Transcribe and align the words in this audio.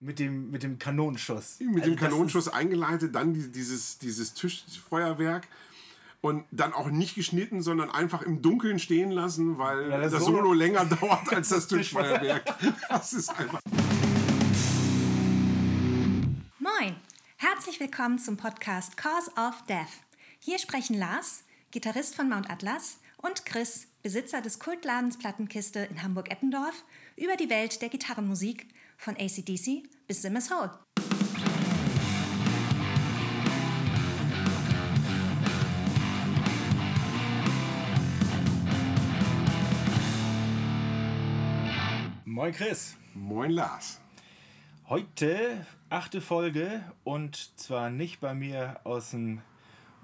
Mit 0.00 0.20
dem, 0.20 0.50
mit 0.52 0.62
dem 0.62 0.78
Kanonenschuss. 0.78 1.56
Mit 1.58 1.82
Also 1.82 1.90
dem 1.90 1.96
Kanonenschuss 1.98 2.46
eingeleitet, 2.48 3.14
dann 3.16 3.34
die, 3.34 3.50
dieses, 3.50 3.98
dieses 3.98 4.32
Tischfeuerwerk 4.32 5.48
und 6.20 6.44
dann 6.52 6.72
auch 6.72 6.88
nicht 6.88 7.16
geschnitten, 7.16 7.62
sondern 7.62 7.90
einfach 7.90 8.22
im 8.22 8.40
Dunkeln 8.40 8.78
stehen 8.78 9.10
lassen, 9.10 9.58
weil 9.58 9.90
Ja, 9.90 9.98
das 9.98 10.12
das, 10.12 10.24
Solo- 10.24 10.36
Solo 10.38 10.52
länger 10.52 10.84
dauert 11.00 11.32
als 11.32 11.48
das 11.48 11.66
Tischfeuerwerk. 11.66 12.44
Das 12.88 13.12
ist 13.12 13.28
einfach. 13.30 13.60
Moin! 16.60 16.94
Herzlich 17.36 17.80
willkommen 17.80 18.20
zum 18.20 18.36
Podcast 18.36 18.96
Cause 18.96 19.32
of 19.36 19.64
Death. 19.68 19.86
Hier 20.38 20.60
sprechen 20.60 20.96
Lars, 20.96 21.42
Gitarrist 21.72 22.14
von 22.14 22.28
Mount 22.28 22.48
Atlas, 22.48 22.98
und 23.20 23.44
Chris, 23.44 23.88
Besitzer 24.04 24.40
des 24.42 24.60
Kultladens 24.60 25.18
Plattenkiste 25.18 25.80
in 25.80 26.04
Hamburg-Eppendorf, 26.04 26.84
über 27.16 27.34
die 27.34 27.50
Welt 27.50 27.82
der 27.82 27.88
Gitarrenmusik 27.88 28.68
von 28.98 29.14
ACDC 29.14 29.84
bis 30.06 30.22
Simmers 30.22 30.50
Hole. 30.50 30.70
Moin 42.24 42.52
Chris. 42.52 42.96
Moin 43.14 43.50
Lars. 43.50 44.00
Heute 44.88 45.66
achte 45.88 46.20
Folge 46.20 46.84
und 47.04 47.58
zwar 47.58 47.90
nicht 47.90 48.20
bei 48.20 48.34
mir 48.34 48.80
aus 48.84 49.10
dem 49.10 49.40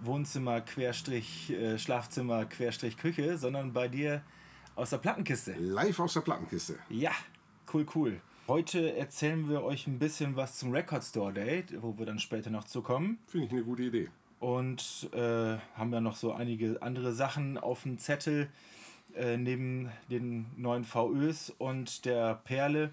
Wohnzimmer 0.00 0.60
Querstrich 0.60 1.50
äh, 1.50 1.78
Schlafzimmer 1.78 2.44
Querstrich 2.44 2.96
Küche, 2.96 3.38
sondern 3.38 3.72
bei 3.72 3.88
dir 3.88 4.22
aus 4.76 4.90
der 4.90 4.98
Plattenkiste. 4.98 5.54
Live 5.58 6.00
aus 6.00 6.14
der 6.14 6.20
Plattenkiste. 6.20 6.78
Ja, 6.88 7.12
cool, 7.72 7.86
cool. 7.94 8.20
Heute 8.46 8.94
erzählen 8.96 9.48
wir 9.48 9.62
euch 9.62 9.86
ein 9.86 9.98
bisschen 9.98 10.36
was 10.36 10.58
zum 10.58 10.72
Record 10.72 11.02
Store 11.02 11.32
Day, 11.32 11.64
wo 11.80 11.96
wir 11.98 12.04
dann 12.04 12.18
später 12.18 12.50
noch 12.50 12.64
zu 12.64 12.82
kommen. 12.82 13.18
Finde 13.26 13.46
ich 13.46 13.52
eine 13.52 13.64
gute 13.64 13.84
Idee. 13.84 14.10
Und 14.40 15.08
äh, 15.14 15.56
haben 15.76 15.92
ja 15.92 16.00
noch 16.00 16.16
so 16.16 16.32
einige 16.32 16.82
andere 16.82 17.14
Sachen 17.14 17.56
auf 17.56 17.84
dem 17.84 17.98
Zettel 17.98 18.48
äh, 19.16 19.38
neben 19.38 19.90
den 20.10 20.46
neuen 20.58 20.84
VÖs 20.84 21.50
und 21.56 22.04
der 22.04 22.34
Perle. 22.44 22.90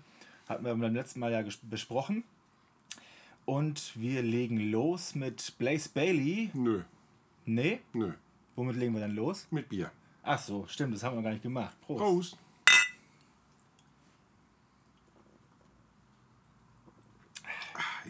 Hatten 0.48 0.64
wir 0.64 0.74
beim 0.74 0.94
letzten 0.94 1.20
Mal 1.20 1.32
ja 1.34 1.44
besprochen. 1.64 2.24
Und 3.46 3.92
wir 4.00 4.22
legen 4.22 4.58
los 4.72 5.16
mit 5.16 5.54
Blaze 5.58 5.90
Bailey. 5.94 6.52
Nö, 6.54 6.84
Nee, 7.46 7.80
nö. 7.94 8.14
womit 8.56 8.76
legen 8.78 8.94
wir 8.94 9.02
dann 9.02 9.16
los? 9.16 9.48
Mit 9.52 9.68
Bier. 9.68 9.92
Ach 10.24 10.40
so, 10.40 10.66
stimmt, 10.68 10.94
das 10.94 11.04
haben 11.04 11.18
wir 11.18 11.24
gar 11.24 11.32
nicht 11.32 11.42
gemacht. 11.44 11.76
Prost. 11.82 12.00
Prost. 12.00 12.38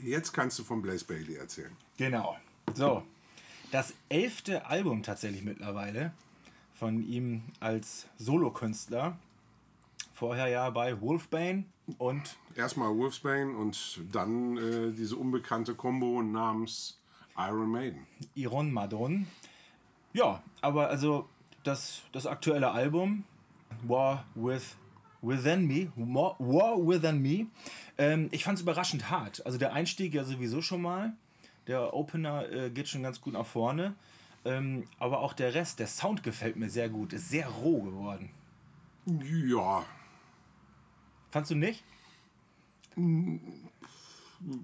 Jetzt 0.03 0.33
kannst 0.33 0.57
du 0.59 0.63
von 0.63 0.81
Blaze 0.81 1.05
Bailey 1.05 1.35
erzählen. 1.35 1.75
Genau. 1.97 2.37
So, 2.73 3.03
das 3.71 3.93
elfte 4.09 4.65
Album 4.65 5.03
tatsächlich 5.03 5.43
mittlerweile 5.43 6.13
von 6.73 7.07
ihm 7.07 7.43
als 7.59 8.07
Solokünstler. 8.17 9.17
Vorher 10.13 10.47
ja 10.47 10.69
bei 10.69 10.99
Wolfbane 11.01 11.65
und 11.97 12.37
Erstmal 12.55 12.95
Wolfsbane 12.95 13.55
und 13.55 14.01
dann 14.11 14.57
äh, 14.57 14.91
diese 14.91 15.15
unbekannte 15.15 15.73
Kombo 15.73 16.21
namens 16.21 16.99
Iron 17.37 17.71
Maiden. 17.71 18.05
Iron 18.35 18.71
Madon. 18.71 19.27
Ja, 20.13 20.43
aber 20.61 20.89
also 20.89 21.29
das, 21.63 22.01
das 22.11 22.27
aktuelle 22.27 22.71
Album 22.71 23.23
War 23.83 24.25
with 24.35 24.75
Within 25.21 25.67
Me, 25.67 25.91
War, 25.95 26.35
War 26.39 26.77
Within 26.87 27.21
Me, 27.21 27.47
ähm, 27.97 28.29
ich 28.31 28.43
fand 28.43 28.57
es 28.57 28.63
überraschend 28.63 29.09
hart. 29.09 29.45
Also 29.45 29.57
der 29.57 29.73
Einstieg 29.73 30.13
ja 30.13 30.23
sowieso 30.23 30.61
schon 30.61 30.81
mal. 30.81 31.13
Der 31.67 31.93
Opener 31.93 32.49
äh, 32.51 32.69
geht 32.69 32.87
schon 32.87 33.03
ganz 33.03 33.21
gut 33.21 33.33
nach 33.33 33.45
vorne. 33.45 33.95
Ähm, 34.43 34.87
aber 34.97 35.19
auch 35.19 35.33
der 35.33 35.53
Rest, 35.53 35.79
der 35.79 35.87
Sound 35.87 36.23
gefällt 36.23 36.55
mir 36.55 36.69
sehr 36.69 36.89
gut. 36.89 37.13
Ist 37.13 37.29
sehr 37.29 37.47
roh 37.47 37.81
geworden. 37.83 38.31
Ja, 39.05 39.85
Fandst 41.31 41.49
du 41.51 41.55
nicht? 41.55 41.83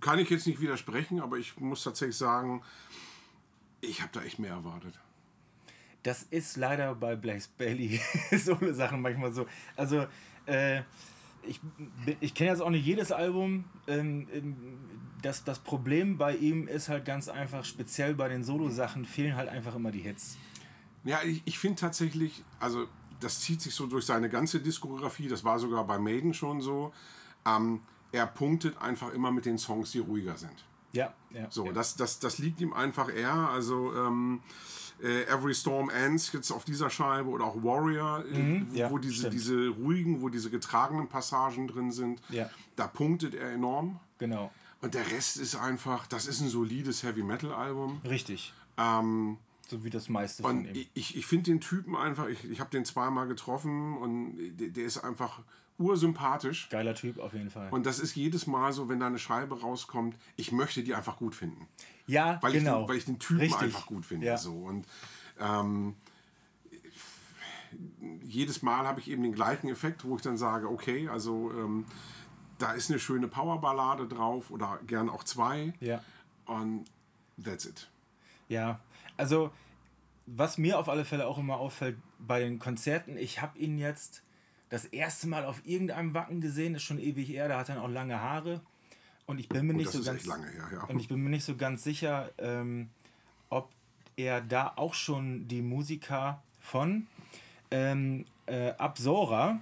kann 0.02 0.20
ich 0.20 0.30
jetzt 0.30 0.46
nicht 0.48 0.60
widersprechen, 0.60 1.22
aber 1.22 1.38
ich 1.38 1.58
muss 1.58 1.84
tatsächlich 1.84 2.18
sagen, 2.18 2.62
ich 3.80 4.02
habe 4.02 4.12
da 4.12 4.22
echt 4.22 4.38
mehr 4.38 4.52
erwartet. 4.52 5.00
Das 6.04 6.24
ist 6.24 6.58
leider 6.58 6.94
bei 6.94 7.16
Blaze 7.16 7.48
Bailey 7.58 8.02
Solo 8.38 8.74
Sachen 8.74 9.02
manchmal 9.02 9.32
so. 9.32 9.48
Also, 9.78 10.08
äh, 10.48 10.82
ich, 11.44 11.62
ich 12.20 12.34
kenne 12.34 12.52
jetzt 12.52 12.62
auch 12.62 12.70
nicht 12.70 12.86
jedes 12.86 13.12
Album. 13.12 13.66
Ähm, 13.88 14.28
ähm, 14.34 14.56
das, 15.22 15.44
das 15.44 15.60
Problem 15.60 16.18
bei 16.18 16.36
ihm 16.36 16.68
ist 16.68 16.90
halt 16.90 17.06
ganz 17.06 17.28
einfach, 17.28 17.66
speziell 17.66 18.14
bei 18.14 18.28
den 18.30 18.44
Solo-Sachen 18.44 19.06
fehlen 19.06 19.36
halt 19.36 19.50
einfach 19.50 19.76
immer 19.76 19.92
die 19.92 20.02
Hits. 20.02 20.38
Ja, 21.04 21.22
ich, 21.24 21.42
ich 21.46 21.58
finde 21.58 21.80
tatsächlich, 21.80 22.44
also 22.60 22.88
das 23.20 23.40
zieht 23.40 23.62
sich 23.62 23.74
so 23.74 23.88
durch 23.88 24.06
seine 24.06 24.30
ganze 24.30 24.60
Diskografie, 24.60 25.28
das 25.28 25.44
war 25.44 25.60
sogar 25.60 25.86
bei 25.86 25.98
Maiden 25.98 26.34
schon 26.34 26.62
so. 26.62 26.94
Ähm, 27.46 27.82
er 28.12 28.28
punktet 28.28 28.78
einfach 28.82 29.14
immer 29.14 29.32
mit 29.32 29.46
den 29.46 29.58
Songs, 29.58 29.92
die 29.92 30.00
ruhiger 30.00 30.38
sind. 30.38 30.66
Ja, 30.94 31.14
ja. 31.32 31.48
So, 31.50 31.66
ja. 31.66 31.72
das, 31.74 31.96
das, 31.96 32.20
das 32.20 32.38
liegt 32.38 32.62
ihm 32.62 32.74
einfach 32.74 33.14
eher. 33.14 33.34
Also 33.34 33.94
ähm, 33.96 34.42
äh, 34.46 34.87
Every 35.02 35.54
Storm 35.54 35.90
Ends 35.90 36.32
jetzt 36.34 36.52
auf 36.52 36.66
dieser 36.66 36.90
Scheibe 36.90 37.30
oder 37.30 37.46
auch 37.46 37.56
Warrior, 37.64 38.26
äh, 38.26 38.34
wo, 38.36 38.40
Mhm, 38.40 38.68
ja, 38.74 38.90
wo 38.92 38.98
diese, 38.98 39.16
stimmt. 39.16 39.34
diese 39.34 39.68
ruhigen, 39.70 40.22
wo 40.22 40.30
diese 40.30 40.50
getragenen 40.50 41.08
Passagen 41.08 41.68
drin 41.68 41.92
sind, 41.92 42.22
Ja. 42.30 42.50
da 42.76 42.88
punktet 42.88 43.36
er 43.36 43.52
enorm. 43.52 44.00
Genau. 44.18 44.52
Und 44.82 44.94
der 44.94 45.10
Rest 45.12 45.38
ist 45.38 45.56
einfach, 45.56 46.08
das 46.08 46.28
ist 46.28 46.42
ein 46.42 46.50
solides 46.50 47.04
Heavy 47.04 47.24
Metal 47.24 47.52
Album. 47.54 48.02
Richtig. 48.04 48.54
Ähm, 48.78 49.38
So 49.68 49.84
wie 49.84 49.90
das 49.90 50.08
meiste 50.10 50.44
von 50.44 50.60
und 50.60 50.66
ihm. 50.66 50.76
ich, 50.76 50.90
ich, 50.94 51.18
ich 51.18 51.26
finde 51.26 51.52
den 51.52 51.60
Typen 51.62 51.96
einfach, 51.96 52.28
ich, 52.28 52.44
ich 52.50 52.60
habe 52.60 52.70
den 52.70 52.86
zweimal 52.86 53.28
getroffen 53.28 53.98
und 53.98 54.38
der, 54.58 54.70
der 54.70 54.86
ist 54.86 54.98
einfach 55.00 55.42
ursympathisch. 55.80 56.70
Geiler 56.70 56.96
Typ 56.96 57.20
auf 57.20 57.34
jeden 57.34 57.50
Fall. 57.50 57.70
Und 57.72 57.86
das 57.86 58.00
ist 58.00 58.16
jedes 58.16 58.48
Mal 58.48 58.72
so, 58.74 58.90
wenn 58.90 59.00
da 59.00 59.08
eine 59.08 59.20
Scheibe 59.20 59.60
rauskommt, 59.62 60.16
ich 60.36 60.52
möchte 60.52 60.84
die 60.84 60.94
einfach 60.96 61.18
gut 61.18 61.36
finden. 61.36 61.68
Ja, 62.08 62.40
Weil, 62.42 62.54
genau. 62.54 62.82
ich, 62.82 62.84
den, 62.84 62.90
weil 62.90 62.98
ich 62.98 63.06
den 63.06 63.20
Typen 63.20 63.42
Richtig. 63.42 63.62
einfach 63.62 63.86
gut 63.86 64.06
finde. 64.06 64.26
Ja. 64.26 64.38
So. 64.38 64.54
Und 64.54 64.86
ähm, 65.40 65.96
jedes 68.24 68.62
Mal 68.62 68.88
habe 68.88 69.00
ich 69.00 69.10
eben 69.10 69.24
den 69.24 69.34
gleichen 69.34 69.70
Effekt, 69.70 70.06
wo 70.06 70.16
ich 70.16 70.22
dann 70.22 70.38
sage, 70.38 70.70
okay, 70.70 71.10
also 71.10 71.52
ähm, 71.52 71.86
da 72.58 72.72
ist 72.72 72.90
eine 72.90 73.00
schöne 73.00 73.28
Powerballade 73.28 74.08
drauf 74.08 74.52
oder 74.52 74.80
gern 74.88 75.10
auch 75.10 75.24
zwei. 75.24 75.74
Ja. 75.80 76.02
Und 76.46 76.86
that's 77.44 77.66
it. 77.66 77.90
Ja, 78.48 78.80
also 79.18 79.52
was 80.26 80.58
mir 80.58 80.80
auf 80.80 80.90
alle 80.90 81.06
Fälle 81.06 81.28
auch 81.28 81.38
immer 81.38 81.58
auffällt 81.58 81.98
bei 82.20 82.40
den 82.40 82.60
Konzerten, 82.60 83.18
ich 83.18 83.42
habe 83.42 83.58
ihn 83.60 83.78
jetzt 83.78 84.24
das 84.70 84.86
erste 84.86 85.28
Mal 85.28 85.46
auf 85.46 85.62
irgendeinem 85.66 86.14
Wacken 86.14 86.42
gesehen, 86.42 86.76
ist 86.76 86.84
schon 86.84 87.00
ewig 87.00 87.30
her, 87.30 87.48
da 87.48 87.60
hat 87.60 87.70
er 87.70 87.82
auch 87.82 87.90
lange 87.90 88.20
Haare 88.20 88.62
und 89.28 89.40
ich 89.40 89.48
bin 89.50 89.68
mir 89.68 89.74
nicht 89.74 89.88
das 89.88 89.94
so 89.94 90.04
ganz 90.04 90.26
her, 90.26 90.70
ja. 90.74 90.84
und 90.86 91.00
ich 91.00 91.08
bin 91.08 91.22
mir 91.22 91.30
nicht 91.30 91.46
so 91.46 91.56
ganz 91.56 91.84
sicher, 91.84 92.32
ähm, 92.38 92.90
ob 93.50 93.70
er 94.16 94.42
da 94.42 94.74
auch 94.76 94.94
schon 94.96 95.48
die 95.48 95.62
Musiker 95.62 96.42
von 96.60 97.08
ähm, 97.70 98.26
äh, 98.48 98.72
Absora, 98.72 99.60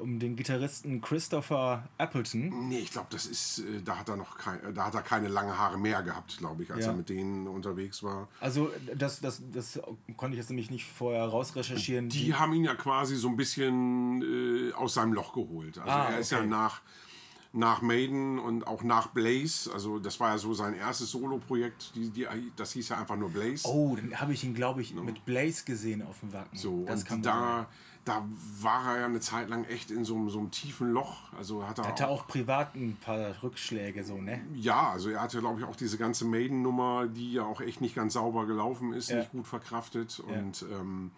um 0.00 0.18
den 0.18 0.34
Gitarristen 0.34 1.00
Christopher 1.00 1.88
Appleton, 1.98 2.68
Nee, 2.68 2.80
ich 2.80 2.90
glaube, 2.90 3.06
das 3.10 3.26
ist, 3.26 3.60
äh, 3.60 3.80
da 3.80 3.96
hat 3.98 4.08
er 4.08 4.16
noch 4.16 4.36
kein, 4.36 4.58
äh, 4.64 4.72
da 4.72 4.86
hat 4.86 4.94
er 4.96 5.02
keine 5.02 5.28
lange 5.28 5.56
Haare 5.56 5.78
mehr 5.78 6.02
gehabt, 6.02 6.38
glaube 6.38 6.64
ich, 6.64 6.72
als 6.72 6.84
Ja. 6.84 6.90
er 6.90 6.96
mit 6.96 7.08
denen 7.08 7.46
unterwegs 7.46 8.02
war. 8.02 8.26
also 8.40 8.72
das, 8.96 9.20
das, 9.20 9.40
das 9.52 9.80
konnte 10.16 10.34
ich 10.34 10.38
jetzt 10.40 10.48
nämlich 10.50 10.70
nicht 10.70 10.84
vorher 10.84 11.24
rausrecherchieren. 11.26 12.08
Die 12.08 12.34
haben 12.34 12.52
ihn 12.54 12.64
ja 12.64 12.74
quasi 12.74 13.14
so 13.14 13.28
ein 13.28 13.36
bisschen 13.36 14.20
äh, 14.22 14.72
aus 14.72 14.94
seinem 14.94 15.12
Loch 15.12 15.32
geholt. 15.32 15.78
Also 15.78 15.90
Ah, 15.90 16.08
er 16.10 16.18
ist 16.18 16.32
ja 16.32 16.38
okay. 16.38 16.48
nach, 16.48 16.80
nach 17.52 17.82
Maiden 17.82 18.38
und 18.38 18.66
auch 18.68 18.84
nach 18.84 19.08
Blaze, 19.08 19.72
also 19.72 19.98
das 19.98 20.20
war 20.20 20.30
ja 20.30 20.38
so 20.38 20.54
sein 20.54 20.74
erstes 20.74 21.10
Solo-Projekt, 21.10 21.92
die, 21.96 22.10
die, 22.10 22.26
das 22.56 22.72
hieß 22.72 22.90
ja 22.90 22.98
einfach 22.98 23.16
nur 23.16 23.30
Blaze. 23.30 23.66
Oh, 23.66 23.96
dann 23.96 24.20
habe 24.20 24.32
ich 24.32 24.44
ihn, 24.44 24.54
glaube 24.54 24.82
ich, 24.82 24.94
mit 24.94 25.24
Blaze 25.24 25.64
gesehen 25.64 26.02
auf 26.02 26.20
dem 26.20 26.32
Wacken. 26.32 26.56
so, 26.56 26.84
das 26.86 27.02
und 27.10 27.26
da, 27.26 27.66
da 28.04 28.24
war 28.60 28.94
er 28.94 29.00
ja 29.00 29.06
eine 29.06 29.18
Zeit 29.18 29.48
lang 29.48 29.64
echt 29.64 29.90
in 29.90 30.04
so, 30.04 30.14
einem- 30.14 30.30
so 30.30 30.38
einem 30.38 30.52
tiefen 30.52 30.92
Loch. 30.92 31.32
Also 31.36 31.66
hat 31.66 31.80
er 31.80 31.88
Hatte 31.88 32.06
auch 32.08 32.28
privat 32.28 32.76
ein 32.76 32.96
paar 33.00 33.42
Rückschläge, 33.42 34.04
so, 34.04 34.18
ne? 34.18 34.40
Ja, 34.54 34.90
also 34.90 35.10
er 35.10 35.20
hatte, 35.20 35.40
glaube 35.40 35.58
ich, 35.60 35.66
auch 35.66 35.76
diese 35.76 35.98
ganze 35.98 36.24
Maiden-Nummer, 36.26 37.08
die 37.08 37.32
ja 37.32 37.42
auch 37.42 37.60
echt 37.60 37.80
nicht 37.80 37.96
ganz 37.96 38.12
sauber 38.12 38.46
gelaufen 38.46 38.92
ist, 38.92 39.10
Ja. 39.10 39.16
nicht 39.18 39.32
gut 39.32 39.48
verkraftet. 39.48 40.20
Und 40.20 40.64
ähm, 40.70 41.10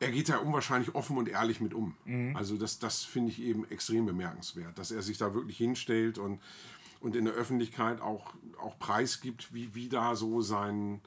er 0.00 0.10
geht 0.10 0.28
da 0.28 0.38
unwahrscheinlich 0.38 0.94
offen 0.94 1.16
und 1.16 1.28
ehrlich 1.28 1.60
mit 1.60 1.74
um. 1.74 1.96
Mhm. 2.04 2.36
Also 2.36 2.56
das, 2.56 2.78
das 2.78 3.04
finde 3.04 3.30
ich 3.30 3.40
eben 3.40 3.68
extrem 3.70 4.06
bemerkenswert, 4.06 4.78
dass 4.78 4.90
er 4.90 5.02
sich 5.02 5.18
da 5.18 5.34
wirklich 5.34 5.56
hinstellt 5.56 6.18
und, 6.18 6.40
und 7.00 7.16
in 7.16 7.24
der 7.24 7.34
Öffentlichkeit 7.34 8.00
auch, 8.00 8.34
auch 8.60 8.78
preisgibt, 8.78 9.54
wie, 9.54 9.74
wie 9.74 9.88
da 9.88 10.16
so 10.16 10.40
sein, 10.40 11.00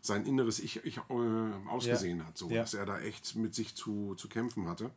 sein 0.00 0.26
inneres 0.26 0.58
Ich, 0.60 0.84
ich 0.84 0.98
äh, 0.98 1.68
ausgesehen 1.68 2.24
hat. 2.26 2.36
So, 2.36 2.50
Ja. 2.50 2.60
Dass 2.60 2.74
er 2.74 2.86
da 2.86 3.00
echt 3.00 3.34
mit 3.36 3.54
sich 3.54 3.74
zu, 3.74 4.14
zu 4.16 4.28
kämpfen 4.28 4.68
hatte. 4.68 4.90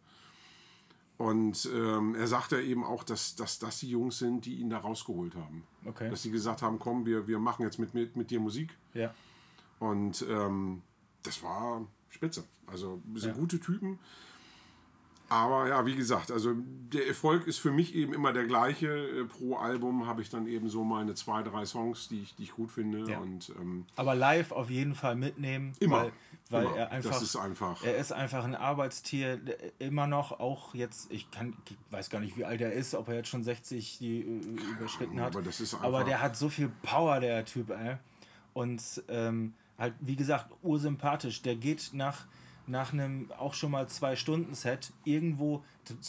Und 1.18 1.68
ähm, 1.74 2.14
er 2.14 2.28
sagte 2.28 2.62
eben 2.62 2.84
auch, 2.84 3.04
dass, 3.04 3.36
dass 3.36 3.58
das 3.58 3.80
die 3.80 3.90
Jungs 3.90 4.20
sind, 4.20 4.46
die 4.46 4.56
ihn 4.56 4.70
da 4.70 4.78
rausgeholt 4.78 5.34
haben. 5.36 5.64
Okay. 5.84 6.12
Dass 6.12 6.22
sie 6.22 6.30
gesagt 6.30 6.62
haben, 6.62 6.78
komm, 6.78 7.08
wir, 7.08 7.28
wir 7.28 7.40
machen 7.40 7.64
jetzt 7.64 7.80
mit, 7.80 7.96
mit, 7.96 8.16
mit 8.16 8.30
dir 8.30 8.40
Musik. 8.40 8.78
Ja. 8.94 9.16
Und 9.80 10.24
ähm, 10.30 10.84
das 11.24 11.42
war 11.42 11.88
spitze. 12.10 12.44
Also 12.68 13.02
sind 13.16 13.30
Ja. 13.30 13.36
gute 13.36 13.60
Typen. 13.60 14.00
Aber 15.30 15.68
ja, 15.68 15.86
wie 15.86 15.96
gesagt, 15.96 16.32
also 16.32 16.54
der 16.56 17.06
Erfolg 17.06 17.48
ist 17.48 17.58
für 17.58 17.72
mich 17.72 17.94
eben 17.96 18.14
immer 18.14 18.32
der 18.32 18.46
gleiche. 18.46 18.88
Äh, 18.88 19.26
Pro 19.26 19.58
Album 19.58 20.08
habe 20.08 20.22
ich 20.22 20.30
dann 20.30 20.48
eben 20.48 20.70
so 20.70 20.86
meine 20.86 21.16
zwei, 21.16 21.44
drei 21.44 21.66
Songs, 21.66 22.08
die 22.08 22.22
ich, 22.22 22.36
die 22.36 22.44
ich 22.44 22.52
gut 22.54 22.72
finde. 22.72 23.12
Ja. 23.12 23.20
Und 23.20 23.52
ähm, 23.60 23.86
Aber 23.98 24.16
live 24.16 24.54
auf 24.54 24.70
jeden 24.70 24.96
Fall 24.96 25.18
mitnehmen. 25.18 25.74
Immer, 25.82 26.04
Weil, 26.04 26.12
weil 26.50 26.66
immer. 26.68 26.76
er 26.78 26.92
einfach. 26.92 27.10
Das 27.12 27.22
ist 27.24 27.36
einfach- 27.36 27.84
Er 27.84 27.98
ist 27.98 28.14
einfach 28.14 28.46
ein 28.46 28.56
Arbeitstier. 28.56 29.42
Immer 29.80 30.08
noch, 30.08 30.40
auch 30.40 30.74
jetzt, 30.74 31.12
ich 31.12 31.30
kann, 31.30 31.58
ich 31.70 31.76
weiß 31.92 32.10
gar 32.10 32.22
nicht, 32.22 32.38
wie 32.38 32.46
alt 32.46 32.62
er 32.62 32.72
ist, 32.72 32.96
ob 32.96 33.10
er 33.10 33.16
jetzt 33.16 33.28
schon 33.28 33.44
60 33.44 33.98
die 34.00 34.22
äh, 34.22 34.24
überschritten 34.78 35.20
hat. 35.20 35.36
aber 35.36 35.44
das 35.44 35.60
ist 35.60 35.74
aber 35.74 35.84
einfach- 35.88 36.04
der 36.06 36.22
hat 36.22 36.38
so 36.38 36.48
viel 36.48 36.70
Power, 36.84 37.20
der 37.20 37.44
Typ, 37.44 37.70
ey. 37.72 37.98
Und 38.54 38.82
ähm, 39.10 39.54
halt, 39.78 39.94
wie 40.00 40.16
gesagt, 40.16 40.52
ursympathisch. 40.64 41.42
Der 41.42 41.56
geht 41.56 41.90
nach, 41.94 42.26
nach 42.66 42.94
einem 42.94 43.32
auch 43.38 43.54
schon 43.54 43.72
mal 43.72 43.88
zwei 43.88 44.16
Stunden 44.16 44.54
Set 44.56 44.92
irgendwo, 45.04 45.64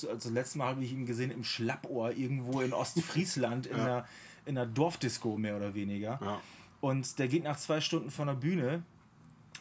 also 0.08 0.30
letztes 0.30 0.56
Mal 0.56 0.68
habe 0.68 0.84
ich 0.84 0.92
ihn 0.92 1.06
gesehen 1.06 1.30
im 1.30 1.44
Schlappohr, 1.44 2.12
irgendwo 2.12 2.60
in 2.60 2.72
Ostfriesland, 2.72 3.66
in, 3.66 3.76
einer, 3.80 4.06
in 4.46 4.56
einer 4.58 4.66
Dorfdisco 4.66 5.36
mehr 5.36 5.56
oder 5.56 5.74
weniger. 5.74 6.18
Ja. 6.22 6.40
Und 6.80 7.18
der 7.18 7.28
geht 7.28 7.44
nach 7.44 7.56
zwei 7.56 7.80
Stunden 7.80 8.10
von 8.10 8.26
der 8.28 8.34
Bühne, 8.34 8.82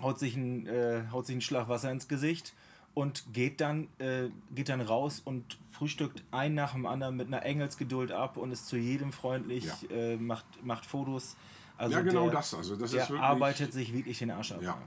haut 0.02 0.20
sich 0.20 0.36
ein, 0.36 0.68
äh, 0.68 1.04
haut 1.12 1.26
sich 1.26 1.34
einen 1.34 1.42
Schlag 1.42 1.68
Wasser 1.68 1.92
ins 1.92 2.08
Gesicht 2.08 2.54
und 2.94 3.26
geht 3.34 3.60
dann, 3.62 3.88
äh, 4.00 4.30
geht 4.54 4.70
dann 4.70 4.82
raus 4.82 5.22
und 5.24 5.58
frühstückt 5.72 6.24
ein 6.32 6.54
nach 6.56 6.74
dem 6.74 6.86
anderen 6.86 7.16
mit 7.16 7.28
einer 7.28 7.44
Engelsgeduld 7.44 8.12
ab 8.12 8.38
und 8.38 8.52
ist 8.52 8.68
zu 8.68 8.78
jedem 8.78 9.12
freundlich, 9.12 9.66
Ja. 9.90 9.96
äh, 9.96 10.18
macht, 10.18 10.46
macht 10.64 10.86
Fotos. 10.86 11.36
Also 11.78 11.96
ja, 11.96 12.02
genau 12.02 12.24
der, 12.26 12.34
das. 12.34 12.54
Also 12.54 12.76
das 12.76 12.92
der 12.92 13.04
ist 13.04 13.10
wirklich. 13.10 13.28
arbeitet 13.28 13.74
sich 13.74 13.94
wirklich 13.94 14.20
den 14.20 14.32
Arsch 14.32 14.52
ab. 14.52 14.62
Ja. 14.62 14.78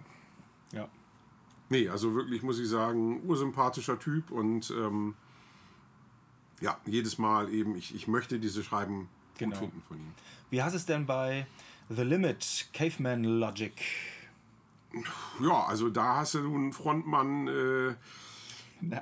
ja. 0.73 0.89
Nee, 1.69 1.89
also 1.89 2.15
wirklich 2.15 2.43
muss 2.43 2.59
ich 2.59 2.69
sagen, 2.69 3.23
ursympathischer 3.25 3.99
Typ 3.99 4.31
und 4.31 4.71
ähm, 4.71 5.15
ja, 6.61 6.79
jedes 6.85 7.19
Mal 7.19 7.49
eben, 7.53 7.77
ich, 7.77 7.95
ich 7.95 8.09
möchte 8.09 8.39
diese 8.41 8.65
Schreiben 8.65 9.09
Genau. 9.41 9.57
gut 9.57 9.71
finden 9.71 9.83
von 9.89 9.97
ihm. 9.97 10.13
Wie 10.51 10.63
heißt 10.63 10.77
es 10.77 10.85
denn 10.85 11.07
bei 11.07 11.47
The 11.89 12.03
Limit, 12.03 12.69
Caveman 12.75 13.25
Logic? 13.25 13.73
Ja, 15.41 15.65
also 15.65 15.89
da 15.89 16.17
hast 16.17 16.35
du 16.35 16.41
einen 16.41 16.73
Frontmann, 16.73 17.49
äh, 17.49 17.95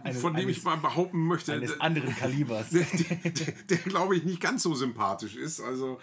Eines, 0.05 0.21
von 0.21 0.35
dem 0.35 0.47
eines, 0.47 0.59
ich 0.59 0.65
mal 0.65 0.77
behaupten 0.77 1.27
möchte, 1.27 1.55
eines 1.55 1.73
der, 1.73 1.83
anderen 1.83 2.15
Kalibers. 2.15 2.71
der, 2.71 2.85
der, 2.85 3.53
der 3.53 3.79
glaube 3.79 4.17
ich 4.17 4.25
nicht 4.25 4.41
ganz 4.41 4.63
so 4.63 4.75
sympathisch 4.75 5.35
ist. 5.37 5.61
Also 5.61 6.01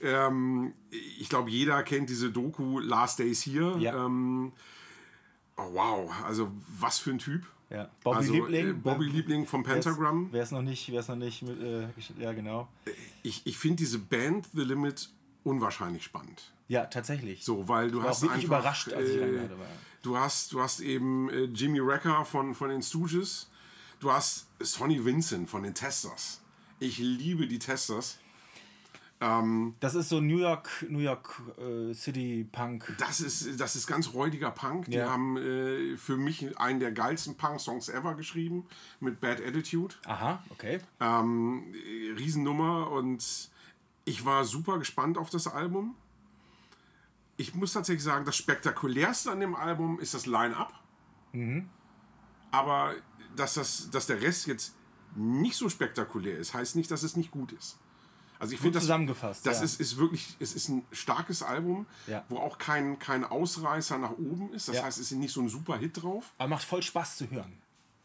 ähm, 0.00 0.72
ich 1.18 1.28
glaube, 1.28 1.50
jeder 1.50 1.82
kennt 1.82 2.10
diese 2.10 2.30
Doku 2.30 2.78
Last 2.78 3.18
Days 3.18 3.44
Here. 3.44 3.78
Ja. 3.78 4.04
Ähm, 4.04 4.52
oh, 5.56 5.72
wow, 5.72 6.24
also 6.24 6.52
was 6.78 6.98
für 6.98 7.10
ein 7.10 7.18
Typ. 7.18 7.46
Ja. 7.70 7.90
Bobby 8.04 8.16
also, 8.18 8.32
Liebling. 8.32 8.68
äh, 8.68 8.72
Bobby 8.72 9.06
Liebling 9.06 9.46
vom 9.46 9.64
Pentagram. 9.64 10.28
Wer 10.30 10.42
es 10.42 10.52
noch 10.52 10.62
nicht, 10.62 10.90
wer 10.92 11.00
es 11.00 11.08
noch 11.08 11.16
nicht, 11.16 11.42
mit, 11.42 11.60
äh, 11.60 11.88
ja 12.18 12.32
genau. 12.32 12.68
Ich, 13.22 13.44
ich 13.44 13.58
finde 13.58 13.76
diese 13.76 13.98
Band 13.98 14.46
The 14.54 14.62
Limit 14.62 15.10
unwahrscheinlich 15.42 16.04
spannend. 16.04 16.52
Ja, 16.68 16.86
tatsächlich. 16.86 17.44
So, 17.44 17.68
weil 17.68 17.90
du 17.90 17.98
war 17.98 18.10
hast 18.10 18.18
auch 18.18 18.22
wirklich 18.22 18.44
einfach, 18.44 18.60
überrascht, 18.60 18.92
als 18.92 19.10
ich 19.10 19.16
äh, 19.16 19.38
habe. 19.40 19.56
Du 20.02 20.16
hast, 20.16 20.52
du 20.52 20.60
hast 20.60 20.80
eben 20.80 21.28
äh, 21.30 21.44
Jimmy 21.44 21.84
Wrecker 21.84 22.24
von, 22.24 22.54
von 22.54 22.70
den 22.70 22.82
Stooges. 22.82 23.50
Du 23.98 24.12
hast 24.12 24.46
Sonny 24.60 25.04
Vincent 25.04 25.48
von 25.48 25.62
den 25.62 25.74
Testers. 25.74 26.40
Ich 26.78 26.98
liebe 26.98 27.46
die 27.46 27.58
Testers. 27.58 28.18
Das 29.18 29.94
ist 29.94 30.10
so 30.10 30.20
New 30.20 30.38
York, 30.38 30.68
New 30.90 30.98
York 30.98 31.40
äh, 31.58 31.94
City 31.94 32.46
Punk. 32.52 32.94
Das 32.98 33.20
ist, 33.20 33.58
das 33.58 33.74
ist 33.74 33.86
ganz 33.86 34.12
räudiger 34.12 34.50
Punk. 34.50 34.86
Die 34.86 34.96
Ja. 34.98 35.08
haben 35.10 35.38
äh, 35.38 35.96
für 35.96 36.18
mich 36.18 36.58
einen 36.58 36.80
der 36.80 36.92
geilsten 36.92 37.34
Punk-Songs 37.36 37.88
ever 37.88 38.14
geschrieben 38.14 38.66
mit 39.00 39.20
Bad 39.20 39.40
Attitude. 39.40 39.94
Aha, 40.04 40.42
okay. 40.50 40.80
Ähm, 41.00 41.72
äh, 41.74 42.12
Riesennummer 42.12 42.90
und 42.90 43.50
ich 44.04 44.24
war 44.26 44.44
super 44.44 44.78
gespannt 44.78 45.16
auf 45.16 45.30
das 45.30 45.46
Album. 45.48 45.94
Ich 47.38 47.54
muss 47.54 47.72
tatsächlich 47.72 48.04
sagen, 48.04 48.24
das 48.26 48.36
spektakulärste 48.36 49.30
an 49.30 49.40
dem 49.40 49.54
Album 49.54 49.98
ist 49.98 50.12
das 50.14 50.26
Line-Up. 50.26 50.72
Aber 52.50 52.94
dass, 53.34 53.54
das, 53.54 53.90
dass 53.90 54.06
der 54.06 54.20
Rest 54.20 54.46
jetzt 54.46 54.74
nicht 55.14 55.56
so 55.56 55.68
spektakulär 55.70 56.38
ist, 56.38 56.52
heißt 56.54 56.76
nicht, 56.76 56.90
dass 56.90 57.02
es 57.02 57.16
nicht 57.16 57.30
gut 57.30 57.52
ist. 57.52 57.78
Also 58.38 58.52
ich 58.54 58.60
finde 58.60 58.74
das 58.74 58.82
zusammengefasst, 58.84 59.46
Das 59.46 59.58
ja. 59.58 59.64
ist, 59.64 59.80
ist 59.80 59.96
wirklich, 59.96 60.36
es 60.40 60.54
ist 60.54 60.68
ein 60.68 60.84
starkes 60.92 61.42
Album, 61.42 61.86
Ja. 62.06 62.24
wo 62.28 62.38
auch 62.38 62.58
kein, 62.58 62.98
kein 62.98 63.24
Ausreißer 63.24 63.98
nach 63.98 64.12
oben 64.12 64.52
ist. 64.52 64.68
Das 64.68 64.76
Ja. 64.76 64.82
heißt, 64.84 64.98
es 64.98 65.12
ist 65.12 65.18
nicht 65.18 65.32
so 65.32 65.40
ein 65.40 65.48
super 65.48 65.78
Hit 65.78 66.02
drauf. 66.02 66.32
Aber 66.38 66.48
macht 66.48 66.64
voll 66.64 66.82
Spaß 66.82 67.16
zu 67.16 67.30
hören. 67.30 67.58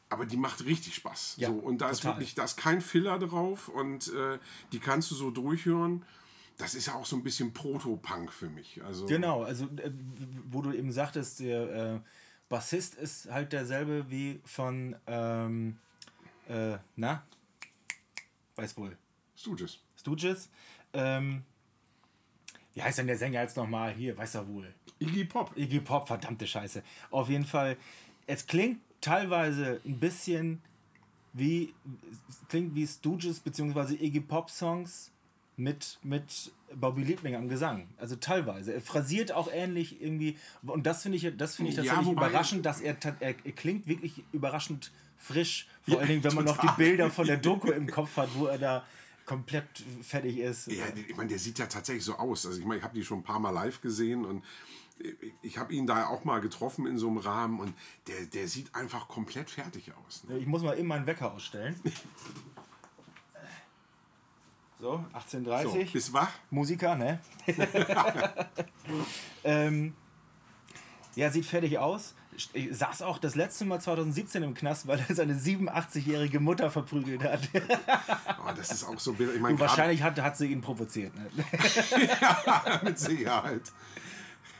Aber 0.09 0.25
die 0.25 0.37
macht 0.37 0.65
richtig 0.65 0.95
Spaß. 0.95 1.37
So, 1.39 1.51
und 1.53 1.79
da 1.79 1.89
ist 1.89 2.01
total. 2.01 2.15
wirklich, 2.17 2.35
da 2.35 2.43
ist 2.43 2.57
kein 2.57 2.81
Filler 2.81 3.17
drauf 3.19 3.69
und 3.69 4.13
äh, 4.13 4.39
die 4.73 4.79
kannst 4.79 5.09
du 5.11 5.15
so 5.15 5.31
durchhören. 5.31 6.03
Das 6.57 6.75
ist 6.75 6.87
ja 6.87 6.95
auch 6.95 7.05
so 7.05 7.15
ein 7.15 7.23
bisschen 7.23 7.53
Proto-Punk 7.53 8.31
für 8.31 8.49
mich. 8.49 8.83
Also, 8.83 9.05
Genau, 9.05 9.43
also 9.43 9.65
äh, 9.77 9.91
wo 10.49 10.61
du 10.61 10.73
eben 10.73 10.91
sagtest, 10.91 11.39
der 11.39 11.95
äh, 11.95 11.99
Bassist 12.49 12.95
ist 12.95 13.31
halt 13.31 13.53
derselbe 13.53 14.09
wie 14.11 14.41
von, 14.43 14.95
ähm, 15.07 15.77
äh, 16.49 16.77
na, 16.97 17.23
weiß 18.57 18.75
wohl, 18.77 18.97
Stooges. 19.37 19.79
Stooges. 20.01 20.49
Ähm, 20.93 21.43
wie 22.73 22.81
heißt 22.81 22.99
denn 22.99 23.07
der 23.07 23.17
Sänger 23.17 23.41
jetzt 23.41 23.57
nochmal? 23.57 23.93
Hier, 23.93 24.17
weiß 24.17 24.35
er 24.35 24.47
wohl. 24.47 24.73
Iggy 24.99 25.25
Pop. 25.25 25.51
Iggy 25.55 25.79
Pop, 25.79 26.07
verdammte 26.07 26.47
Scheiße. 26.47 26.83
Auf 27.09 27.29
jeden 27.29 27.45
Fall, 27.45 27.77
es 28.27 28.45
klingt 28.47 28.79
teilweise 29.01 29.81
ein 29.85 29.99
bisschen 29.99 30.61
wie, 31.33 31.73
klingt 32.49 32.75
wie 32.75 32.85
Stooges 32.87 33.39
bzw. 33.39 33.95
Iggy 33.95 34.21
Pop 34.21 34.49
Songs 34.49 35.11
mit, 35.57 35.99
mit 36.03 36.51
Bobby 36.73 37.03
Liebling 37.03 37.35
am 37.35 37.49
Gesang. 37.49 37.87
Also 37.97 38.15
teilweise. 38.15 38.73
Er 38.73 38.81
phrasiert 38.81 39.31
auch 39.31 39.49
ähnlich 39.51 40.01
irgendwie. 40.01 40.37
Und 40.63 40.85
das 40.85 41.03
finde 41.03 41.17
ich, 41.17 41.37
das 41.37 41.55
finde 41.55 41.71
ich 41.71 41.75
tatsächlich 41.77 42.07
überraschend, 42.07 42.65
dass 42.65 42.81
er, 42.81 42.95
er, 43.19 43.35
er 43.43 43.51
klingt 43.51 43.87
wirklich 43.87 44.23
überraschend 44.31 44.91
frisch. 45.17 45.67
Vor 45.83 45.95
Ja, 45.95 45.99
allen 45.99 46.09
Dingen, 46.09 46.23
wenn 46.23 46.35
man 46.35 46.45
noch 46.45 46.57
die 46.57 46.67
total. 46.67 46.77
Bilder 46.77 47.11
von 47.11 47.27
der 47.27 47.37
Doku 47.37 47.71
im 47.71 47.87
Kopf 47.87 48.17
hat, 48.17 48.29
wo 48.35 48.45
er 48.47 48.57
da 48.57 48.85
komplett 49.25 49.83
fertig 50.01 50.37
ist. 50.39 50.67
Ja, 50.67 50.85
ich 50.95 51.15
meine, 51.15 51.29
der 51.29 51.39
sieht 51.39 51.59
ja 51.59 51.65
tatsächlich 51.67 52.03
so 52.03 52.15
aus. 52.15 52.45
Also 52.45 52.59
ich 52.59 52.65
meine, 52.65 52.79
ich 52.79 52.83
habe 52.83 52.95
die 52.95 53.03
schon 53.03 53.19
ein 53.19 53.23
paar 53.23 53.39
Mal 53.39 53.51
live 53.51 53.81
gesehen 53.81 54.25
und 54.25 54.43
ich 55.41 55.57
habe 55.57 55.73
ihn 55.73 55.87
da 55.87 56.07
auch 56.07 56.23
mal 56.23 56.41
getroffen 56.41 56.85
in 56.85 56.97
so 56.97 57.07
einem 57.07 57.17
Rahmen 57.17 57.59
und 57.59 57.73
der, 58.07 58.25
der 58.25 58.47
sieht 58.47 58.73
einfach 58.75 59.07
komplett 59.07 59.49
fertig 59.49 59.91
aus. 60.05 60.23
Ne? 60.25 60.37
Ich 60.37 60.45
muss 60.45 60.61
mal 60.61 60.77
eben 60.77 60.87
meinen 60.87 61.07
Wecker 61.07 61.31
ausstellen. 61.33 61.75
So, 64.79 65.05
18.30 65.13 65.63
So, 65.63 65.93
bist 65.93 66.13
wach? 66.13 66.31
Musiker, 66.49 66.95
ne? 66.95 67.19
ähm, 69.43 69.93
ja, 71.15 71.29
sieht 71.29 71.45
fertig 71.45 71.77
aus. 71.77 72.15
Ich 72.35 72.49
saß 72.77 73.01
auch 73.01 73.17
das 73.19 73.35
letzte 73.35 73.65
Mal 73.65 73.79
2017 73.79 74.41
im 74.43 74.53
Knast, 74.53 74.87
weil 74.87 75.03
er 75.07 75.13
seine 75.15 75.33
87-jährige 75.35 76.39
Mutter 76.39 76.69
verprügelt 76.71 77.23
hat. 77.23 77.41
Oh, 78.43 78.51
das 78.55 78.71
ist 78.71 78.83
auch 78.85 78.99
so 78.99 79.13
bitter. 79.13 79.35
Ich 79.35 79.39
meine, 79.39 79.53
Und 79.53 79.59
wahrscheinlich 79.59 80.01
hat, 80.01 80.19
hat 80.19 80.35
sie 80.35 80.47
ihn 80.47 80.61
provoziert. 80.61 81.13
Ne? 81.15 81.29
gerade 82.43 82.85
mit 82.85 82.97
Sicherheit. 82.97 83.61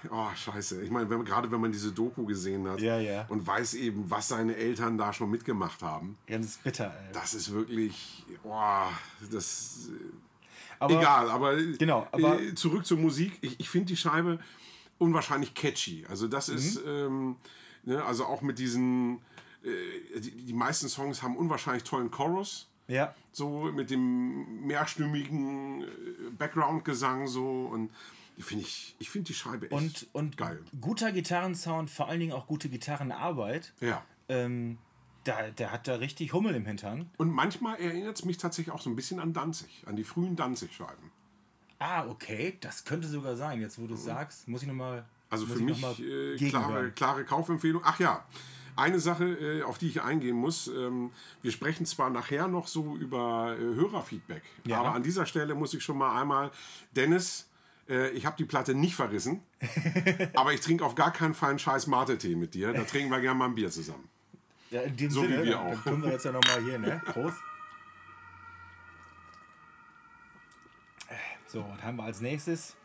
Oh, 0.10 0.28
scheiße. 0.36 0.82
Ich 0.84 0.92
meine, 0.92 1.08
gerade 1.24 1.52
wenn 1.52 1.60
man 1.62 1.72
diese 1.72 1.92
Doku 1.92 2.26
gesehen 2.26 2.68
hat 2.68 2.80
Ja, 2.80 3.00
ja. 3.00 3.26
und 3.30 3.46
weiß 3.46 3.74
eben, 3.76 4.10
was 4.10 4.28
seine 4.28 4.56
Eltern 4.56 4.98
da 4.98 5.14
schon 5.14 5.30
mitgemacht 5.32 5.82
haben, 5.82 6.18
Ganz 6.28 6.58
bitter, 6.58 6.86
ey. 6.88 7.12
das 7.14 7.34
ist 7.34 7.52
wirklich, 7.52 8.24
oh, 8.44 8.84
das, 9.32 9.90
Aber, 10.80 11.00
egal, 11.00 11.30
aber, 11.30 11.56
Genau, 11.56 12.08
aber- 12.12 12.40
äh, 12.42 12.54
zurück 12.56 12.86
zur 12.86 12.98
Musik. 12.98 13.38
Ich, 13.42 13.60
ich 13.60 13.70
finde 13.70 13.88
die 13.88 13.98
Scheibe 13.98 14.40
unwahrscheinlich 15.00 15.54
catchy. 15.54 16.06
Also 16.10 16.28
das 16.28 16.48
Mhm. 16.50 16.56
ist, 16.58 16.82
ähm, 16.86 17.36
ne, 17.84 18.04
also 18.04 18.26
auch 18.26 18.42
mit 18.42 18.60
diesen, 18.60 19.20
äh, 19.64 20.20
die, 20.20 20.32
die 20.32 20.54
meisten 20.54 20.90
Songs 20.90 21.22
haben 21.24 21.36
unwahrscheinlich 21.38 21.84
tollen 21.84 22.12
Chorus. 22.12 22.68
Ja, 22.88 23.16
So 23.32 23.72
mit 23.72 23.90
dem 23.90 24.66
mehrstimmigen 24.68 25.84
äh, 25.84 25.86
Background-Gesang 26.38 27.28
so 27.28 27.68
und 27.72 27.90
finde 28.38 28.64
ich, 28.66 28.96
ich 29.00 29.10
finde 29.10 29.28
die 29.28 29.34
Scheibe 29.34 29.68
echt 29.68 29.74
und, 29.74 30.08
und 30.14 30.36
geil. 30.38 30.60
guter 30.82 31.12
Gitarrensound, 31.12 31.90
vor 31.90 32.10
allen 32.10 32.20
Dingen 32.20 32.34
auch 32.34 32.48
gute 32.48 32.70
Gitarrenarbeit. 32.70 33.72
Ja. 33.80 34.04
Ähm, 34.30 34.78
da, 35.24 35.52
der 35.52 35.72
hat 35.72 35.88
da 35.88 35.96
richtig 35.96 36.34
Hummel 36.34 36.56
im 36.56 36.66
Hintern. 36.66 37.10
Und 37.18 37.30
manchmal 37.30 37.80
erinnert 37.80 38.18
es 38.18 38.26
mich 38.26 38.38
tatsächlich 38.38 38.74
auch 38.74 38.82
so 38.82 38.90
ein 38.90 38.96
bisschen 38.96 39.20
an 39.20 39.32
Danzig, 39.34 39.84
an 39.86 39.96
die 39.96 40.04
frühen 40.04 40.36
Danzig-Scheiben. 40.36 41.12
Ah, 41.78 42.08
okay, 42.08 42.58
das 42.62 42.84
könnte 42.84 43.08
sogar 43.08 43.36
sein. 43.36 43.62
Jetzt, 43.62 43.80
wo 43.80 43.88
du 43.88 43.94
es 43.94 44.04
sagst, 44.04 44.48
muss 44.48 44.64
ich 44.64 44.68
nochmal. 44.68 45.06
Also 45.32 45.48
für 45.48 45.56
ich 45.60 45.62
mich 45.62 46.00
äh, 46.02 46.50
klare, 46.50 46.92
klare 46.92 47.24
Kaufempfehlung. 47.26 47.82
Ach 47.84 48.00
ja, 48.00 48.24
Eine 48.76 49.00
Sache, 49.00 49.26
äh, 49.26 49.64
auf 49.64 49.78
die 49.80 49.88
ich 49.90 50.02
eingehen 50.02 50.36
muss, 50.36 50.68
ähm, 50.68 51.12
wir 51.42 51.52
sprechen 51.52 51.86
zwar 51.86 52.10
nachher 52.10 52.48
noch 52.48 52.68
so 52.68 52.96
über 52.96 53.56
äh, 53.58 53.62
Hörerfeedback, 53.62 54.44
Ja. 54.66 54.80
aber 54.80 54.94
an 54.94 55.04
dieser 55.04 55.26
Stelle 55.26 55.56
muss 55.56 55.74
ich 55.74 55.84
schon 55.84 55.98
mal 55.98 56.20
einmal, 56.20 56.52
Dennis, 56.96 57.50
äh, 57.90 58.10
ich 58.12 58.26
habe 58.26 58.38
die 58.38 58.46
Platte 58.46 58.74
nicht 58.74 58.96
verrissen, 58.96 59.42
aber 60.36 60.54
ich 60.54 60.62
trinke 60.62 60.86
auf 60.86 60.96
gar 60.96 61.12
keinen 61.12 61.34
Fall 61.34 61.50
einen 61.50 61.60
scheiß 61.60 61.88
Mate-Tee 61.88 62.36
mit 62.38 62.54
dir, 62.54 62.72
da 62.72 62.84
trinken 62.84 63.12
wir 63.12 63.20
gerne 63.20 63.38
mal 63.40 63.46
ein 63.50 63.56
Bier 63.56 63.70
zusammen. 63.72 64.08
Ja, 64.70 64.82
in 64.84 64.96
dem 64.96 65.12
So 65.12 65.24
wie 65.24 65.28
Sinne, 65.28 65.44
wir 65.44 65.52
dann- 65.52 65.60
auch. 65.60 65.72
Dann 65.74 65.84
können 65.84 66.04
wir 66.04 66.12
jetzt 66.12 66.24
ja 66.26 66.32
nochmal 66.32 66.64
hier, 66.64 66.80
ne? 66.80 67.02
Prost. 67.06 67.38
So, 71.48 71.66
was 71.70 71.84
haben 71.84 71.98
wir 71.98 72.04
als 72.06 72.22
nächstes? 72.22 72.78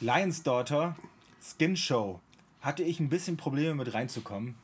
Lions 0.00 0.42
Daughter, 0.42 0.96
Skin 1.42 1.76
Show. 1.76 2.20
Hatte 2.60 2.82
ich 2.82 3.00
ein 3.00 3.08
bisschen 3.08 3.36
Probleme 3.36 3.74
mit 3.74 3.94
reinzukommen. 3.94 4.54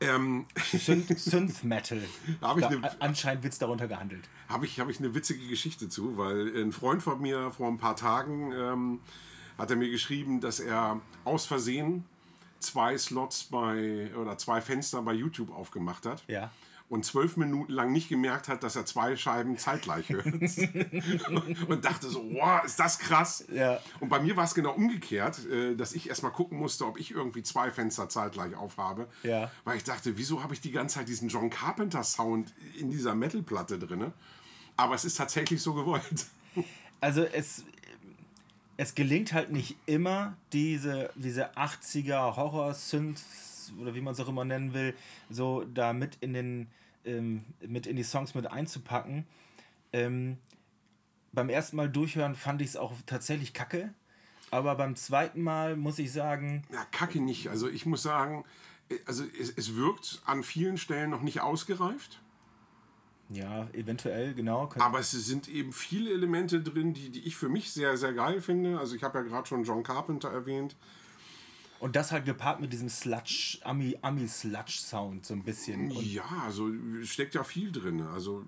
Ähm, 0.00 0.44
Synth, 0.56 1.08
Synth 1.18 1.64
Metal. 1.64 2.02
Hab 2.42 2.58
ich 2.58 2.64
da, 2.64 2.70
ne- 2.70 2.96
anscheinend 3.00 3.42
wird 3.42 3.54
es 3.54 3.58
darunter 3.58 3.88
gehandelt. 3.88 4.28
Habe 4.48 4.66
ich, 4.66 4.78
hab 4.78 4.88
ich 4.90 4.98
eine 4.98 5.14
witzige 5.14 5.46
Geschichte 5.48 5.88
zu, 5.88 6.18
weil 6.18 6.54
ein 6.56 6.72
Freund 6.72 7.02
von 7.02 7.20
mir 7.20 7.50
vor 7.50 7.68
ein 7.68 7.78
paar 7.78 7.96
Tagen 7.96 8.52
ähm, 8.52 9.00
hat 9.56 9.70
er 9.70 9.76
mir 9.76 9.90
geschrieben, 9.90 10.40
dass 10.40 10.60
er 10.60 11.00
aus 11.24 11.46
Versehen 11.46 12.04
zwei 12.58 12.98
Slots 12.98 13.44
bei 13.44 14.10
oder 14.16 14.36
zwei 14.36 14.60
Fenster 14.60 15.00
bei 15.00 15.14
YouTube 15.14 15.50
aufgemacht 15.54 16.04
hat. 16.04 16.22
Ja. 16.28 16.50
Und 16.88 17.04
zwölf 17.04 17.36
Minuten 17.36 17.72
lang 17.72 17.90
nicht 17.90 18.08
gemerkt 18.08 18.46
hat, 18.46 18.62
dass 18.62 18.76
er 18.76 18.86
zwei 18.86 19.16
Scheiben 19.16 19.58
zeitgleich 19.58 20.08
hört. 20.08 20.26
und 21.68 21.84
dachte 21.84 22.08
so, 22.08 22.22
wow, 22.32 22.64
ist 22.64 22.78
das 22.78 23.00
krass. 23.00 23.44
Ja. 23.52 23.80
Und 23.98 24.08
bei 24.08 24.20
mir 24.20 24.36
war 24.36 24.44
es 24.44 24.54
genau 24.54 24.72
umgekehrt, 24.72 25.44
äh, 25.46 25.74
dass 25.74 25.94
ich 25.94 26.08
erstmal 26.08 26.30
gucken 26.30 26.58
musste, 26.58 26.86
ob 26.86 26.98
ich 26.98 27.10
irgendwie 27.10 27.42
zwei 27.42 27.72
Fenster 27.72 28.08
zeitgleich 28.08 28.54
aufhabe. 28.54 29.08
Ja. 29.24 29.50
Weil 29.64 29.78
ich 29.78 29.84
dachte, 29.84 30.16
wieso 30.16 30.44
habe 30.44 30.54
ich 30.54 30.60
die 30.60 30.70
ganze 30.70 30.96
Zeit 30.96 31.08
diesen 31.08 31.28
John 31.28 31.50
Carpenter 31.50 32.04
Sound 32.04 32.54
in 32.78 32.90
dieser 32.90 33.16
Metalplatte 33.16 33.80
drin? 33.80 34.12
Aber 34.76 34.94
es 34.94 35.04
ist 35.04 35.16
tatsächlich 35.16 35.60
so 35.62 35.74
gewollt. 35.74 36.26
Also 37.00 37.24
es, 37.24 37.64
es 38.76 38.94
gelingt 38.94 39.32
halt 39.32 39.50
nicht 39.50 39.76
immer, 39.86 40.36
diese, 40.52 41.10
diese 41.14 41.54
80er 41.56 42.36
Horror-Synths 42.36 43.55
oder 43.80 43.94
wie 43.94 44.00
man 44.00 44.12
es 44.12 44.20
auch 44.20 44.28
immer 44.28 44.44
nennen 44.44 44.74
will, 44.74 44.94
so 45.30 45.64
da 45.64 45.92
mit 45.92 46.16
in, 46.20 46.32
den, 46.34 46.68
ähm, 47.04 47.44
mit 47.60 47.86
in 47.86 47.96
die 47.96 48.02
Songs 48.04 48.34
mit 48.34 48.46
einzupacken. 48.46 49.26
Ähm, 49.92 50.38
beim 51.32 51.48
ersten 51.48 51.76
Mal 51.76 51.88
durchhören 51.90 52.34
fand 52.34 52.62
ich 52.62 52.68
es 52.68 52.76
auch 52.76 52.92
tatsächlich 53.06 53.52
kacke. 53.52 53.92
Aber 54.50 54.74
beim 54.76 54.94
zweiten 54.96 55.42
Mal 55.42 55.76
muss 55.76 55.98
ich 55.98 56.12
sagen, 56.12 56.62
Ja, 56.72 56.84
kacke 56.92 57.20
nicht. 57.20 57.48
Also 57.48 57.68
ich 57.68 57.84
muss 57.84 58.02
sagen, 58.02 58.44
also 59.04 59.24
es, 59.38 59.50
es 59.50 59.74
wirkt 59.74 60.22
an 60.24 60.42
vielen 60.44 60.78
Stellen 60.78 61.10
noch 61.10 61.22
nicht 61.22 61.40
ausgereift. 61.40 62.20
ja, 63.28 63.68
eventuell, 63.72 64.34
genau. 64.34 64.70
Aber 64.78 65.00
es 65.00 65.10
sind 65.10 65.48
eben 65.48 65.72
viele 65.72 66.12
Elemente 66.12 66.60
drin, 66.60 66.94
die, 66.94 67.10
die 67.10 67.26
ich 67.26 67.34
für 67.36 67.48
mich 67.48 67.72
sehr, 67.72 67.96
sehr 67.96 68.12
geil 68.12 68.40
finde. 68.40 68.78
Also 68.78 68.94
ich 68.94 69.02
habe 69.02 69.18
ja 69.18 69.24
gerade 69.24 69.48
schon 69.48 69.64
John 69.64 69.82
Carpenter 69.82 70.30
erwähnt. 70.30 70.76
Und 71.78 71.94
das 71.96 72.10
halt 72.12 72.24
gepaart 72.24 72.60
mit 72.60 72.72
diesem 72.72 72.88
Sludge, 72.88 73.58
Ami, 73.62 73.98
Ami-Sludge-Sound 74.02 75.26
so 75.26 75.34
ein 75.34 75.42
bisschen. 75.42 75.90
Und 75.90 76.02
Ja, 76.04 76.24
also 76.44 76.70
steckt 77.04 77.34
ja 77.34 77.44
viel 77.44 77.70
drin. 77.72 78.00
Also 78.02 78.44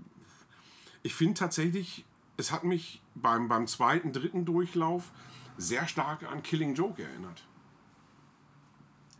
ich 1.02 1.14
finde 1.14 1.34
tatsächlich, 1.34 2.04
es 2.36 2.52
hat 2.52 2.64
mich 2.64 3.02
beim, 3.14 3.48
beim 3.48 3.66
zweiten, 3.66 4.12
dritten 4.12 4.44
Durchlauf 4.44 5.12
sehr 5.58 5.86
stark 5.88 6.22
an 6.30 6.42
Killing 6.42 6.74
Joke 6.74 7.02
erinnert. 7.02 7.44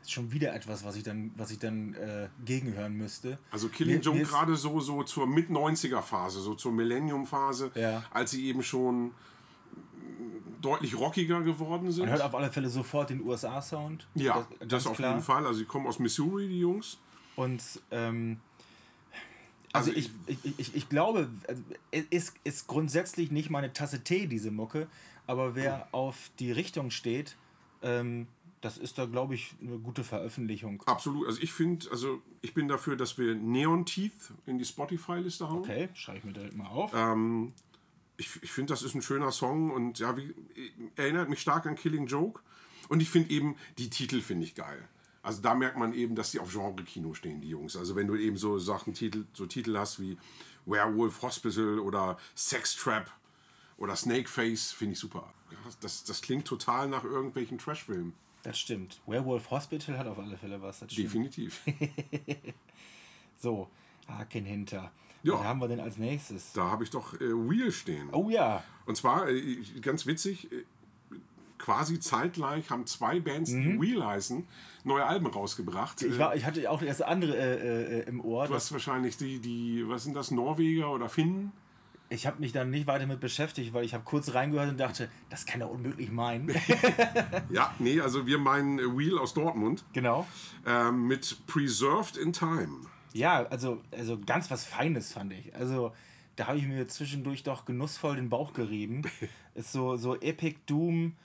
ist 0.03 0.13
schon 0.13 0.33
wieder 0.33 0.55
etwas, 0.55 0.85
was 0.85 0.97
ich 0.97 1.03
dann, 1.03 1.33
was 1.37 1.51
ich 1.51 1.59
dann 1.59 1.93
äh, 1.95 2.29
gegenhören 2.45 2.95
müsste. 2.95 3.39
Also 3.51 3.69
Killing 3.69 3.97
Mir- 3.97 4.03
Joke 4.03 4.23
gerade 4.23 4.57
so, 4.57 4.81
so 4.81 5.03
zur 5.03 5.27
Mit-90er-Phase, 5.27 6.41
so 6.41 6.55
zur 6.55 6.73
Millennium-Phase, 6.73 7.73
Ja. 7.75 8.05
als 8.11 8.31
sie 8.31 8.47
eben 8.47 8.63
schon 8.63 9.13
deutlich 10.61 10.97
rockiger 10.99 11.41
geworden 11.43 11.91
sind. 11.91 12.05
Man 12.07 12.11
hört 12.13 12.23
auf 12.23 12.35
alle 12.35 12.51
Fälle 12.51 12.69
sofort 12.69 13.11
den 13.11 13.23
USA-Sound. 13.23 14.07
ja, 14.15 14.47
das, 14.61 14.69
ganz 14.69 14.87
auf 14.87 14.97
klar. 14.97 15.13
jeden 15.13 15.23
Fall. 15.25 15.47
Also 15.47 15.61
sie 15.61 15.65
kommen 15.65 15.87
aus 15.87 15.99
Missouri, 15.99 16.49
die 16.49 16.61
Jungs. 16.61 16.99
Und 17.37 17.63
ähm, 17.91 18.41
also, 19.73 19.91
Also 19.91 19.99
ich, 19.99 20.11
ich, 20.27 20.59
ich, 20.59 20.75
ich 20.75 20.89
glaube, 20.89 21.29
also, 21.47 21.63
es 21.91 22.05
ist, 22.11 22.35
ist 22.45 22.67
grundsätzlich 22.67 23.31
nicht 23.31 23.51
meine 23.51 23.73
Tasse 23.73 24.03
Tee, 24.03 24.27
diese 24.27 24.51
Mucke, 24.51 24.89
aber 25.27 25.55
wer 25.55 25.89
auf 25.93 26.31
die 26.39 26.53
Richtung 26.53 26.91
steht, 26.91 27.37
ähm, 27.83 28.27
das 28.61 28.77
ist 28.77 28.99
da, 28.99 29.07
glaube 29.07 29.35
ich, 29.35 29.55
eine 29.63 29.79
gute 29.79 30.03
Veröffentlichung. 30.03 30.83
Absolut. 30.87 31.27
Also 31.29 31.41
ich 31.41 31.53
finde, 31.53 31.89
also 31.91 32.23
ich 32.41 32.55
bin 32.55 32.67
dafür, 32.67 32.97
dass 32.97 33.19
wir 33.19 33.35
Neon 33.35 33.87
Teeth 33.87 34.33
in 34.47 34.59
die 34.59 34.65
Spotify-Liste 34.65 35.49
hauen. 35.49 35.59
Okay, 35.59 35.89
schreibe 35.95 36.19
ich 36.19 36.25
mir 36.25 36.33
direkt 36.33 36.57
mal 36.57 36.67
auf. 36.67 36.93
Ähm, 36.95 37.53
ich 38.19 38.43
ich 38.43 38.53
finde, 38.53 38.73
das 38.73 38.83
ist 38.83 38.95
ein 38.95 39.03
schöner 39.03 39.33
Song 39.33 39.71
und 39.71 39.99
ja, 39.99 40.17
wie, 40.17 40.35
erinnert 40.97 41.31
mich 41.31 41.41
stark 41.41 41.65
an 41.67 41.75
Killing 41.75 42.07
Joke. 42.07 42.41
Und 42.89 43.01
ich 43.01 43.11
finde 43.11 43.31
eben, 43.31 43.57
die 43.79 43.91
Titel 43.91 44.21
finde 44.21 44.45
ich 44.45 44.55
geil. 44.55 44.87
Also 45.23 45.43
da 45.43 45.55
merkt 45.55 45.77
man 45.77 45.93
eben, 45.93 46.15
dass 46.15 46.31
die 46.31 46.41
auf 46.41 46.53
Genre-Kino 46.53 47.15
stehen, 47.15 47.41
die 47.41 47.49
Jungs. 47.49 47.77
Also 47.77 47.97
wenn 47.97 48.07
du 48.07 48.17
eben 48.17 48.37
so 48.37 48.59
Sachen, 48.59 48.95
Titel, 48.95 49.25
so 49.35 49.47
Titel 49.47 49.77
hast 49.77 50.01
wie 50.01 50.17
Werewolf 50.67 51.23
Hospital 51.23 51.79
oder 51.79 52.19
Sex 52.35 52.77
Trap 52.77 53.11
oder 53.77 53.97
Snake 53.97 54.29
Face, 54.29 54.73
finde 54.73 54.93
ich 54.95 54.99
super. 54.99 55.33
Das, 55.81 56.05
das 56.05 56.23
klingt 56.23 56.47
total 56.47 56.89
nach 56.89 57.05
irgendwelchen 57.05 57.59
Trashfilmen. 57.59 58.15
Das 58.43 58.59
stimmt. 58.59 59.01
Werewolf 59.07 59.51
Hospital 59.51 59.99
hat 59.99 60.07
auf 60.07 60.19
alle 60.19 60.37
Fälle 60.37 60.61
was. 60.63 60.81
Definitiv. 60.81 61.63
So, 63.41 63.69
Haken 64.09 64.45
hinter. 64.45 64.91
Ja. 65.23 65.35
Was 65.35 65.45
haben 65.45 65.61
wir 65.61 65.69
denn 65.69 65.81
als 65.81 65.99
nächstes? 65.99 66.53
Da 66.53 66.71
habe 66.71 66.85
ich 66.85 66.91
doch 66.91 67.15
äh, 67.15 67.19
Wheel 67.21 67.73
stehen. 67.73 68.09
Oh 68.13 68.31
ja, 68.31 68.63
Und 68.87 68.97
zwar, 68.97 69.29
äh, 69.29 69.57
ganz 69.81 70.07
witzig, 70.07 70.51
äh, 70.53 70.65
quasi 71.59 71.99
zeitgleich 71.99 72.71
haben 72.71 72.87
zwei 72.87 73.19
Bands, 73.21 73.51
die 73.51 73.81
Wheel 73.81 74.05
heißen, 74.07 74.47
neue 74.85 75.05
Alben 75.05 75.27
rausgebracht. 75.27 76.01
Mhm. 76.03 76.09
ich, 76.09 76.15
Äh, 76.15 76.19
war, 76.19 76.37
ich 76.37 76.45
hatte 76.45 76.71
auch 76.71 76.81
das 76.81 77.03
andere 77.03 77.37
äh, 77.37 77.99
äh, 78.01 78.09
im 78.09 78.21
Ohr. 78.21 78.47
du 78.47 78.55
hast 78.55 78.71
wahrscheinlich 78.73 79.17
die, 79.17 79.41
die, 79.41 79.85
was 79.89 80.05
sind 80.05 80.15
das, 80.15 80.31
Norweger 80.31 80.91
oder 80.93 81.09
Finnen? 81.09 81.53
Ich 82.11 82.27
habe 82.27 82.41
mich 82.41 82.53
dann 82.53 82.71
nicht 82.71 82.87
weiter 82.87 83.07
mit 83.07 83.21
beschäftigt, 83.21 83.75
weil 83.75 83.85
ich 83.85 83.93
habe 83.93 84.03
kurz 84.05 84.33
reingehört 84.33 84.71
und 84.71 84.81
dachte, 84.81 85.11
das 85.29 85.45
kann 85.45 85.61
er 85.61 85.71
unmöglich 85.71 86.11
meinen. 86.11 86.49
Ja, 87.51 87.75
nee, 87.79 88.01
also 88.01 88.27
wir 88.27 88.39
meinen 88.39 88.97
Wheel 88.97 89.19
aus 89.19 89.35
Dortmund 89.35 89.85
genau. 89.93 90.27
ähm, 90.65 91.07
mit 91.07 91.37
Preserved 91.47 92.17
in 92.17 92.33
Time. 92.33 92.87
Ja, 93.13 93.45
also, 93.47 93.83
also 93.91 94.19
ganz 94.19 94.51
was 94.51 94.65
Feines 94.65 95.13
fand 95.13 95.33
ich. 95.33 95.55
Also 95.55 95.93
da 96.37 96.47
habe 96.47 96.59
ich 96.59 96.67
mir 96.67 96.87
zwischendurch 96.89 97.43
doch 97.43 97.65
genussvoll 97.65 98.17
den 98.17 98.29
Bauch 98.29 98.53
gerieben. 98.53 99.03
Ist 99.55 99.73
so, 99.73 99.97
so 99.97 100.15
Epic 100.21 100.59
Doom, 100.67 101.17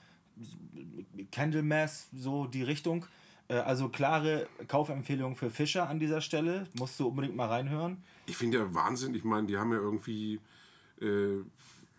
Candlemass, 1.30 2.08
so 2.12 2.46
die 2.46 2.62
Richtung. 2.62 3.06
Äh, 3.48 3.54
Also 3.54 3.88
klare 3.88 4.48
Kaufempfehlung 4.68 5.36
für 5.36 5.50
Fischer 5.50 5.88
an 5.88 5.98
dieser 6.00 6.20
Stelle. 6.20 6.66
Musst 6.74 6.98
du 6.98 7.08
unbedingt 7.08 7.36
mal 7.36 7.48
reinhören. 7.48 8.02
Ich 8.26 8.36
finde 8.36 8.58
ja 8.58 8.74
Wahnsinn, 8.74 9.14
ich 9.14 9.24
meine, 9.24 9.46
die 9.46 9.56
haben 9.56 9.72
ja 9.72 9.78
irgendwie 9.78 10.40
äh, 11.00 11.42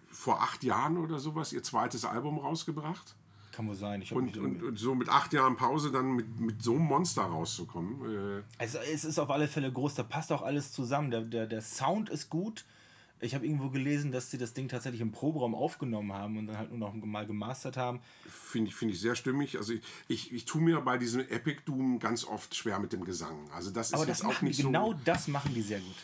vor 0.09 0.41
acht 0.41 0.63
Jahren 0.63 0.97
oder 0.97 1.19
sowas 1.19 1.53
ihr 1.53 1.63
zweites 1.63 2.05
Album 2.05 2.37
rausgebracht. 2.39 3.15
Kann 3.55 3.67
wohl 3.67 3.75
sein. 3.75 4.03
Und, 4.11 4.37
und, 4.37 4.63
und 4.63 4.77
so 4.77 4.95
mit 4.95 5.07
acht 5.09 5.31
Jahren 5.33 5.55
Pause 5.55 5.91
dann 5.91 6.13
mit, 6.15 6.39
mit 6.39 6.61
so 6.61 6.73
einem 6.75 6.83
Monster 6.85 7.21
rauszukommen. 7.23 8.39
Äh, 8.39 8.43
Also 8.57 8.79
es 8.79 9.05
ist 9.05 9.17
auf 9.19 9.29
alle 9.29 9.47
Fälle 9.47 9.71
groß, 9.71 9.95
da 9.95 10.03
passt 10.03 10.31
auch 10.31 10.41
alles 10.41 10.71
zusammen. 10.71 11.11
Der, 11.11 11.21
der, 11.21 11.47
der 11.47 11.61
Sound 11.61 12.09
ist 12.09 12.29
gut. 12.29 12.65
Ich 13.21 13.33
habe 13.33 13.45
irgendwo 13.45 13.69
gelesen, 13.69 14.11
dass 14.11 14.29
sie 14.29 14.37
das 14.37 14.53
Ding 14.53 14.67
tatsächlich 14.67 14.99
im 14.99 15.13
Proberaum 15.13 15.55
aufgenommen 15.55 16.11
haben 16.11 16.37
und 16.37 16.47
dann 16.47 16.57
halt 16.57 16.69
nur 16.69 16.79
noch 16.79 16.93
mal 16.93 17.25
gemastert 17.25 17.77
haben. 17.77 18.01
Finde 18.27 18.69
ich, 18.69 18.75
find 18.75 18.91
ich 18.91 18.99
sehr 18.99 19.15
stimmig. 19.15 19.57
Also 19.57 19.71
ich, 19.73 19.81
ich, 20.09 20.33
ich 20.33 20.43
tue 20.45 20.61
mir 20.61 20.81
bei 20.81 20.97
diesem 20.97 21.21
Epic 21.21 21.61
Doom 21.65 21.97
ganz 21.99 22.25
oft 22.25 22.53
schwer 22.53 22.77
mit 22.79 22.91
dem 22.91 23.05
Gesang. 23.05 23.49
Also 23.53 23.71
das 23.71 23.87
ist 23.87 23.93
Aber 23.93 24.05
jetzt 24.05 24.19
das 24.19 24.25
auch 24.25 24.33
machen 24.33 24.47
nicht 24.49 24.59
die, 24.59 24.63
genau 24.63 24.91
so. 24.91 24.99
das 25.05 25.29
machen 25.29 25.53
die 25.53 25.61
sehr 25.61 25.79
gut. 25.79 25.95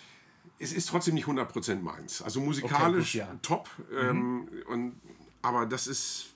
Es 0.58 0.72
ist 0.72 0.88
trotzdem 0.88 1.16
nicht 1.16 1.26
100% 1.28 1.82
meins. 1.82 2.22
Also 2.22 2.40
musikalisch 2.40 3.16
Okay, 3.16 3.26
gut, 3.26 3.28
ja. 3.28 3.34
Mhm. 3.34 3.42
top. 3.42 3.70
Ähm, 4.00 4.48
und, 4.70 4.94
aber 5.42 5.66
das 5.66 5.88
ist. 5.88 6.31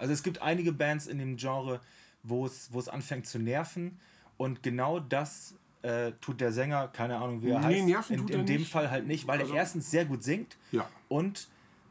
Also 0.00 0.12
es 0.12 0.22
gibt 0.22 0.42
einige 0.42 0.72
Bands 0.72 1.06
in 1.06 1.18
dem 1.18 1.36
Genre, 1.36 1.80
wo 2.22 2.46
es, 2.46 2.68
wo 2.72 2.78
es 2.80 2.88
anfängt 2.88 3.26
zu 3.26 3.38
nerven 3.38 3.98
und 4.36 4.62
genau 4.62 4.98
das 4.98 5.54
äh, 5.82 6.12
tut 6.20 6.40
der 6.40 6.52
Sänger, 6.52 6.88
keine 6.88 7.16
Ahnung 7.18 7.42
wie 7.42 7.50
er 7.50 7.60
Nee, 7.60 7.76
heißt, 7.76 7.86
nerven 7.86 8.12
in, 8.14 8.20
tut 8.20 8.30
in 8.30 8.46
dem 8.46 8.60
nicht. 8.62 8.72
Fall 8.72 8.90
halt 8.90 9.06
nicht, 9.06 9.26
weil 9.26 9.40
Also- 9.40 9.52
er 9.54 9.58
erstens 9.60 9.90
sehr 9.90 10.04
gut 10.04 10.22
singt 10.24 10.56
Ja. 10.72 10.88
und 11.08 11.48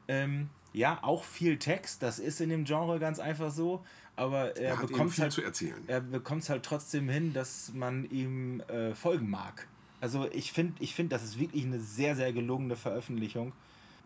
ähm, 0.08 0.50
ja, 0.74 1.00
auch 1.04 1.24
viel 1.24 1.58
Text, 1.58 2.04
das 2.04 2.20
ist 2.20 2.42
in 2.42 2.50
dem 2.50 2.66
Genre 2.66 3.00
ganz 3.00 3.20
einfach 3.20 3.52
so, 3.52 3.84
aber 4.16 4.56
er, 4.58 4.72
Er 4.72 4.78
bekommt 4.78 5.12
viel 5.14 5.24
halt, 5.24 5.34
zu 5.34 5.42
erzählen. 5.42 5.82
er 5.88 6.02
bekommt 6.02 6.44
es 6.44 6.50
halt 6.50 6.64
trotzdem 6.64 7.10
hin, 7.10 7.34
dass 7.34 7.72
man 7.74 8.10
ihm 8.12 8.60
äh, 8.62 8.94
folgen 8.94 9.30
mag. 9.30 9.68
Also 10.02 10.30
ich 10.32 10.52
finde, 10.52 10.74
ich 10.80 10.94
find, 10.96 11.12
das 11.12 11.24
ist 11.24 11.40
wirklich 11.40 11.66
eine 11.66 11.80
sehr, 11.80 12.16
sehr 12.16 12.32
gelungene 12.34 12.76
Veröffentlichung. 12.76 13.54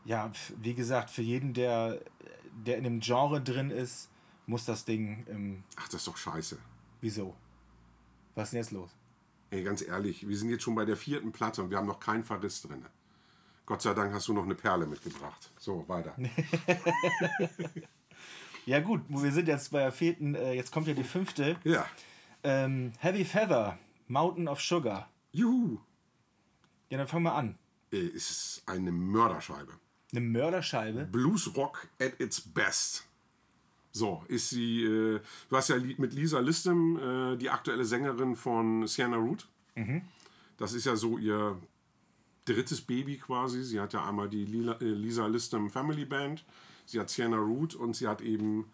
Ja, 0.06 0.32
wie 0.62 0.74
gesagt, 0.74 1.10
für 1.10 1.22
jeden, 1.22 1.54
der, 1.54 2.00
der 2.66 2.78
in 2.78 2.84
dem 2.84 3.00
Genre 3.00 3.42
drin 3.42 3.70
ist, 3.72 4.10
muss 4.46 4.66
das 4.66 4.86
Ding, 4.86 5.26
ähm, 5.30 5.64
Ach, 5.76 5.86
das 5.88 6.02
ist 6.02 6.08
doch 6.08 6.18
scheiße. 6.18 6.58
wieso? 7.02 7.36
Was 8.36 8.46
ist 8.48 8.54
denn 8.54 8.62
jetzt 8.62 8.72
los? 8.72 8.90
Ey, 9.52 9.64
ganz 9.64 9.82
ehrlich, 9.82 10.28
wir 10.28 10.38
sind 10.38 10.50
jetzt 10.50 10.64
schon 10.64 10.76
bei 10.76 10.86
der 10.86 10.98
vierten 10.98 11.32
Platte 11.32 11.62
und 11.64 11.70
wir 11.70 11.78
haben 11.78 11.86
noch 11.88 12.00
keinen 12.00 12.24
Verriss 12.24 12.62
drin. 12.64 12.86
Gott 13.66 13.82
sei 13.82 13.94
Dank 13.94 14.14
hast 14.14 14.28
du 14.28 14.34
noch 14.34 14.44
eine 14.44 14.56
Perle 14.56 14.86
mitgebracht. 14.88 15.52
So, 15.58 15.88
weiter. 15.88 16.16
Ja 18.66 18.80
gut, 18.80 19.02
wir 19.10 19.32
sind 19.32 19.48
jetzt 19.50 19.72
bei 19.72 19.80
der 19.80 19.92
vierten, 19.92 20.36
äh, 20.36 20.54
jetzt 20.54 20.72
kommt 20.72 20.88
ja 20.88 20.94
die 20.94 21.04
fünfte. 21.04 21.58
Ja. 21.66 21.86
Ähm, 22.44 22.94
Heavy 23.00 23.26
Feather, 23.26 23.78
Mountain 24.08 24.48
of 24.48 24.62
Sugar. 24.62 25.10
Juhu. 25.34 25.80
Ja, 26.90 26.98
dann 26.98 27.08
fangen 27.08 27.24
wir 27.26 27.34
an. 27.34 27.58
Ey, 27.92 28.08
es 28.16 28.30
ist 28.30 28.64
eine 28.66 28.92
Mörderscheibe. 28.92 29.74
Eine 30.14 30.22
Mörderscheibe. 30.22 31.06
Bluesrock 31.06 31.88
at 32.00 32.20
its 32.20 32.40
best. 32.40 33.06
So, 33.92 34.24
ist 34.28 34.50
sie, 34.50 34.84
äh, 34.84 35.20
du 35.50 35.56
hast 35.58 35.70
ja 35.70 35.76
mit 35.98 36.14
Lisa 36.14 36.40
Listem, 36.40 36.98
äh, 36.98 37.38
die 37.38 37.50
aktuelle 37.50 37.86
Sängerin 37.86 38.36
von 38.36 38.88
Sienna 38.88 39.18
Root. 39.18 39.48
Das 40.58 40.74
ist 40.74 40.86
ja 40.86 40.96
so 40.96 41.18
ihr 41.18 41.60
drittes 42.46 42.82
Baby 42.82 43.18
quasi. 43.18 43.64
Sie 43.64 43.80
hat 43.80 43.94
ja 43.94 44.08
einmal 44.08 44.30
die 44.30 44.46
Lila, 44.46 44.74
äh, 44.82 44.86
Lisa 44.86 45.28
Listem 45.28 45.70
Family 45.70 46.06
Band, 46.06 46.44
sie 46.86 47.00
hat 47.00 47.10
Sienna 47.10 47.38
Root 47.38 47.76
und 47.76 47.96
sie 47.96 48.08
hat 48.08 48.22
eben 48.22 48.66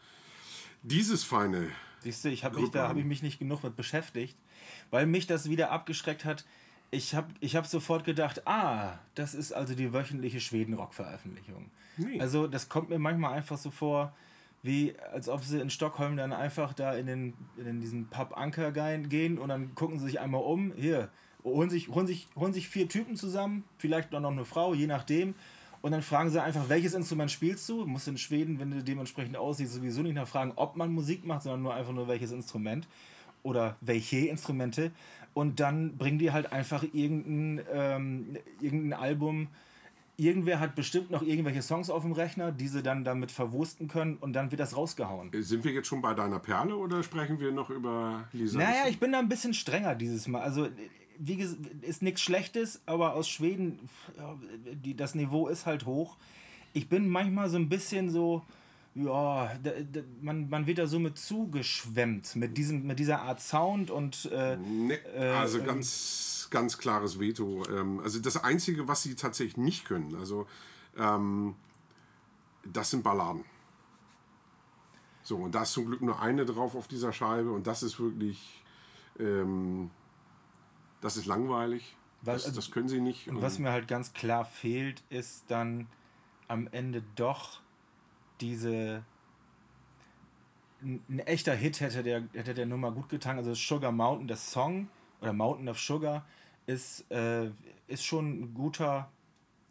dieses 0.84 1.24
feine. 1.24 1.70
Siehst 2.02 2.24
du, 2.24 2.30
ich 2.30 2.44
habe 2.46 2.60
mich, 2.60 2.70
da 2.72 2.88
habe 2.88 3.00
ich 3.00 3.06
mich 3.06 3.22
nicht 3.22 3.40
genug 3.40 3.64
mit 3.64 3.76
beschäftigt, 3.76 4.38
weil 4.90 5.06
mich 5.06 5.28
das 5.28 5.50
wieder 5.50 5.72
abgeschreckt 5.72 6.24
hat. 6.24 6.46
Ich 6.92 7.14
habe 7.14 7.28
ich 7.40 7.56
hab 7.56 7.68
sofort 7.68 8.04
gedacht, 8.04 8.48
ah, 8.48 8.98
das 9.16 9.36
ist 9.36 9.52
also 9.52 9.76
die 9.76 9.94
wöchentliche 9.94 10.40
Schwedenrock-Veröffentlichung. 10.40 11.70
Nee. 11.98 12.20
Also 12.20 12.48
das 12.48 12.70
kommt 12.70 12.90
mir 12.90 13.00
manchmal 13.00 13.34
einfach 13.34 13.58
so 13.58 13.70
vor, 13.70 14.14
wie 14.64 14.96
als 15.14 15.30
ob 15.30 15.44
sie 15.44 15.60
in 15.60 15.70
Stockholm 15.70 16.18
dann 16.18 16.34
einfach 16.34 16.74
da 16.74 16.94
in, 16.94 17.06
den, 17.06 17.34
in 17.58 17.80
diesen 17.80 18.08
Pub 18.08 18.36
Anker 18.36 18.72
gehen 18.72 19.38
und 19.38 19.50
dann 19.50 19.76
gucken 19.76 20.00
sie 20.00 20.06
sich 20.06 20.20
einmal 20.20 20.42
um, 20.42 20.74
hier, 20.76 21.10
holen 21.44 21.70
sich, 21.70 21.90
holen, 21.90 22.08
sich, 22.08 22.28
holen 22.36 22.54
sich 22.54 22.68
vier 22.68 22.90
Typen 22.90 23.16
zusammen, 23.16 23.64
vielleicht 23.78 24.12
noch 24.12 24.24
eine 24.24 24.46
Frau, 24.46 24.74
je 24.74 24.88
nachdem. 24.88 25.36
Und 25.82 25.92
dann 25.92 26.02
fragen 26.02 26.30
sie 26.30 26.42
einfach, 26.42 26.68
welches 26.68 26.94
Instrument 26.94 27.32
spielst 27.32 27.68
du? 27.70 27.86
Muss 27.86 28.06
in 28.08 28.18
Schweden, 28.18 28.60
wenn 28.60 28.70
du 28.70 28.84
dementsprechend 28.84 29.38
aussiehst, 29.38 29.74
sowieso 29.74 30.02
nicht 30.02 30.16
nachfragen, 30.16 30.52
ob 30.58 30.76
man 30.76 30.92
Musik 30.92 31.26
macht, 31.26 31.44
sondern 31.44 31.62
nur 31.62 31.74
einfach 31.74 31.94
nur 31.94 32.10
welches 32.10 32.32
Instrument 32.32 32.86
oder 33.44 33.78
welche 33.80 34.28
Instrumente. 34.28 34.92
Und 35.34 35.60
dann 35.60 35.98
bringen 35.98 36.20
die 36.20 36.32
halt 36.32 36.52
einfach 36.52 36.84
irgendein, 36.94 37.66
ähm, 37.72 38.38
irgendein 38.62 39.00
Album. 39.00 39.48
Irgendwer 40.18 40.60
hat 40.60 40.76
bestimmt 40.76 41.12
noch 41.12 41.22
irgendwelche 41.22 41.62
Songs 41.62 41.90
auf 41.90 42.04
dem 42.04 42.12
Rechner, 42.12 42.52
die 42.52 42.68
sie 42.68 42.84
dann 42.84 43.06
damit 43.06 43.32
verwursten 43.32 43.88
können 43.88 44.18
und 44.18 44.34
dann 44.34 44.52
wird 44.52 44.60
das 44.60 44.76
rausgehauen. 44.76 45.32
Äh, 45.32 45.42
Sind 45.42 45.64
wir 45.64 45.72
jetzt 45.72 45.88
schon 45.88 46.02
bei 46.02 46.14
deiner 46.14 46.40
Perle 46.40 46.76
oder 46.76 47.02
sprechen 47.04 47.40
wir 47.40 47.52
noch 47.54 47.70
über 47.70 48.28
Lisa 48.34 48.60
Naja, 48.60 48.88
ich 48.90 49.00
bin 49.00 49.14
da 49.14 49.20
ein 49.20 49.30
bisschen 49.30 49.54
strenger 49.54 49.96
dieses 49.96 50.28
Mal. 50.28 50.42
Also, 50.42 50.68
wie 51.18 51.38
gesagt, 51.38 51.62
ist 51.84 52.02
nichts 52.02 52.22
Schlechtes, 52.22 52.82
aber 52.86 53.14
aus 53.14 53.30
Schweden, 53.30 53.80
das 54.98 55.16
Niveau 55.16 55.48
ist 55.48 55.66
halt 55.66 55.86
hoch. 55.86 56.18
Ich 56.74 56.90
bin 56.90 57.08
manchmal 57.08 57.50
so 57.50 57.58
ein 57.58 57.70
bisschen 57.70 58.10
so, 58.10 58.44
ja, 59.06 59.54
da, 59.64 59.72
da, 59.92 60.02
man, 60.22 60.50
man 60.50 60.66
wird 60.68 60.78
da 60.80 60.88
so 60.88 61.00
mit 61.00 61.18
zugeschwemmt, 61.18 62.36
mit, 62.36 62.58
diesem, 62.58 62.86
mit 62.86 63.00
dieser 63.00 63.22
Art 63.22 63.42
Sound 63.42 63.92
und 63.92 64.26
äh, 64.32 64.58
Ne, 64.58 65.00
also 65.38 65.62
ganz, 65.64 66.48
ganz 66.52 66.78
klares 66.78 67.20
Veto. 67.20 67.64
Ähm, 67.70 68.00
also 68.02 68.20
das 68.20 68.44
Einzige, 68.44 68.88
was 68.88 69.04
sie 69.04 69.16
tatsächlich 69.16 69.58
nicht 69.58 69.86
können, 69.86 70.16
also 70.16 70.48
ähm, 70.98 71.56
das 72.66 72.92
sind 72.92 73.04
Balladen. 73.04 73.44
So, 75.24 75.38
und 75.38 75.54
da 75.54 75.64
ist 75.64 75.74
zum 75.74 75.86
Glück 75.86 76.02
nur 76.02 76.20
eine 76.20 76.46
drauf 76.46 76.76
auf 76.76 76.88
dieser 76.88 77.14
Scheibe 77.14 77.52
und 77.52 77.68
das 77.68 77.84
ist 77.84 78.00
wirklich, 78.00 78.64
ähm, 79.20 79.92
das 81.02 81.18
ist 81.18 81.26
langweilig. 81.26 81.96
Was- 82.22 82.44
Das, 82.46 82.54
das 82.54 82.72
können 82.72 82.90
sie 82.90 83.00
nicht. 83.00 83.28
Und 83.30 83.42
was 83.42 83.60
mir 83.60 83.72
halt 83.72 83.88
ganz 83.88 84.14
klar 84.14 84.44
fehlt, 84.44 85.04
ist 85.10 85.46
dann 85.50 85.88
am 86.48 86.68
Ende 86.72 87.04
doch 87.16 87.62
diese. 88.42 89.04
Ein 90.82 91.20
echter 91.20 91.54
Hit 91.56 91.82
hätte 91.82 92.04
der, 92.04 92.24
hätte 92.34 92.54
der 92.54 92.66
Nummer 92.66 92.92
gut 92.92 93.10
getan. 93.10 93.38
Also 93.38 93.54
Sugar 93.54 93.92
Mountain, 93.92 94.28
der 94.28 94.38
Song, 94.38 94.88
oder 95.20 95.34
Mountain 95.34 95.68
of 95.68 95.80
Sugar, 95.80 96.26
ist, 96.68 97.10
äh, 97.12 97.52
ist 97.88 98.06
schon 98.06 98.42
ein 98.42 98.54
guter, 98.54 99.12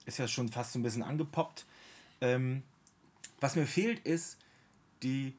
ist 0.04 0.18
ja 0.18 0.28
schon 0.28 0.48
fast 0.50 0.72
so 0.72 0.78
ein 0.78 0.82
bisschen 0.82 1.02
angepoppt. 1.02 1.64
Ähm, 2.20 2.62
was 3.40 3.56
mir 3.56 3.66
fehlt, 3.66 4.00
ist 4.00 4.38
die, 5.02 5.34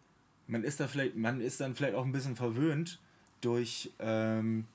man 0.47 0.63
ist 0.63 0.79
da 0.79 0.87
vielleicht, 0.87 1.15
man 1.15 1.41
ist 1.41 1.59
dann 1.59 1.75
vielleicht 1.75 1.95
auch 1.95 2.05
ein 2.05 2.11
bisschen 2.11 2.35
verwöhnt 2.35 2.99
durch, 3.41 3.91
ähm, 3.99 4.65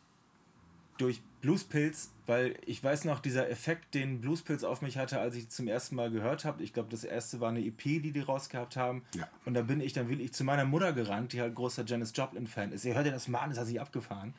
durch 0.99 1.23
Bluespilz, 1.45 2.11
weil 2.25 2.57
ich 2.65 2.83
weiß 2.83 3.05
noch, 3.05 3.21
dieser 3.21 3.51
Effekt, 3.51 3.95
den 3.95 4.23
Bluespilz 4.23 4.65
auf 4.65 4.81
mich 4.81 4.97
hatte, 4.97 5.21
als 5.21 5.35
ich 5.37 5.51
zum 5.51 5.69
ersten 5.69 5.95
Mal 5.95 6.11
gehört 6.11 6.47
habe. 6.47 6.63
Ich 6.63 6.73
glaube, 6.73 6.89
das 6.89 7.05
erste 7.05 7.39
war 7.39 7.51
eine 7.51 7.61
EP, 7.61 7.83
die 7.83 8.13
die 8.13 8.21
rausgehabt 8.21 8.79
haben. 8.79 9.03
Ja. 9.15 9.29
Und 9.45 9.53
da 9.53 9.61
bin 9.61 9.83
ich 9.83 9.93
dann 9.93 10.09
wirklich 10.09 10.33
zu 10.33 10.43
meiner 10.43 10.65
Mutter 10.65 10.95
gerannt, 10.95 11.35
die 11.35 11.43
halt 11.43 11.55
großer 11.55 11.85
Janis 11.85 12.13
Joplin-Fan 12.15 12.73
ist. 12.73 12.87
Ihr 12.87 12.95
hört 12.95 13.05
ja 13.05 13.13
das 13.13 13.29
mal 13.29 13.41
an, 13.41 13.51
das 13.51 13.59
hat 13.59 13.67
sich 13.67 13.79
abgefahren. 13.79 14.33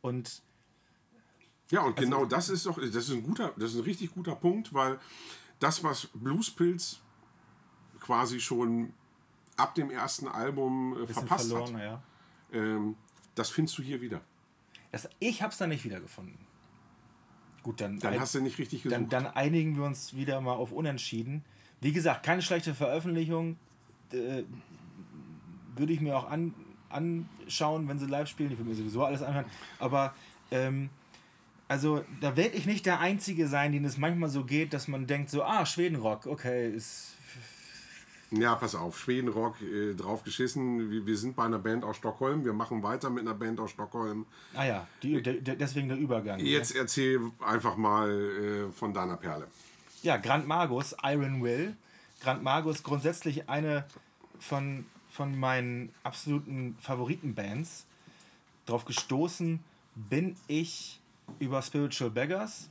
Und 0.00 0.42
Ja, 1.70 1.80
und 1.80 1.96
genau 1.96 2.24
das 2.24 2.50
ist 2.50 2.66
doch, 2.66 2.78
das 2.78 2.94
ist 2.94 3.10
ein 3.10 3.24
guter, 3.24 3.52
das 3.56 3.72
ist 3.72 3.78
ein 3.78 3.82
richtig 3.82 4.14
guter 4.14 4.36
Punkt, 4.36 4.72
weil 4.72 5.00
das, 5.58 5.82
was 5.82 6.06
Bluespilz 6.14 7.00
quasi 7.98 8.38
schon 8.38 8.92
ab 9.56 9.74
dem 9.74 9.90
ersten 9.90 10.28
Album 10.28 11.02
äh, 11.02 11.06
verpasst 11.08 11.48
verloren, 11.48 11.74
hat, 11.78 11.82
ja. 11.82 12.02
ähm, 12.52 12.94
das 13.34 13.50
findest 13.50 13.76
du 13.78 13.82
hier 13.82 14.00
wieder. 14.00 14.20
Das, 14.92 15.08
ich 15.18 15.42
habe 15.42 15.52
es 15.52 15.58
dann 15.58 15.68
nicht 15.70 15.84
wiedergefunden. 15.84 16.36
Gut, 17.62 17.80
dann, 17.80 17.98
Dann 17.98 18.14
ein- 18.14 18.20
hast 18.20 18.34
du 18.34 18.40
nicht 18.40 18.58
richtig 18.58 18.82
gesucht. 18.82 18.98
dann, 18.98 19.08
dann 19.08 19.26
einigen 19.26 19.76
wir 19.76 19.84
uns 19.84 20.14
wieder 20.14 20.40
mal 20.40 20.54
auf 20.54 20.72
Unentschieden. 20.72 21.44
Wie 21.80 21.92
gesagt, 21.92 22.22
keine 22.24 22.40
schlechte 22.42 22.74
Veröffentlichung. 22.74 23.56
Äh, 24.12 24.44
würde 25.76 25.92
ich 25.92 26.00
mir 26.00 26.16
auch 26.16 26.28
an, 26.30 26.54
anschauen, 26.88 27.86
wenn 27.88 27.98
sie 27.98 28.06
live 28.06 28.28
spielen. 28.28 28.50
Ich 28.50 28.58
würde 28.58 28.70
mir 28.70 28.76
sowieso 28.76 29.04
alles 29.04 29.22
anhören. 29.22 29.44
Aber 29.78 30.14
ähm, 30.50 30.88
also 31.68 32.02
da 32.20 32.36
werde 32.36 32.56
ich 32.56 32.64
nicht 32.66 32.86
der 32.86 33.00
Einzige 33.00 33.46
sein, 33.46 33.72
den 33.72 33.84
es 33.84 33.98
manchmal 33.98 34.30
so 34.30 34.44
geht, 34.44 34.72
dass 34.72 34.88
man 34.88 35.06
denkt 35.06 35.28
so, 35.30 35.44
ah, 35.44 35.66
Schwedenrock, 35.66 36.26
okay, 36.26 36.70
ist 36.72 37.14
Ja, 38.30 38.54
pass 38.56 38.74
auf, 38.74 38.98
Schwedenrock, 38.98 39.60
äh, 39.62 39.94
drauf 39.94 40.22
geschissen. 40.22 40.90
Wir, 40.90 41.06
wir 41.06 41.16
sind 41.16 41.34
bei 41.34 41.44
einer 41.44 41.58
Band 41.58 41.82
aus 41.82 41.96
Stockholm. 41.96 42.44
Wir 42.44 42.52
machen 42.52 42.82
weiter 42.82 43.08
mit 43.08 43.22
einer 43.22 43.34
Band 43.34 43.58
aus 43.58 43.70
Stockholm. 43.70 44.26
Ah 44.54 44.64
ja, 44.64 44.86
die, 45.02 45.22
de, 45.22 45.40
de, 45.40 45.56
deswegen 45.56 45.88
der 45.88 45.96
Übergang. 45.96 46.36
ne? 46.36 46.44
Jetzt 46.44 46.76
erzähl 46.76 47.20
einfach 47.40 47.76
mal 47.76 48.10
äh, 48.10 48.72
von 48.72 48.92
deiner 48.92 49.16
Perle. 49.16 49.46
Ja, 50.02 50.18
Grand 50.18 50.46
Magus, 50.46 50.94
Iron 51.02 51.42
Will. 51.42 51.74
Grand 52.20 52.42
Magus 52.42 52.82
grundsätzlich 52.82 53.48
eine 53.48 53.84
von, 54.38 54.84
von 55.10 55.38
meinen 55.38 55.92
absoluten 56.02 56.76
Favoritenbands. 56.80 57.86
Drauf 58.66 58.84
gestoßen 58.84 59.60
bin 59.94 60.36
ich 60.48 61.00
über 61.38 61.62
Spiritual 61.62 62.10
Beggars. 62.10 62.68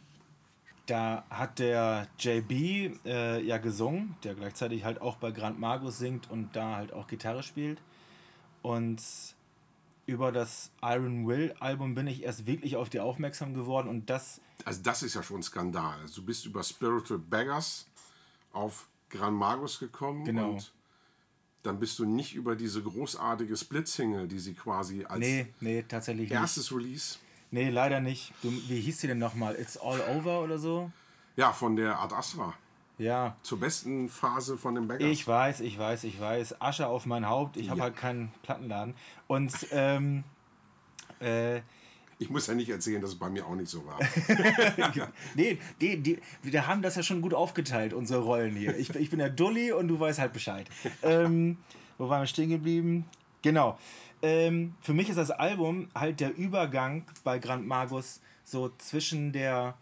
Da 0.87 1.25
hat 1.29 1.59
der 1.59 2.07
JB 2.17 3.05
äh, 3.05 3.41
ja 3.43 3.57
gesungen, 3.57 4.15
der 4.23 4.35
gleichzeitig 4.35 4.83
halt 4.85 5.01
auch 5.01 5.17
bei 5.17 5.31
Grand 5.31 5.59
Magus 5.59 5.97
singt 5.99 6.29
und 6.31 6.55
da 6.55 6.75
halt 6.77 6.93
auch 6.93 7.07
Gitarre 7.07 7.43
spielt. 7.43 7.79
Und 8.61 9.01
über 10.05 10.31
das 10.31 10.71
Iron 10.81 11.27
Will 11.27 11.53
Album 11.59 11.93
bin 11.93 12.07
ich 12.07 12.23
erst 12.23 12.45
wirklich 12.45 12.77
auf 12.77 12.89
die 12.89 13.01
aufmerksam 13.01 13.53
geworden 13.53 13.89
und 13.89 14.09
das 14.09 14.39
Also 14.63 14.81
das 14.81 15.03
ist 15.03 15.13
ja 15.15 15.23
schon 15.23 15.41
ein 15.41 15.43
Skandal. 15.43 15.99
Also 15.99 16.21
du 16.21 16.25
bist 16.27 16.45
über 16.45 16.63
Spiritual 16.63 17.19
Beggars 17.19 17.85
auf 18.53 18.87
Gran 19.09 19.33
Magus 19.33 19.79
gekommen 19.79 20.23
Genau. 20.23 20.51
und 20.51 20.71
dann 21.63 21.79
bist 21.79 21.99
du 21.99 22.05
nicht 22.05 22.33
über 22.33 22.55
diese 22.55 22.81
großartige 22.81 23.57
Split-Single, 23.57 24.29
die 24.29 24.39
sie 24.39 24.53
quasi 24.53 25.03
als 25.03 25.19
Nee, 25.19 25.47
nee, 25.59 25.83
tatsächlich 25.83 26.31
erstes 26.31 26.71
Release, 26.73 27.17
Nee, 27.57 27.71
leider 27.71 27.99
nicht. 28.01 28.33
Du, 28.43 28.51
wie 28.67 28.79
hieß 28.79 28.99
die 28.99 29.07
denn 29.07 29.17
nochmal? 29.17 29.55
It's 29.55 29.77
All 29.77 29.99
Over 30.15 30.41
oder 30.43 30.59
so? 30.59 30.91
ja, 31.37 31.51
von 31.51 31.75
der 31.75 31.99
Ad 31.99 32.13
Astra, 32.13 32.53
Ja. 32.99 33.35
zur 33.41 33.59
besten 33.59 34.09
Phase 34.09 34.59
von 34.59 34.75
den 34.75 34.87
Beggars. 34.87 35.09
Ich 35.09 35.27
weiß, 35.27 35.61
ich 35.61 35.75
weiß, 35.79 36.03
ich 36.03 36.19
weiß. 36.19 36.61
Asche 36.61 36.85
auf 36.87 37.07
mein 37.07 37.27
Haupt. 37.27 37.57
Ich 37.57 37.69
habe 37.69 37.79
Ja. 37.79 37.83
halt 37.85 37.95
keinen 37.95 38.31
Plattenladen. 38.43 38.93
Und 39.25 39.53
ähm, 39.71 40.23
äh, 41.19 41.57
Ich 42.19 42.29
muss 42.29 42.45
ja 42.45 42.53
nicht 42.53 42.69
erzählen, 42.69 43.01
dass 43.01 43.11
es 43.11 43.15
bei 43.17 43.29
mir 43.29 43.43
auch 43.47 43.55
nicht 43.55 43.69
so 43.69 43.83
war. 43.87 43.97
nee, 45.35 45.57
die, 45.81 45.97
die, 45.97 46.19
wir 46.43 46.67
haben 46.67 46.83
das 46.83 46.95
ja 46.95 47.01
schon 47.01 47.21
gut 47.21 47.33
aufgeteilt, 47.33 47.91
unsere 47.93 48.21
Rollen 48.21 48.55
hier. 48.55 48.77
Ich, 48.77 48.93
ich 48.93 49.09
bin 49.09 49.17
der 49.17 49.29
Dulli 49.31 49.71
und 49.71 49.87
du 49.87 49.99
weißt 49.99 50.19
halt 50.19 50.33
Bescheid. 50.33 50.67
Ähm, 51.01 51.57
wo 51.97 52.07
waren 52.09 52.21
wir 52.21 52.27
stehen 52.27 52.49
geblieben? 52.49 53.05
Genau. 53.41 53.77
Ähm, 54.21 54.73
für 54.81 54.93
mich 54.93 55.09
ist 55.09 55.17
das 55.17 55.31
Album 55.31 55.89
halt 55.93 56.19
der 56.19 56.35
Übergang 56.35 57.03
bei 57.23 57.39
Grand 57.39 57.67
Magus 57.67 58.19
so 58.43 58.69
zwischen 58.77 59.31
der 59.31 59.75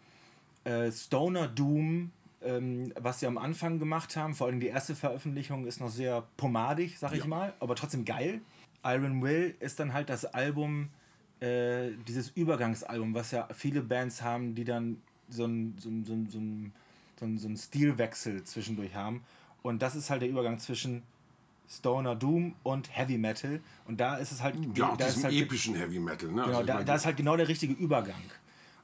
äh, 0.65 0.91
Stoner 0.91 1.47
Doom, 1.47 2.11
ähm, 2.41 2.91
was 2.99 3.19
sie 3.19 3.27
am 3.27 3.37
Anfang 3.37 3.79
gemacht 3.79 4.15
haben. 4.17 4.33
Vor 4.35 4.47
allem 4.47 4.59
die 4.59 4.67
erste 4.67 4.95
Veröffentlichung 4.95 5.65
ist 5.65 5.79
noch 5.79 5.89
sehr 5.89 6.23
pomadig, 6.37 6.97
sag 6.99 7.13
ich 7.13 7.19
Ja. 7.19 7.27
mal, 7.27 7.53
aber 7.59 7.75
trotzdem 7.75 8.03
geil. 8.05 8.41
Iron 8.83 9.21
Will 9.21 9.55
ist 9.59 9.79
dann 9.79 9.93
halt 9.93 10.09
das 10.09 10.25
Album, 10.25 10.89
äh, 11.39 11.91
dieses 12.07 12.29
Übergangsalbum, 12.29 13.13
was 13.15 13.31
ja 13.31 13.47
viele 13.53 13.81
Bands 13.81 14.21
haben, 14.21 14.53
die 14.53 14.63
dann 14.63 15.01
so 15.29 15.45
einen 15.45 15.75
so 15.79 15.89
ein, 15.89 16.05
so 16.05 16.13
ein, 16.13 16.29
so 16.29 16.37
ein, 16.39 16.73
so 17.19 17.25
ein, 17.25 17.37
so 17.37 17.47
ein 17.47 17.57
Stilwechsel 17.57 18.43
zwischendurch 18.43 18.93
haben. 18.93 19.23
Und 19.63 19.81
das 19.81 19.95
ist 19.95 20.09
halt 20.09 20.21
der 20.21 20.29
Übergang 20.29 20.59
zwischen 20.59 21.01
Stoner 21.69 22.15
Doom 22.15 22.55
und 22.63 22.95
Heavy 22.95 23.17
Metal. 23.17 23.61
Und 23.85 23.99
da 23.99 24.15
ist 24.15 24.31
es 24.31 24.41
halt. 24.41 24.55
Ja, 24.75 24.95
da 24.95 25.05
ist 25.05 25.23
halt, 25.23 25.33
epischen 25.33 25.75
Heavy 25.75 25.99
Metal. 25.99 26.29
Ne? 26.29 26.43
Genau, 26.43 26.57
Also 26.57 26.63
da, 26.63 26.83
da 26.83 26.95
ist 26.95 27.05
halt 27.05 27.17
genau 27.17 27.35
der 27.35 27.47
richtige 27.47 27.73
Übergang. 27.73 28.21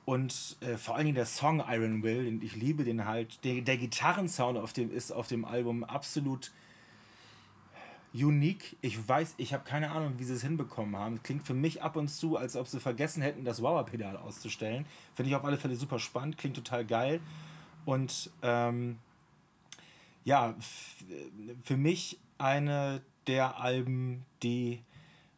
Und 0.06 0.58
äh, 0.62 0.78
vor 0.78 0.96
allen 0.96 1.06
Dingen 1.06 1.16
der 1.16 1.26
Song 1.26 1.64
Iron 1.68 2.02
Will, 2.04 2.26
den 2.26 2.42
ich 2.42 2.56
liebe 2.56 2.84
den 2.84 3.06
halt. 3.06 3.44
Der, 3.44 3.62
der 3.62 3.78
Gitarrensound 3.78 4.58
auf 4.58 4.74
dem 4.74 4.92
ist 4.92 5.12
auf 5.12 5.28
dem 5.28 5.46
Album 5.46 5.84
absolut 5.84 6.52
unique. 8.14 8.76
Ich 8.82 9.08
weiß, 9.08 9.36
ich 9.38 9.54
habe 9.54 9.64
keine 9.64 9.92
Ahnung, 9.92 10.14
wie 10.18 10.24
sie 10.24 10.34
es 10.34 10.42
hinbekommen 10.42 10.96
haben. 10.96 11.22
Klingt 11.24 11.46
für 11.46 11.54
mich 11.54 11.82
ab 11.82 11.96
und 11.96 12.10
zu, 12.10 12.36
als 12.36 12.56
ob 12.56 12.68
sie 12.68 12.80
vergessen 12.80 13.22
hätten, 13.22 13.46
das 13.46 13.62
Wauer-Pedal 13.62 14.18
auszustellen. 14.18 14.86
Finde 15.16 15.30
ich 15.30 15.36
auf 15.36 15.46
alle 15.46 15.58
Fälle 15.58 15.76
super 15.76 16.00
spannend, 16.00 16.38
klingt 16.38 16.56
total 16.56 16.86
geil. 16.86 17.22
Und 17.86 18.32
ähm, 18.42 18.98
ja, 20.24 20.56
für 21.64 21.78
mich 21.78 22.20
eine 22.42 23.02
der 23.28 23.60
Alben, 23.60 24.26
die 24.44 24.82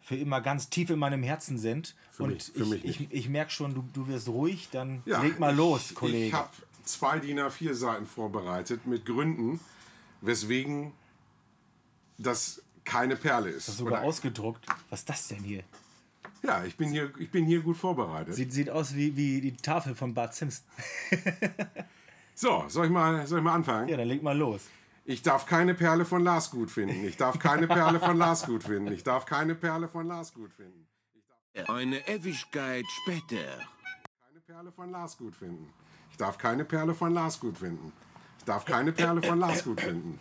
für 0.02 0.16
immer 0.16 0.42
ganz 0.42 0.70
tief 0.70 0.90
in 0.90 1.00
meinem 1.00 1.24
Herzen 1.24 1.58
sind. 1.58 1.96
Für 2.12 2.24
und 2.24 2.34
mich- 2.34 2.44
für 2.52 2.64
ich, 2.64 2.70
mich 2.70 2.86
ich, 2.86 3.00
nicht. 3.00 3.14
ich 3.14 3.30
merke 3.30 3.52
schon, 3.52 3.74
du, 3.74 3.84
du 3.94 4.08
wirst 4.08 4.28
ruhig, 4.28 4.70
dann 4.72 5.02
Ja, 5.06 5.22
leg 5.22 5.40
mal 5.40 5.56
los, 5.56 5.92
ich, 5.92 5.96
Kollege. 5.96 6.26
Ich 6.28 6.34
habe 6.34 6.50
zwei 6.84 7.20
DIN 7.20 7.40
A4 7.40 7.74
Seiten 7.74 8.06
vorbereitet 8.06 8.86
mit 8.86 9.06
Gründen, 9.06 9.60
weswegen 10.22 10.92
das 12.18 12.62
keine 12.84 13.16
Perle 13.16 13.50
ist. 13.50 13.66
Sogar 13.68 14.00
Oder- 14.00 14.04
ausgedruckt. 14.04 14.66
Was 14.90 15.00
ist 15.02 15.10
das 15.10 15.28
denn 15.30 15.44
hier? 15.44 15.64
ja, 16.42 16.66
ich 16.66 16.76
bin 16.76 16.90
hier, 16.90 17.10
ich 17.20 17.32
bin 17.32 17.46
hier 17.46 17.62
gut 17.62 17.78
vorbereitet. 17.78 18.34
Sieht, 18.36 18.52
sieht 18.52 18.70
aus 18.70 18.94
wie, 18.96 19.16
wie 19.16 19.40
die 19.40 19.54
Tafel 19.56 19.96
von 19.96 20.14
Bart 20.14 20.34
Simpson. 20.36 20.66
So, 22.36 22.66
soll 22.68 22.88
ich 22.88 22.92
mal, 22.92 23.28
soll 23.28 23.40
ich 23.40 23.44
mal 23.44 23.54
anfangen? 23.54 23.88
Ja, 23.90 23.96
dann 23.98 24.08
leg 24.08 24.24
mal 24.24 24.36
los. 24.36 24.62
Ich 25.06 25.22
darf 25.22 25.46
keine 25.46 25.74
Perle 25.74 26.06
von 26.06 26.24
Lars 26.24 26.50
gut 26.50 26.72
finden. 26.72 27.04
Ich 27.06 27.18
darf 27.18 27.38
keine 27.38 27.68
Perle 27.68 28.00
von 28.00 28.18
Lars 28.18 28.46
gut 28.46 28.64
finden. 28.64 28.92
Ich 28.94 29.04
darf 29.04 29.26
keine 29.26 29.54
Perle 29.54 29.88
von 29.88 30.08
Lars 30.08 30.34
gut 30.34 30.54
finden. 30.54 30.88
Eine 31.68 32.08
Ewigkeit 32.08 32.86
später. 33.02 33.60
Keine 34.28 34.40
Perle 34.46 34.72
von 34.72 34.90
Lars 34.90 35.18
gut 35.18 35.36
finden. 35.36 35.74
Ich 36.10 36.18
darf 36.18 36.38
keine 36.38 36.64
Perle 36.64 36.96
von 36.96 37.14
Lars 37.14 37.40
gut 37.40 37.58
finden. 37.58 37.92
Ich 38.38 38.46
darf 38.46 38.66
keine 38.66 38.92
Perle 38.92 39.22
von 39.22 39.40
Lars 39.40 39.64
gut 39.64 39.82
finden. 39.82 40.20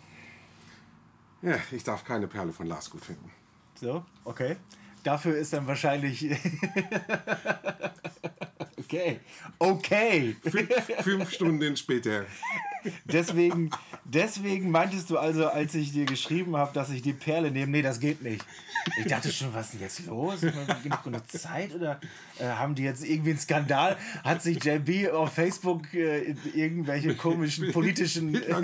Ja, 1.41 1.57
ich 1.71 1.83
darf 1.83 2.03
keine 2.03 2.27
Perle 2.27 2.51
von 2.51 2.67
Lars 2.67 2.89
gut 2.89 3.05
finden. 3.05 3.31
So, 3.75 4.05
okay. 4.25 4.57
Dafür 5.03 5.37
ist 5.37 5.53
dann 5.53 5.67
wahrscheinlich. 5.67 6.25
okay. 8.77 9.19
Okay. 9.59 10.35
Fünf 11.01 11.31
Stunden 11.31 11.77
später. 11.77 12.25
Deswegen, 13.05 13.69
deswegen 14.03 14.71
meintest 14.71 15.09
du 15.09 15.17
also, 15.17 15.47
als 15.47 15.75
ich 15.75 15.91
dir 15.93 16.05
geschrieben 16.05 16.57
habe, 16.57 16.73
dass 16.73 16.89
ich 16.89 17.01
die 17.01 17.13
Perle 17.13 17.51
nehme, 17.51 17.71
nee, 17.71 17.81
das 17.81 17.99
geht 17.99 18.21
nicht. 18.21 18.45
Ich 18.97 19.05
dachte 19.07 19.31
schon, 19.31 19.53
was 19.53 19.67
ist 19.67 19.73
denn 19.75 19.81
jetzt 19.81 20.05
los? 20.05 20.41
Genug, 20.41 21.03
genug 21.03 21.31
Zeit 21.31 21.73
oder 21.73 21.99
äh, 22.39 22.45
haben 22.45 22.75
die 22.75 22.83
jetzt 22.83 23.05
irgendwie 23.05 23.31
einen 23.31 23.39
Skandal? 23.39 23.97
Hat 24.23 24.41
sich 24.41 24.61
JB 24.63 25.11
auf 25.13 25.33
Facebook 25.33 25.93
äh, 25.93 26.35
irgendwelche 26.53 27.15
komischen 27.15 27.71
politischen. 27.71 28.35
Äh, 28.35 28.63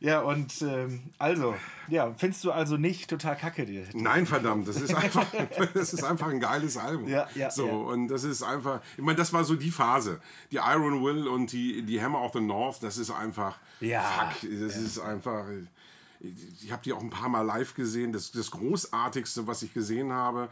ja, 0.00 0.20
und 0.20 0.62
ähm, 0.62 1.02
also, 1.18 1.54
ja, 1.88 2.14
findest 2.16 2.42
du 2.44 2.52
also 2.52 2.78
nicht 2.78 3.10
total 3.10 3.36
kacke 3.36 3.66
dir? 3.66 3.84
Nein, 3.92 4.24
verdammt, 4.24 4.66
das 4.66 4.80
ist 4.80 4.94
einfach, 4.94 5.26
das 5.74 5.92
ist 5.92 6.02
einfach 6.02 6.28
ein 6.28 6.40
geiles 6.40 6.78
Album. 6.78 7.06
Ja, 7.06 7.28
ja, 7.34 7.50
so, 7.50 7.66
ja. 7.66 7.72
und 7.72 8.08
das 8.08 8.24
ist 8.24 8.42
einfach, 8.42 8.80
ich 8.96 9.04
meine, 9.04 9.18
das 9.18 9.32
war 9.34 9.44
so 9.44 9.56
die 9.56 9.70
Phase. 9.70 10.18
Die 10.52 10.56
Iron 10.56 11.04
Will 11.04 11.28
und 11.28 11.52
die, 11.52 11.82
die 11.82 12.02
Hammer 12.02 12.22
of 12.22 12.32
the 12.32 12.40
North, 12.40 12.82
das 12.82 12.96
ist 12.96 13.10
einfach, 13.10 13.58
Ja, 13.80 14.00
fuck, 14.00 14.50
das 14.50 14.76
ist 14.78 14.98
einfach, 14.98 15.44
ich, 16.20 16.64
ich 16.64 16.72
habe 16.72 16.82
die 16.82 16.94
auch 16.94 17.02
ein 17.02 17.10
paar 17.10 17.28
Mal 17.28 17.42
live 17.42 17.74
gesehen. 17.74 18.12
Das, 18.12 18.32
das 18.32 18.50
Großartigste, 18.50 19.46
was 19.46 19.62
ich 19.62 19.74
gesehen 19.74 20.12
habe, 20.12 20.48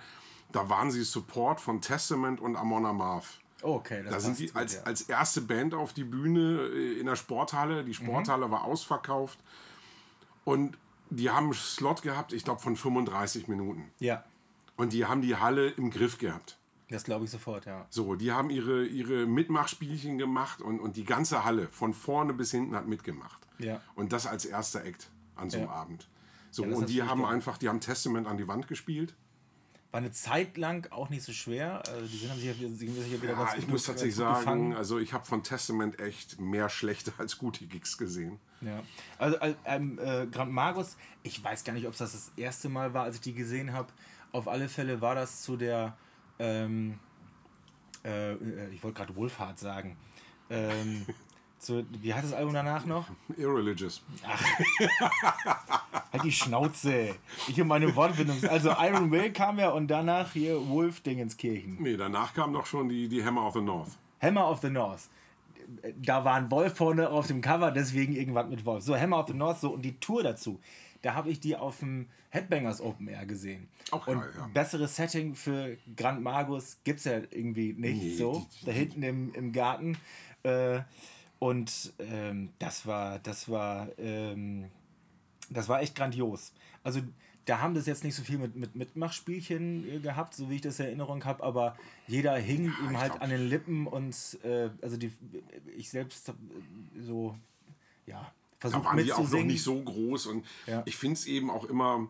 da 0.52 0.68
waren 0.68 0.90
sie 0.90 1.02
Support 1.02 1.60
von 1.60 1.80
Testament 1.80 2.40
und 2.40 2.56
Amon 2.56 2.84
Amarth. 2.84 3.40
Okay, 3.62 4.02
das 4.04 4.12
Da 4.12 4.20
sind 4.20 4.38
die 4.38 4.54
als, 4.54 4.74
ja. 4.76 4.82
als 4.82 5.02
erste 5.02 5.40
Band 5.40 5.74
auf 5.74 5.92
die 5.92 6.04
Bühne 6.04 6.68
äh, 6.72 7.00
in 7.00 7.06
der 7.06 7.16
Sporthalle. 7.16 7.84
Die 7.84 7.94
Sporthalle 7.94 8.46
Mhm. 8.46 8.50
war 8.52 8.64
ausverkauft. 8.64 9.38
Und 10.44 10.78
die 11.10 11.30
haben 11.30 11.44
einen 11.46 11.54
Slot 11.54 12.02
gehabt, 12.02 12.32
ich 12.32 12.44
glaube, 12.44 12.60
von 12.60 12.76
35 12.76 13.48
Minuten. 13.48 13.90
Ja, 13.98 14.24
Und 14.76 14.92
die 14.92 15.06
haben 15.06 15.22
die 15.22 15.36
Halle 15.36 15.68
im 15.70 15.90
Griff 15.90 16.18
gehabt. 16.18 16.56
das 16.90 17.04
glaube 17.04 17.24
ich 17.24 17.30
sofort, 17.30 17.66
ja. 17.66 17.86
So, 17.90 18.14
die 18.14 18.32
haben 18.32 18.48
ihre, 18.50 18.84
ihre 18.86 19.26
Mitmachspielchen 19.26 20.16
gemacht 20.18 20.60
und, 20.62 20.80
und 20.80 20.96
die 20.96 21.04
ganze 21.04 21.44
Halle 21.44 21.68
von 21.68 21.92
vorne 21.94 22.32
bis 22.32 22.50
hinten 22.50 22.74
hat 22.76 22.86
mitgemacht. 22.86 23.46
Ja. 23.58 23.80
Und 23.94 24.12
das 24.12 24.26
als 24.26 24.44
erster 24.46 24.84
Act 24.84 25.10
an 25.36 25.50
so 25.50 25.58
einem 25.58 25.66
Ja. 25.66 25.72
Abend. 25.72 26.08
So, 26.50 26.64
Ja, 26.64 26.74
und 26.76 26.88
die 26.88 27.02
haben 27.02 27.22
geil. 27.22 27.32
einfach, 27.32 27.58
die 27.58 27.68
haben 27.68 27.80
Testament 27.80 28.26
an 28.26 28.36
die 28.38 28.48
Wand 28.48 28.68
gespielt. 28.68 29.14
War 29.90 29.98
eine 29.98 30.10
Zeit 30.12 30.58
lang 30.58 30.86
auch 30.92 31.08
nicht 31.08 31.22
so 31.22 31.32
schwer. 31.32 31.82
Also 31.88 32.06
die 32.06 32.18
sind 32.18 32.30
haben 32.30 32.38
sich 32.38 32.46
ja, 32.46 32.52
sich 32.54 33.12
ja 33.12 33.22
wieder 33.22 33.32
Ja, 33.32 33.38
ganz 33.38 33.54
ich 33.54 33.60
gut- 33.62 33.70
muss 33.70 33.84
tatsächlich 33.84 34.16
sagen, 34.16 34.38
gefangen. 34.38 34.74
also 34.74 34.98
ich 34.98 35.14
habe 35.14 35.24
von 35.24 35.42
Testament 35.42 35.98
echt 35.98 36.38
mehr 36.40 36.68
schlechte 36.68 37.10
als 37.16 37.38
gute 37.38 37.64
Gigs 37.66 37.96
gesehen. 37.96 38.38
Ja. 38.60 38.82
Also 39.18 39.38
äh, 39.38 39.54
ähm, 39.64 39.98
äh, 39.98 40.26
Grand 40.26 40.52
Magus, 40.52 40.96
ich 41.22 41.42
weiß 41.42 41.64
gar 41.64 41.72
nicht, 41.72 41.86
ob 41.86 41.92
es 41.92 41.98
das 42.00 42.12
das 42.12 42.32
erste 42.36 42.68
Mal 42.68 42.92
war, 42.92 43.04
als 43.04 43.14
ich 43.16 43.20
die 43.22 43.32
gesehen 43.34 43.72
habe. 43.72 43.88
Auf 44.32 44.46
alle 44.46 44.68
Fälle 44.68 45.00
war 45.00 45.14
das 45.14 45.40
zu 45.42 45.56
der, 45.56 45.96
ähm, 46.38 46.98
äh, 48.04 48.32
äh, 48.32 48.68
ich 48.74 48.82
wollte 48.84 48.98
gerade 48.98 49.16
Wohlfahrt 49.16 49.58
sagen. 49.58 49.96
Ähm, 50.50 51.06
zu, 51.58 51.84
wie 52.00 52.14
heißt 52.14 52.24
das 52.24 52.32
Album 52.32 52.54
danach 52.54 52.84
noch? 52.86 53.06
Irreligious. 53.36 54.02
Halt 56.12 56.24
die 56.24 56.32
Schnauze. 56.32 57.14
Ich 57.48 57.60
und 57.60 57.68
meine 57.68 57.94
Wortbindung. 57.94 58.42
Also 58.48 58.70
Iron 58.70 59.10
Will 59.10 59.32
kam 59.32 59.58
ja 59.58 59.70
und 59.70 59.88
danach 59.88 60.32
hier 60.32 60.66
Wolf 60.68 61.00
Dingenskirchen. 61.00 61.76
Nee, 61.80 61.96
danach 61.96 62.32
kam 62.34 62.52
doch 62.52 62.66
schon 62.66 62.88
die, 62.88 63.08
die 63.08 63.24
Hammer 63.24 63.46
of 63.46 63.54
the 63.54 63.60
North. 63.60 63.90
Hammer 64.20 64.50
of 64.50 64.60
the 64.60 64.70
North. 64.70 65.08
Da 65.96 66.24
war 66.24 66.34
ein 66.34 66.50
Wolf 66.50 66.76
vorne 66.76 67.10
auf 67.10 67.26
dem 67.26 67.40
Cover, 67.40 67.70
deswegen 67.70 68.14
irgendwas 68.14 68.48
mit 68.48 68.64
Wolf. 68.64 68.82
So, 68.84 68.96
Hammer 68.96 69.20
of 69.20 69.28
the 69.28 69.34
North, 69.34 69.60
so 69.60 69.74
und 69.74 69.82
die 69.82 69.98
Tour 70.00 70.22
dazu. 70.22 70.60
Da 71.02 71.14
habe 71.14 71.30
ich 71.30 71.40
die 71.40 71.56
auf 71.56 71.78
dem 71.78 72.06
Headbangers 72.30 72.80
Open 72.80 73.08
Air 73.08 73.26
gesehen. 73.26 73.68
Auch 73.90 74.06
und 74.06 74.20
geil, 74.20 74.30
ja. 74.36 74.46
besseres 74.52 74.96
Setting 74.96 75.34
für 75.34 75.76
Grand 75.96 76.22
Magus 76.22 76.78
gibt 76.84 76.98
es 76.98 77.04
ja 77.04 77.18
irgendwie 77.30 77.74
nicht 77.74 78.02
Nee, 78.02 78.14
so. 78.16 78.46
Da 78.64 78.72
hinten 78.72 79.02
im, 79.02 79.34
im 79.34 79.52
Garten. 79.52 79.96
Äh, 80.42 80.80
und 81.38 81.92
ähm, 81.98 82.50
das 82.58 82.86
war, 82.86 83.18
das 83.20 83.48
war, 83.48 83.88
ähm, 83.98 84.70
das 85.50 85.68
war 85.68 85.80
echt 85.82 85.94
grandios. 85.94 86.52
Also 86.82 87.00
da 87.44 87.60
haben 87.60 87.74
das 87.74 87.86
jetzt 87.86 88.04
nicht 88.04 88.14
so 88.14 88.22
viel 88.22 88.38
mit, 88.38 88.56
mit 88.56 88.76
Mitmachspielchen 88.76 89.88
äh, 89.88 89.98
gehabt, 90.00 90.34
so 90.34 90.50
wie 90.50 90.56
ich 90.56 90.60
das 90.60 90.78
in 90.80 90.86
Erinnerung 90.86 91.24
habe, 91.24 91.42
aber 91.42 91.76
jeder 92.06 92.36
hing 92.36 92.66
ihm 92.66 92.90
ich 92.90 92.96
halt 92.96 93.22
an 93.22 93.30
den 93.30 93.48
Lippen 93.48 93.86
und 93.86 94.14
äh, 94.44 94.70
also 94.82 94.96
die, 94.96 95.12
ich 95.76 95.88
selbst 95.88 96.28
hab, 96.28 96.34
äh, 96.34 97.02
so, 97.02 97.38
ja, 98.06 98.20
Da 98.20 98.68
versucht 98.68 98.84
waren 98.84 99.02
die 99.02 99.12
auch 99.12 99.30
noch 99.30 99.44
nicht 99.44 99.62
so 99.62 99.80
groß 99.80 100.26
und 100.26 100.44
Ja. 100.66 100.82
ich 100.86 100.96
finde 100.96 101.14
es 101.14 101.26
eben 101.26 101.50
auch 101.50 101.64
immer, 101.64 102.08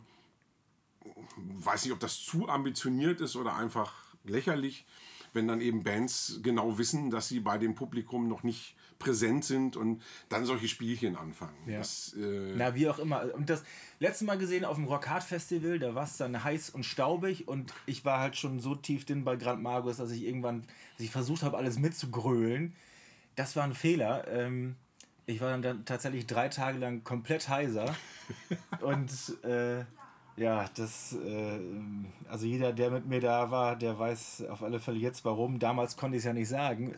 weiß 1.37 1.85
nicht, 1.85 1.93
ob 1.93 2.01
das 2.01 2.21
zu 2.21 2.49
ambitioniert 2.49 3.21
ist 3.21 3.37
oder 3.37 3.55
einfach 3.55 3.93
lächerlich, 4.25 4.87
wenn 5.33 5.47
dann 5.47 5.61
eben 5.61 5.85
Bands 5.85 6.41
genau 6.43 6.79
wissen, 6.79 7.11
dass 7.11 7.29
sie 7.29 7.41
bei 7.41 7.59
dem 7.59 7.75
Publikum 7.75 8.29
noch 8.29 8.43
nicht 8.43 8.75
präsent 8.98 9.44
sind 9.44 9.76
und 9.76 10.02
dann 10.28 10.44
solche 10.44 10.68
Spielchen 10.68 11.16
anfangen. 11.16 11.56
Ja. 11.66 11.78
Das, 11.78 12.14
äh, 12.18 12.54
Na, 12.56 12.74
wie 12.74 12.88
auch 12.88 12.98
immer. 12.98 13.32
Und 13.34 13.48
das 13.48 13.62
letzte 14.00 14.24
Mal 14.24 14.38
gesehen 14.38 14.64
auf 14.64 14.76
dem 14.76 14.84
Rockhard 14.84 15.22
Festival, 15.22 15.78
da 15.78 15.94
war 15.94 16.04
es 16.04 16.16
dann 16.16 16.42
heiß 16.42 16.70
und 16.70 16.84
staubig 16.84 17.48
und 17.48 17.72
ich 17.87 18.04
war 18.04 18.20
halt 18.20 18.37
schon 18.37 18.61
so 18.61 18.74
tief 18.74 19.04
drin 19.04 19.24
bei 19.24 19.37
Grand 19.37 19.62
Magus, 19.62 19.98
dass 19.98 20.11
ich 20.11 20.24
irgendwann, 20.24 20.62
dass 20.96 21.04
ich 21.04 21.11
versucht 21.11 21.42
habe, 21.42 21.56
alles 21.56 21.78
mitzugrölen. 21.78 22.74
Das 23.37 23.54
war 23.54 23.64
ein 23.64 23.74
Fehler. 23.74 24.26
Ähm, 24.28 24.76
ich 25.26 25.40
war 25.40 25.56
dann, 25.56 25.84
tatsächlich 25.84 26.26
drei 26.26 26.48
Tage 26.48 26.78
lang 26.78 27.04
komplett 27.04 27.48
heiser. 27.48 27.94
und 28.80 29.11
äh, 29.44 29.84
ja, 30.38 30.66
das, 30.74 31.14
äh, 31.14 31.58
also 32.28 32.46
jeder, 32.46 32.72
der 32.72 32.90
mit 32.90 33.06
mir 33.06 33.20
da 33.20 33.50
war, 33.50 33.76
der 33.76 33.98
weiß 33.98 34.44
auf 34.48 34.62
alle 34.62 34.78
Fälle 34.78 34.98
jetzt 34.98 35.24
warum. 35.24 35.58
Damals 35.58 35.96
konnte 35.96 36.16
ich 36.16 36.20
es 36.20 36.26
ja 36.26 36.32
nicht 36.32 36.48
sagen. 36.48 36.94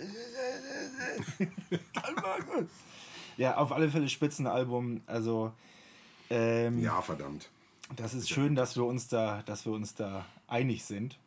Ja, 3.37 3.57
auf 3.57 3.73
alle 3.73 3.91
Fälle 3.91 4.09
Spitzenalbum. 4.09 5.01
Also 5.07 5.53
ähm, 6.31 6.79
ja, 6.81 7.03
verdammt. 7.03 7.51
das 7.97 8.15
ist 8.15 8.31
schön, 8.31 8.55
dass 8.55 8.77
wir 8.77 8.85
uns 8.85 9.09
da, 9.09 9.43
dass 9.43 9.67
wir 9.67 9.73
uns 9.73 9.95
da 9.95 10.25
einig 10.47 10.85
sind. 10.85 11.19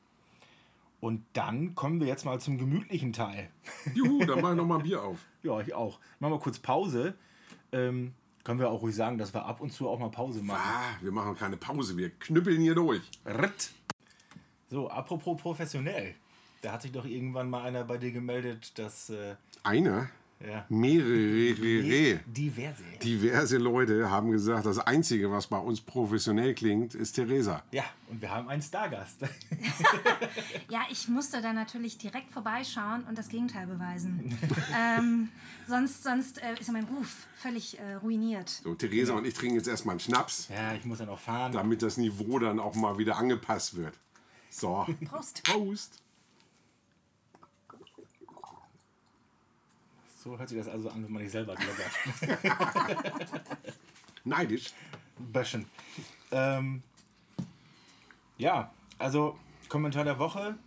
Und 1.02 1.26
dann 1.34 1.76
kommen 1.76 2.00
wir 2.00 2.08
jetzt 2.08 2.24
mal 2.24 2.40
zum 2.40 2.58
gemütlichen 2.58 3.12
Teil. 3.12 3.50
Juhu, 3.94 4.24
dann 4.26 4.40
mach 4.40 4.52
ich 4.52 4.56
noch 4.56 4.66
mal 4.66 4.78
ein 4.78 4.84
Bier 4.84 5.04
auf. 5.04 5.20
Ja, 5.44 5.60
ich 5.60 5.74
auch. 5.74 6.00
Machen 6.20 6.36
wir 6.36 6.40
kurz 6.40 6.58
Pause. 6.58 7.16
Ähm, 7.74 8.14
können 8.46 8.60
wir 8.62 8.70
auch 8.70 8.82
ruhig 8.82 8.96
sagen, 8.96 9.18
dass 9.18 9.34
wir 9.34 9.46
ab 9.46 9.60
und 9.60 9.74
zu 9.74 9.90
auch 9.90 10.00
mal 10.00 10.10
Pause 10.10 10.42
machen. 10.42 10.62
Ah, 10.64 10.96
wir 11.02 11.12
machen 11.12 11.36
keine 11.36 11.58
Pause, 11.58 11.98
wir 11.98 12.12
knüppeln 12.12 12.62
hier 12.62 12.76
durch. 12.76 13.02
Ritt. 13.26 13.74
So, 14.70 14.90
apropos 14.90 15.42
professionell. 15.42 16.16
Da 16.62 16.72
hat 16.72 16.84
sich 16.84 16.94
doch 16.94 17.04
irgendwann 17.04 17.50
mal 17.50 17.64
einer 17.64 17.84
bei 17.84 17.98
dir 17.98 18.14
gemeldet, 18.14 18.80
dass 18.80 19.10
äh, 19.10 19.36
Einer, 19.64 20.10
ja, 20.46 20.66
mehrere, 20.68 22.20
diverse. 22.26 22.84
diverse 23.02 23.58
Leute 23.58 24.12
haben 24.12 24.32
gesagt, 24.32 24.66
das 24.66 24.78
Einzige, 24.78 25.32
was 25.32 25.48
bei 25.48 25.58
uns 25.58 25.80
professionell 25.80 26.54
klingt, 26.54 26.96
ist 26.96 27.14
Theresa. 27.14 27.64
Ja, 27.72 27.86
und 28.10 28.22
wir 28.22 28.30
haben 28.30 28.50
einen 28.50 28.62
Stargast. 28.62 29.22
Ja, 30.70 30.82
ich 30.90 31.08
musste 31.08 31.42
da 31.42 31.54
natürlich 31.54 31.98
direkt 32.00 32.32
vorbeischauen 32.32 33.04
und 33.04 33.18
das 33.18 33.30
Gegenteil 33.30 33.68
beweisen. 33.68 34.36
ähm, 34.76 35.30
sonst 35.68 36.04
sonst 36.04 36.42
äh, 36.42 36.54
ist 36.60 36.68
ja 36.68 36.74
mein 36.74 36.86
Ruf 36.86 37.28
völlig 37.36 37.80
äh, 37.80 37.96
ruiniert. 37.96 38.50
So, 38.50 38.74
Theresa 38.74 39.14
und 39.14 39.26
ich 39.26 39.34
trinken 39.36 39.56
jetzt 39.58 39.68
erstmal 39.68 39.94
einen 39.94 40.00
Schnaps, 40.00 40.50
ja, 40.50 40.74
ich 40.74 40.84
muss 40.86 41.00
ja 41.00 41.06
noch 41.06 41.20
fahren. 41.20 41.52
damit 41.52 41.84
das 41.84 41.98
Niveau 41.98 42.40
dann 42.40 42.60
auch 42.60 42.74
mal 42.76 42.98
wieder 42.98 43.18
angepasst 43.18 43.76
wird. 43.78 43.94
So, 44.50 44.86
Prost. 45.06 45.44
Prost. 45.44 46.03
So 50.24 50.38
hört 50.40 50.48
sich 50.48 50.58
das 50.58 50.70
also 50.70 50.90
an, 50.90 51.04
wenn 51.04 51.12
man 51.12 51.22
nicht 51.22 51.34
selber 51.34 51.54
glubbert. 51.54 51.92
Neidisch. 54.24 54.72
Böschen. 55.18 55.66
Ähm, 56.32 56.82
ja, 58.38 58.72
also 58.98 59.38
Kommentar 59.68 60.06
der 60.06 60.18
Woche. 60.18 60.58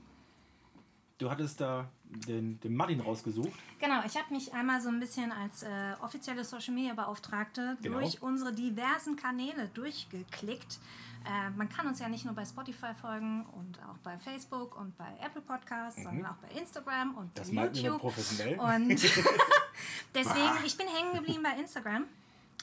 Du 1.16 1.30
hattest 1.30 1.62
da 1.62 1.88
den, 2.04 2.60
den 2.60 2.76
Martin 2.76 3.00
rausgesucht. 3.00 3.58
Genau, 3.78 4.02
ich 4.04 4.14
habe 4.16 4.32
mich 4.34 4.52
einmal 4.52 4.80
so 4.82 4.90
ein 4.90 5.00
bisschen 5.00 5.32
als 5.32 5.62
äh, 5.62 5.94
offizielle 6.02 6.44
Social 6.44 6.74
Media 6.74 6.92
Beauftragte 6.92 7.78
Genau. 7.80 8.00
durch 8.00 8.20
unsere 8.20 8.52
diversen 8.52 9.16
Kanäle 9.16 9.68
durchgeklickt. 9.72 10.78
Äh, 11.26 11.50
man 11.50 11.68
kann 11.68 11.86
uns 11.86 11.98
ja 11.98 12.08
nicht 12.08 12.24
nur 12.24 12.34
bei 12.34 12.44
Spotify 12.44 12.94
folgen 13.00 13.46
und 13.46 13.78
auch 13.82 13.98
bei 13.98 14.16
Facebook 14.18 14.78
und 14.78 14.96
bei 14.96 15.08
Apple 15.20 15.42
Podcasts, 15.42 16.02
sondern 16.02 16.26
auch 16.26 16.36
bei 16.36 16.48
Instagram 16.58 17.14
und 17.16 17.26
Mhm. 17.26 17.30
Das 17.34 17.54
bei 17.54 17.66
YouTube. 17.66 18.00
professionell. 18.00 18.58
Und 18.58 18.88
deswegen, 20.14 20.64
ich 20.64 20.76
bin 20.76 20.86
hängen 20.88 21.14
geblieben 21.14 21.42
bei 21.42 21.58
Instagram 21.60 22.04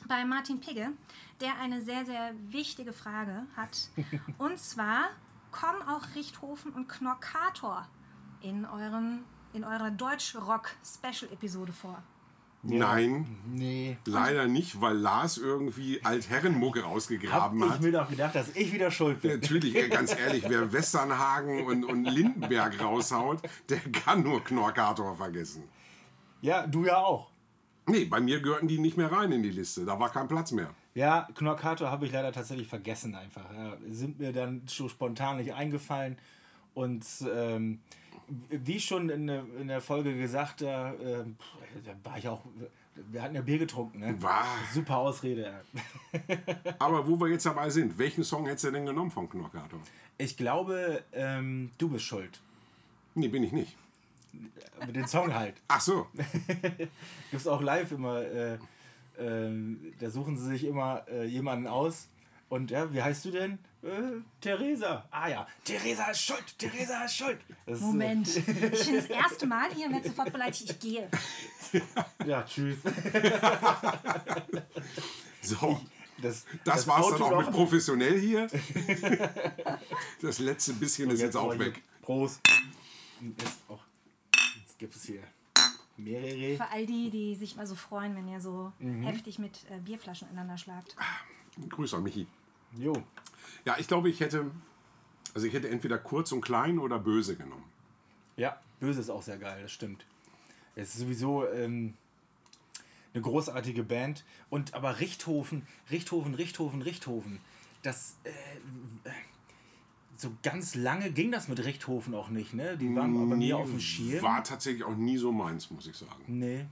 bei 0.08 0.26
Martin 0.26 0.60
Pigge, 0.60 0.92
der 1.40 1.60
eine 1.60 1.82
sehr, 1.82 2.06
sehr 2.06 2.34
wichtige 2.48 2.94
Frage 2.94 3.46
hat. 3.56 3.90
Und 4.38 4.60
zwar, 4.60 5.10
kommen 5.52 5.82
auch 5.84 6.16
Richthofen 6.16 6.74
und 6.74 6.90
Knorkator 6.90 7.88
in, 8.42 8.66
eurem, 8.66 9.24
in 9.54 9.64
eurer 9.64 9.92
Deutsch-Rock-Special-Episode 9.92 11.72
vor? 11.72 12.02
Nein, 12.66 13.26
Nee. 13.52 13.98
leider 14.06 14.48
nicht, 14.48 14.80
weil 14.80 14.96
Lars 14.96 15.38
irgendwie 15.38 16.00
Altherrenmucke 16.04 16.84
Hab 16.84 16.92
ausgegraben 16.92 17.62
ich 17.62 17.70
hat. 17.70 17.82
mir 17.82 17.92
doch 17.92 18.10
gedacht, 18.10 18.36
dass 18.36 18.56
ich 18.56 18.72
wieder 18.72 18.90
schuld 18.90 19.22
bin. 19.22 19.32
Natürlich, 19.40 19.76
ey, 19.76 19.90
ganz 19.90 20.18
ehrlich, 20.18 20.46
wer 20.48 20.72
Westernhagen 20.72 21.66
und, 21.66 21.84
und 21.84 22.06
Lindenberg 22.06 22.82
raushaut, 22.82 23.42
der 23.70 23.80
kann 23.80 24.24
nur 24.24 24.42
Knorkator 24.44 25.16
vergessen. 25.18 25.64
Ja, 26.42 26.66
du 26.66 26.86
ja 26.86 26.98
auch. 26.98 27.30
Nee, 27.86 28.06
bei 28.06 28.22
mir 28.22 28.40
gehörten 28.42 28.70
die 28.70 28.78
nicht 28.80 28.96
mehr 28.96 29.12
rein 29.12 29.34
in 29.34 29.44
die 29.44 29.50
Liste. 29.52 29.84
Da 29.84 30.00
war 30.00 30.10
kein 30.10 30.30
Platz 30.30 30.52
mehr. 30.54 30.70
Ja, 30.96 31.28
Knorkator 31.36 31.92
habe 31.92 32.06
ich 32.06 32.14
leider 32.14 32.32
tatsächlich 32.32 32.68
vergessen 32.68 33.14
einfach. 33.16 33.44
Ja, 33.54 33.76
sind 33.90 34.20
mir 34.20 34.32
dann 34.32 34.62
so 34.68 34.88
spontan 34.88 35.36
nicht 35.38 35.54
eingefallen. 35.54 36.18
Und 36.74 37.06
ähm, 37.36 37.80
wie 38.50 38.80
schon 38.80 39.10
in 39.10 39.28
der, 39.28 39.46
in 39.60 39.68
der 39.68 39.82
Folge 39.82 40.18
gesagt, 40.18 40.62
da, 40.62 40.94
ähm, 40.94 41.36
da 41.84 42.10
war 42.10 42.18
ich 42.18 42.28
auch. 42.28 42.44
Wir 43.10 43.24
hatten 43.24 43.34
ja 43.34 43.42
Bier 43.42 43.58
getrunken, 43.58 44.00
ne? 44.00 44.22
War. 44.22 44.46
Super 44.72 44.98
Ausrede. 44.98 45.52
Aber 46.78 47.08
wo 47.08 47.20
wir 47.20 47.28
jetzt 47.28 47.46
dabei 47.46 47.70
sind, 47.72 47.98
welchen 47.98 48.24
Song 48.24 48.46
hättest 48.46 48.66
du 48.66 48.72
denn 48.72 48.86
genommen 48.86 49.10
von 49.10 49.28
Knorkator? 49.28 49.80
Ich 50.20 50.38
glaube, 50.38 51.04
ähm, 51.12 51.72
du 51.80 51.90
bist 51.90 52.06
schuld. 52.06 52.40
Nee, 53.16 53.30
bin 53.30 53.44
ich 53.44 53.52
nicht. 53.52 53.76
Mit 54.86 54.96
dem 54.96 55.08
Song 55.08 55.34
halt. 55.34 55.56
Ach 55.68 55.82
so. 55.82 56.08
Gibt's 57.32 57.48
auch 57.48 57.62
live 57.62 57.92
immer. 57.92 58.22
Äh, 58.22 58.58
ähm, 59.20 59.94
da 60.00 60.10
suchen 60.10 60.38
sie 60.38 60.46
sich 60.46 60.66
immer 60.66 61.04
äh, 61.08 61.26
jemanden 61.26 61.68
aus. 61.68 62.10
Und 62.50 62.72
ja, 62.72 62.94
wie 62.94 63.02
heißt 63.02 63.26
du 63.26 63.32
denn? 63.32 63.60
Äh, 63.84 64.22
Theresa. 64.40 65.06
Ah 65.12 65.28
ja, 65.28 65.48
Theresa 65.66 66.06
ist 66.12 66.22
schuld. 66.22 66.58
Theresa 66.58 67.04
ist 67.04 67.16
schuld. 67.18 67.40
Das, 67.66 67.80
ist, 67.80 67.84
Moment, 67.84 68.28
ich 68.38 68.46
bin 68.46 68.96
das 68.96 69.06
erste 69.08 69.46
Mal 69.46 69.72
hier 69.74 69.88
und 69.88 69.94
werde 69.94 70.08
sofort 70.08 70.32
beleidigt, 70.32 70.70
ich 70.70 70.80
gehe. 70.80 71.10
Äh, 71.74 71.82
ja, 72.26 72.44
tschüss. 72.44 72.78
So. 75.42 75.80
Das, 76.22 76.46
Das, 76.64 76.88
war's 76.88 77.08
dann 77.08 77.16
Auto 77.16 77.26
auch 77.26 77.32
noch- 77.32 77.46
mit 77.48 77.52
professionell 77.52 78.20
hier. 78.20 78.48
Das 80.22 80.40
letzte 80.40 80.74
bisschen 80.74 81.10
ist 81.10 81.20
jetzt 81.22 81.36
auch 81.36 81.52
aber 81.52 81.60
weg. 81.60 81.82
Prost. 82.02 82.40
Jetzt, 83.20 83.58
auch, 83.68 83.84
jetzt 84.58 84.80
gibt 84.80 84.96
es 84.96 85.04
hier 85.04 85.22
mehrere. 85.98 86.56
Für 86.58 86.70
all 86.72 86.86
die, 86.86 87.10
die 87.10 87.36
sich 87.36 87.56
mal 87.58 87.66
so 87.68 87.76
freuen, 87.76 88.16
wenn 88.16 88.28
ihr 88.30 88.40
so 88.40 88.72
Mhm. 88.80 89.04
heftig 89.04 89.38
mit 89.40 89.66
äh, 89.70 89.80
Bierflaschen 89.80 90.30
ineinander 90.30 90.58
schlagt. 90.58 90.96
Grüße 91.70 91.98
an 91.98 92.04
Michi. 92.04 92.26
Jo. 92.78 92.94
Ja, 93.66 93.76
ich 93.80 93.88
glaube, 93.88 94.10
ich 94.10 94.20
hätte. 94.20 94.52
Also 95.34 95.48
ich 95.48 95.54
hätte 95.54 95.70
entweder 95.70 95.98
kurz 95.98 96.32
und 96.32 96.42
klein 96.42 96.78
oder 96.78 97.00
böse 97.00 97.36
genommen. 97.36 97.64
Ja, 98.38 98.60
Böse 98.80 99.00
ist 99.00 99.10
auch 99.10 99.24
sehr 99.24 99.38
geil, 99.38 99.62
das 99.64 99.72
stimmt. 99.72 100.06
Es 100.76 100.90
ist 100.90 101.00
sowieso 101.00 101.48
ähm, 101.48 101.96
eine 103.14 103.24
großartige 103.24 103.84
Band. 103.84 104.26
Und 104.50 104.74
aber 104.74 105.00
Richthofen, 105.00 105.66
Richthofen, 105.90 106.34
Richthofen, 106.36 106.82
Richthofen, 106.82 107.40
das 107.82 108.18
äh, 108.24 108.30
so 110.18 110.32
ganz 110.44 110.76
lange 110.76 111.12
ging 111.12 111.32
das 111.32 111.48
mit 111.48 111.64
Richthofen 111.64 112.14
auch 112.14 112.30
nicht, 112.30 112.54
ne? 112.54 112.78
Die 112.78 112.94
waren 112.96 113.16
aber 113.22 113.36
nie 113.36 113.54
auf 113.54 113.70
dem 113.70 113.80
Schirm. 113.80 114.24
War 114.24 114.44
tatsächlich 114.44 114.84
auch 114.84 114.96
nie 114.96 115.18
so 115.18 115.32
meins, 115.32 115.70
muss 115.72 115.88
ich 115.88 115.96
sagen. 115.96 116.24
Nee. 116.28 116.66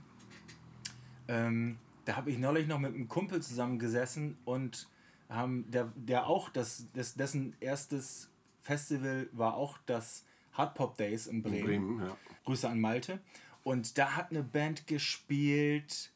Ähm, 1.28 1.76
da 2.04 2.16
habe 2.16 2.30
ich 2.30 2.38
neulich 2.38 2.66
noch 2.66 2.78
mit 2.78 2.94
einem 2.94 3.08
Kumpel 3.08 3.42
zusammengesessen 3.42 4.36
und 4.44 4.88
haben, 5.34 5.70
der, 5.70 5.92
der 5.96 6.26
auch, 6.26 6.48
das, 6.48 6.86
das, 6.94 7.14
dessen 7.14 7.54
erstes 7.60 8.30
Festival 8.60 9.28
war 9.32 9.54
auch 9.54 9.78
das 9.86 10.24
Hard 10.52 10.74
Pop 10.74 10.96
Days 10.96 11.26
in 11.26 11.42
Bremen. 11.42 11.58
In 11.58 11.64
Bremen, 11.66 12.00
ja. 12.00 12.16
Grüße 12.44 12.68
an 12.68 12.80
Malte. 12.80 13.20
Und 13.64 13.98
da 13.98 14.16
hat 14.16 14.30
eine 14.30 14.42
Band 14.42 14.86
gespielt. 14.86 16.10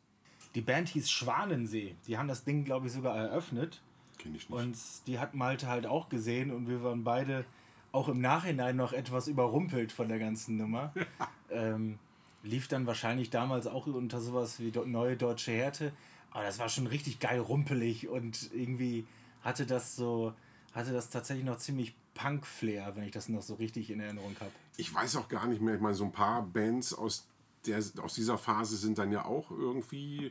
Die 0.55 0.61
Band 0.61 0.89
hieß 0.89 1.11
Schwanensee. 1.11 1.97
Die 2.07 2.19
haben 2.19 2.29
das 2.29 2.45
Ding, 2.45 2.65
glaube 2.65 2.87
ich, 2.87 2.93
sogar 2.93 3.17
eröffnet. 3.17 3.83
Kenne 4.19 4.37
ich 4.37 4.49
nicht. 4.49 4.59
Und 4.59 4.77
die 5.07 5.19
hat 5.19 5.35
Malte 5.35 5.69
halt 5.69 5.87
auch 5.87 6.09
gesehen 6.09 6.51
und 6.51 6.69
wir 6.69 6.83
waren 6.83 7.05
beide 7.05 7.45
auch 7.93 8.09
im 8.09 8.21
Nachhinein 8.21 8.77
noch 8.77 8.93
etwas 8.93 9.29
überrumpelt 9.29 9.93
von 9.93 10.09
der 10.09 10.19
ganzen 10.19 10.57
Nummer. 10.57 10.93
ähm, 11.51 11.99
lief 12.43 12.69
dann 12.69 12.87
wahrscheinlich 12.87 13.31
damals 13.31 13.67
auch 13.67 13.87
unter 13.87 14.21
sowas 14.21 14.61
wie 14.61 14.73
Neue 14.87 15.17
Deutsche 15.17 15.53
Härte. 15.53 15.93
Aber 16.37 16.45
das 16.45 16.59
war 16.59 16.69
schon 16.69 16.87
richtig 16.87 17.19
geil 17.19 17.41
rumpelig 17.41 18.09
und 18.09 18.51
irgendwie 18.53 19.07
hatte 19.41 19.65
das 19.65 19.97
so, 19.97 20.35
hatte 20.75 20.93
das 20.93 21.09
tatsächlich 21.09 21.47
noch 21.47 21.57
ziemlich 21.57 21.95
Punk-Flair, 22.13 22.95
wenn 22.95 23.05
ich 23.05 23.13
das 23.13 23.31
noch 23.31 23.41
so 23.41 23.55
richtig 23.55 23.89
in 23.89 24.01
Erinnerung 24.01 24.37
habe. 24.41 24.51
ich 24.77 24.93
weiß 24.93 25.17
auch 25.17 25.29
gar 25.31 25.47
nicht 25.47 25.63
mehr. 25.63 25.77
Ich 25.77 25.81
meine, 25.81 25.95
so 25.95 26.05
ein 26.05 26.13
paar 26.13 26.43
Bands 26.43 26.93
aus, 26.93 27.27
der, 27.65 27.83
aus 28.03 28.13
dieser 28.15 28.37
Phase 28.37 28.77
sind 28.77 28.99
dann 28.99 29.13
ja 29.13 29.25
auch 29.25 29.51
irgendwie 29.51 30.31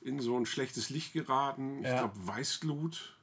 in 0.00 0.20
so 0.20 0.38
ein 0.38 0.46
schlechtes 0.46 0.88
Licht 0.88 1.12
geraten. 1.12 1.80
Ich 1.80 1.84
Ja. 1.86 1.98
glaube, 1.98 2.26
Weißglut 2.26 3.18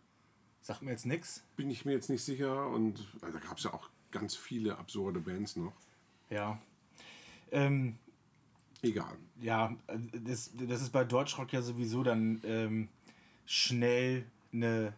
Sagt 0.61 0.83
mir 0.83 0.91
jetzt 0.91 1.07
nichts. 1.07 1.41
bin 1.55 1.71
ich 1.71 1.83
mir 1.83 1.93
jetzt 1.93 2.11
nicht 2.11 2.23
sicher. 2.23 2.67
Und 2.67 3.07
also, 3.23 3.39
da 3.39 3.43
gab 3.43 3.57
es 3.57 3.63
ja 3.63 3.73
auch 3.73 3.89
ganz 4.11 4.35
viele 4.35 4.77
absurde 4.77 5.19
Bands 5.19 5.55
noch. 5.55 5.73
Ja. 6.29 6.61
Ähm, 7.51 7.97
Egal. 8.83 9.15
ja, 9.41 9.75
das, 10.23 10.51
das 10.53 10.81
ist 10.81 10.91
bei 10.91 11.03
Deutschrock 11.03 11.51
ja 11.53 11.61
sowieso 11.61 12.03
dann 12.03 12.41
ähm, 12.45 12.87
schnell 13.45 14.25
eine 14.53 14.93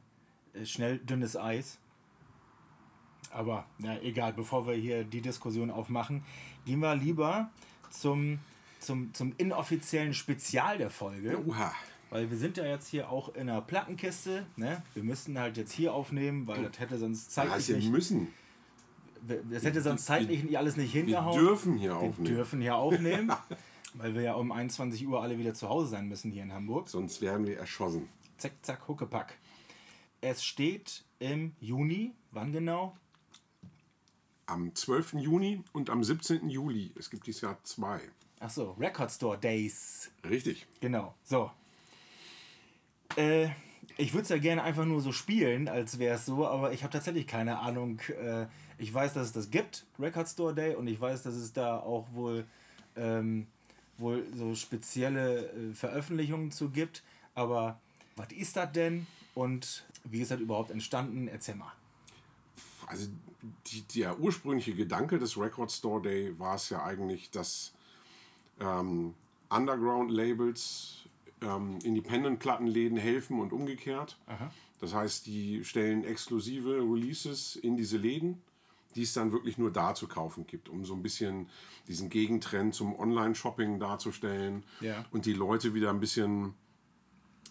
äh, 0.54 0.65
schnell 0.65 0.98
dünnes 1.00 1.38
Eis. 1.38 1.78
Aber 3.32 3.65
na 3.78 4.02
egal, 4.02 4.34
bevor 4.34 4.65
wir 4.68 4.74
hier 4.74 5.04
die 5.04 5.22
Diskussion 5.22 5.70
aufmachen, 5.70 6.24
gehen 6.65 6.80
wir 6.80 6.96
lieber 6.96 7.50
zum, 7.92 8.39
zum, 8.80 9.13
zum 9.13 9.34
inoffiziellen 9.38 10.13
Spezial 10.13 10.78
der 10.80 10.89
Folge. 10.89 11.38
Oha. 11.46 11.72
Weil 12.10 12.30
wir 12.32 12.38
sind 12.38 12.58
ja 12.58 12.65
jetzt 12.65 12.88
hier 12.88 13.10
auch 13.10 13.36
in 13.36 13.42
einer 13.50 13.62
Plattenkiste. 13.62 14.48
Ne? 14.56 14.82
Wir 14.96 15.04
müssten 15.04 15.38
halt 15.38 15.58
jetzt 15.58 15.72
hier 15.72 15.94
aufnehmen, 15.94 16.48
weil 16.48 16.63
das 16.63 16.80
hätte 16.80 16.98
sonst 16.98 17.32
zeitlich 17.32 17.54
heißt, 17.54 17.70
wir 17.70 17.76
nicht, 17.78 17.92
müssen. 17.92 18.28
das 19.52 19.63
hätte 19.63 19.82
sonst 19.84 20.06
zeitlich 20.06 20.58
alles 20.58 20.76
nicht 20.76 20.92
Wir 20.96 21.04
hingehauen. 21.04 21.39
dürfen 21.39 21.78
hier 21.78 21.92
Wir 21.92 21.98
aufnehmen. 21.98 22.26
dürfen 22.36 22.62
hier 22.62 22.76
aufnehmen, 22.78 23.32
weil 23.93 24.13
wir 24.13 24.21
ja 24.21 24.34
um 24.34 24.52
21 24.52 25.08
Uhr 25.08 25.21
alle 25.21 25.38
wieder 25.38 25.54
zu 25.54 25.69
Hause 25.69 25.89
sein 25.89 26.08
müssen 26.08 26.32
hier 26.32 26.43
in 26.43 26.54
Hamburg. 26.54 26.89
Sonst 26.89 27.21
werden 27.21 27.45
wir 27.45 27.58
erschossen. 27.58 28.10
Zack, 28.38 28.54
zack, 28.62 28.88
Huckepack. 28.88 29.38
Es 30.21 30.43
steht 30.43 31.04
im 31.19 31.56
Juni, 31.60 32.13
wann 32.32 32.52
genau? 32.52 32.95
Am 34.45 34.73
12. 34.73 35.13
Juni 35.13 35.63
und 35.73 35.89
am 35.89 36.04
17. 36.04 36.49
Juli. 36.49 36.91
Es 36.97 37.10
gibt 37.10 37.28
dieses 37.28 37.41
Jahr 37.41 37.58
zwei. 37.63 38.02
Achso, 38.39 38.71
Record 38.80 39.12
Store 39.12 39.38
Days. 39.38 40.12
Richtig. 40.28 40.65
Genau, 40.80 41.13
so. 41.23 41.52
Äh, 43.15 43.49
ich 43.97 44.13
würde 44.13 44.23
es 44.23 44.30
ja 44.30 44.38
gerne 44.38 44.63
einfach 44.63 44.86
nur 44.86 45.02
so 45.02 45.12
spielen, 45.12 45.67
als 45.67 45.99
wäre 45.99 46.15
es 46.15 46.25
so, 46.25 46.47
aber 46.47 46.71
ich 46.71 46.84
habe 46.84 46.93
tatsächlich 46.93 47.28
keine 47.28 47.60
Ahnung. 47.60 47.99
Äh, 48.21 48.47
ich 48.78 48.93
weiß, 48.93 49.13
dass 49.13 49.28
es 49.28 49.34
das 49.34 49.52
gibt, 49.52 49.86
Record 49.99 50.30
Store 50.30 50.56
Day, 50.56 50.75
und 50.75 50.88
ich 50.88 50.99
weiß, 50.99 51.23
dass 51.23 51.36
es 51.36 51.52
da 51.52 51.80
auch 51.80 52.08
wohl, 52.13 52.45
ähm, 52.95 53.47
wohl 54.00 54.26
so 54.36 54.56
spezielle 54.56 55.50
äh, 55.50 55.74
Veröffentlichungen 55.74 56.52
zu 56.52 56.70
gibt. 56.70 57.04
Aber 57.36 57.80
was 58.16 58.32
ist 58.32 58.56
das 58.56 58.72
denn 58.72 59.08
und 59.36 59.86
wie 60.04 60.22
ist 60.22 60.32
das 60.32 60.40
überhaupt 60.40 60.72
entstanden? 60.72 61.28
Erzähl 61.28 61.56
mal. 61.56 61.72
Also 62.88 63.08
die, 63.68 63.82
der 63.96 64.20
ursprüngliche 64.20 64.74
Gedanke 64.74 65.20
des 65.20 65.38
Record 65.38 65.72
Store 65.72 66.02
Day 66.02 66.38
war 66.40 66.56
es 66.56 66.70
ja 66.70 66.84
eigentlich, 66.84 67.30
dass 67.30 67.72
ähm, 68.60 69.14
Underground-Labels 69.50 71.06
ähm, 71.42 71.80
Independent-Plattenläden 71.84 72.98
helfen 72.98 73.40
und 73.40 73.54
umgekehrt. 73.54 74.18
Das 74.80 74.94
heißt, 74.94 75.26
die 75.28 75.64
stellen 75.64 76.04
exklusive 76.04 76.78
Releases 76.78 77.56
in 77.56 77.78
diese 77.78 77.98
Läden, 77.98 78.42
die 78.95 79.04
es 79.04 79.13
dann 79.13 79.32
wirklich 79.32 79.58
nur 79.58 79.71
da 79.71 79.93
zu 79.93 80.08
kaufen 80.08 80.47
gibt, 80.47 80.67
um 80.69 80.84
so 80.84 80.93
ein 80.93 81.04
bisschen 81.04 81.47
diesen 81.88 82.10
Gegentrend 82.10 82.73
zum 82.73 82.97
Online-Shopping 82.99 83.80
darzustellen 83.80 84.63
Ja. 84.82 85.06
und 85.12 85.25
die 85.25 85.34
Leute 85.34 85.73
wieder 85.73 85.89
ein 85.91 85.99
bisschen, 85.99 86.54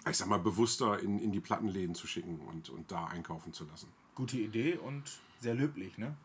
ich 0.09 0.17
sag 0.17 0.29
mal, 0.29 0.39
bewusster 0.41 0.99
in, 1.01 1.19
in 1.19 1.31
die 1.33 1.41
Plattenläden 1.41 1.95
zu 1.95 2.07
schicken 2.07 2.41
und, 2.41 2.71
und 2.71 2.91
da 2.91 3.07
einkaufen 3.07 3.53
zu 3.53 3.65
lassen. 3.67 3.89
Gute 4.15 4.37
Idee 4.39 4.77
und 4.79 5.05
sehr 5.41 5.55
löblich, 5.55 5.97
ne? 5.99 6.17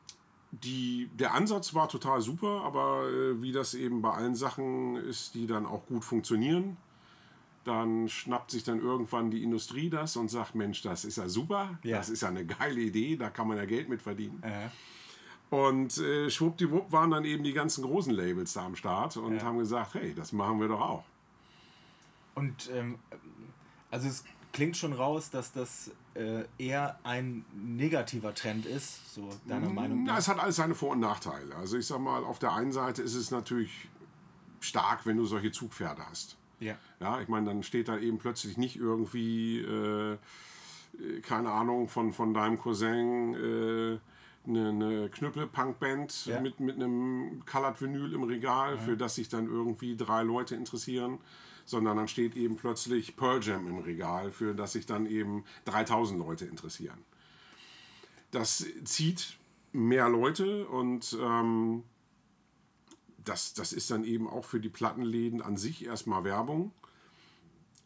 Die, 0.64 1.10
der 1.16 1.34
Ansatz 1.34 1.74
war 1.74 1.90
total 1.90 2.22
super, 2.22 2.62
aber 2.64 3.10
äh, 3.10 3.42
wie 3.42 3.52
das 3.52 3.74
eben 3.74 4.02
bei 4.04 4.12
allen 4.12 4.36
Sachen 4.36 4.96
ist, 4.98 5.34
die 5.34 5.48
dann 5.48 5.66
auch 5.66 5.86
gut 5.88 6.04
funktionieren, 6.06 6.78
dann 7.64 8.08
schnappt 8.10 8.52
sich 8.52 8.64
dann 8.64 8.80
irgendwann 8.80 9.32
die 9.32 9.42
Industrie 9.42 9.90
das 9.90 10.16
und 10.16 10.30
sagt, 10.30 10.54
Mensch, 10.54 10.82
das 10.84 11.06
ist 11.06 11.18
ja 11.18 11.28
super, 11.30 11.80
Ja. 11.84 11.98
das 11.98 12.10
ist 12.10 12.22
ja 12.22 12.28
eine 12.30 12.46
geile 12.46 12.82
Idee, 12.82 13.16
da 13.16 13.30
kann 13.32 13.48
man 13.48 13.58
ja 13.58 13.66
Geld 13.66 13.90
mit 13.90 14.02
verdienen. 14.04 14.44
Äh, 14.44 14.70
Und 15.54 16.00
äh, 16.00 16.32
schwuppdiwupp 16.32 16.92
waren 16.92 17.12
dann 17.12 17.26
eben 17.26 17.44
die 17.44 17.54
ganzen 17.54 17.84
großen 17.84 18.12
Labels 18.12 18.54
da 18.54 18.66
am 18.66 18.76
Start 18.76 19.18
und 19.18 19.44
haben 19.44 19.60
gesagt, 19.60 19.94
hey, 19.94 20.16
das 20.16 20.32
machen 20.32 20.60
wir 20.60 20.68
doch 20.68 20.82
auch. 20.82 21.04
Und 22.34 22.72
ähm, 22.74 22.98
also 23.92 24.08
es 24.08 24.24
klingt 24.52 24.76
schon 24.76 24.94
raus, 24.94 25.30
dass 25.30 25.52
das 25.52 25.92
äh, 26.16 26.46
eher 26.58 26.98
ein 27.04 27.46
negativer 27.54 28.34
Trend 28.34 28.66
ist, 28.66 29.14
so 29.14 29.30
deiner 29.48 29.70
Meinung 29.70 30.04
Na, 30.04 30.14
nach. 30.14 30.20
es 30.20 30.28
hat 30.28 30.40
alles 30.40 30.56
seine 30.56 30.74
Vor- 30.74 30.94
und 30.94 31.02
Nachteile. 31.02 31.56
Also 31.56 31.78
ich 31.78 31.86
sag 31.86 32.00
mal, 32.00 32.24
auf 32.24 32.40
der 32.40 32.54
einen 32.54 32.72
Seite 32.72 33.04
ist 33.04 33.14
es 33.14 33.30
natürlich 33.30 33.90
stark, 34.60 35.06
wenn 35.06 35.18
du 35.18 35.26
solche 35.26 35.52
Zugpferde 35.52 36.02
hast. 36.10 36.36
Ja. 36.62 36.80
Ja, 37.00 37.22
ich 37.22 37.28
meine, 37.28 37.46
dann 37.46 37.62
steht 37.62 37.90
da 37.90 38.00
eben 38.00 38.18
plötzlich 38.18 38.58
nicht 38.58 38.78
irgendwie, 38.78 39.60
äh, 39.60 40.14
äh, 40.14 40.18
keine 41.22 41.52
Ahnung, 41.52 41.90
von, 41.90 42.12
von 42.12 42.34
deinem 42.34 42.58
Cousin 42.58 43.36
äh, 43.36 44.00
eine, 44.48 44.70
eine 44.70 45.10
Knüppel-Punk-Band 45.10 46.26
Ja. 46.26 46.40
mit, 46.42 46.60
mit 46.60 46.76
einem 46.76 47.44
Colored 47.46 47.80
Vinyl 47.82 48.14
im 48.14 48.24
Regal, 48.24 48.78
für 48.78 48.98
das 48.98 49.16
sich 49.16 49.30
dann 49.30 49.48
irgendwie 49.48 49.96
drei 49.96 50.24
Leute 50.24 50.56
interessieren, 50.56 51.20
sondern 51.66 51.98
dann 51.98 52.08
steht 52.08 52.36
eben 52.36 52.58
plötzlich 52.58 53.16
Pearl 53.16 53.42
Jam 53.42 53.68
im 53.68 53.78
Regal, 53.80 54.32
für 54.32 54.54
das 54.54 54.74
sich 54.74 54.86
dann 54.86 55.06
eben 55.06 55.46
3000 55.66 56.20
Leute 56.20 56.46
interessieren. 56.46 56.98
Das 58.32 58.66
zieht 58.84 59.38
mehr 59.72 60.10
Leute 60.10 60.68
und 60.68 61.18
ähm, 61.22 61.84
das, 63.24 63.54
das 63.54 63.72
ist 63.72 63.90
dann 63.92 64.04
eben 64.04 64.28
auch 64.28 64.44
für 64.44 64.60
die 64.60 64.70
Plattenläden 64.70 65.42
an 65.42 65.56
sich 65.56 65.86
erstmal 65.86 66.24
Werbung. 66.26 66.72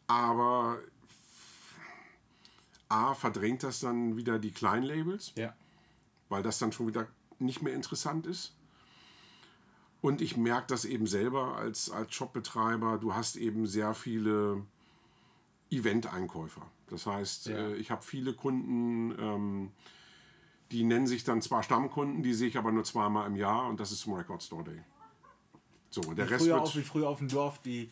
Aber 0.08 0.78
A, 2.88 3.14
verdrängt 3.14 3.62
das 3.62 3.80
dann 3.80 4.16
wieder 4.16 4.38
die 4.38 4.50
Kleinlabels, 4.50 5.32
Ja. 5.36 5.54
Weil 6.28 6.42
das 6.42 6.58
dann 6.58 6.72
schon 6.72 6.86
wieder 6.86 7.06
nicht 7.38 7.62
mehr 7.62 7.74
interessant 7.74 8.26
ist. 8.26 8.54
Und 10.00 10.20
ich 10.20 10.36
merke 10.36 10.66
das 10.68 10.84
eben 10.84 11.06
selber 11.06 11.56
als, 11.56 11.90
als 11.90 12.14
Shopbetreiber. 12.14 12.98
Du 12.98 13.14
hast 13.14 13.36
eben 13.36 13.66
sehr 13.66 13.94
viele 13.94 14.62
Event-Einkäufer. 15.70 16.62
Das 16.88 17.06
heißt, 17.06 17.46
Ja. 17.46 17.56
äh, 17.56 17.74
ich 17.76 17.90
habe 17.90 18.02
viele 18.02 18.32
Kunden, 18.32 19.10
ähm, 19.18 19.70
die 20.70 20.84
nennen 20.84 21.06
sich 21.06 21.24
dann 21.24 21.42
zwar 21.42 21.62
Stammkunden, 21.62 22.22
die 22.22 22.32
sehe 22.34 22.48
ich 22.48 22.56
aber 22.58 22.72
nur 22.72 22.84
zweimal 22.84 23.26
im 23.26 23.36
Jahr 23.36 23.68
und 23.68 23.80
das 23.80 23.90
ist 23.92 24.00
zum 24.00 24.14
Record 24.14 24.42
Store 24.42 24.64
Day. 24.64 24.80
So, 25.90 26.02
und 26.02 26.16
der 26.16 26.26
Wie 26.28 26.32
Rest 26.32 26.44
früher, 26.44 26.54
wird. 26.54 26.62
auf, 26.62 26.76
wie 26.76 26.82
früher 26.82 27.08
auf 27.08 27.18
dem 27.18 27.28
Dorf 27.28 27.60
die, 27.62 27.90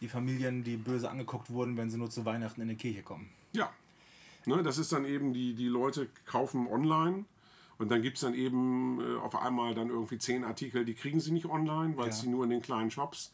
die 0.00 0.08
Familien, 0.08 0.64
die 0.64 0.76
böse 0.76 1.10
angeguckt 1.10 1.50
wurden, 1.50 1.76
wenn 1.76 1.90
sie 1.90 1.98
nur 1.98 2.10
zu 2.10 2.24
Weihnachten 2.24 2.60
in 2.60 2.68
die 2.68 2.76
Kirche 2.76 3.02
kommen. 3.02 3.28
Ja. 3.52 3.72
Ne, 4.46 4.62
das 4.62 4.78
ist 4.78 4.90
dann 4.92 5.04
eben, 5.04 5.32
die, 5.32 5.54
die 5.54 5.68
Leute 5.68 6.08
kaufen 6.26 6.66
online 6.66 7.24
und 7.78 7.90
dann 7.90 8.02
gibt 8.02 8.16
es 8.16 8.22
dann 8.22 8.34
eben 8.34 9.00
äh, 9.00 9.16
auf 9.18 9.34
einmal 9.36 9.74
dann 9.74 9.88
irgendwie 9.88 10.18
zehn 10.18 10.44
Artikel, 10.44 10.84
die 10.84 10.94
kriegen 10.94 11.20
sie 11.20 11.32
nicht 11.32 11.46
online, 11.46 11.96
weil 11.96 12.08
es 12.08 12.18
Ja. 12.18 12.24
die 12.24 12.30
nur 12.30 12.44
in 12.44 12.50
den 12.50 12.62
kleinen 12.62 12.90
Shops. 12.90 13.32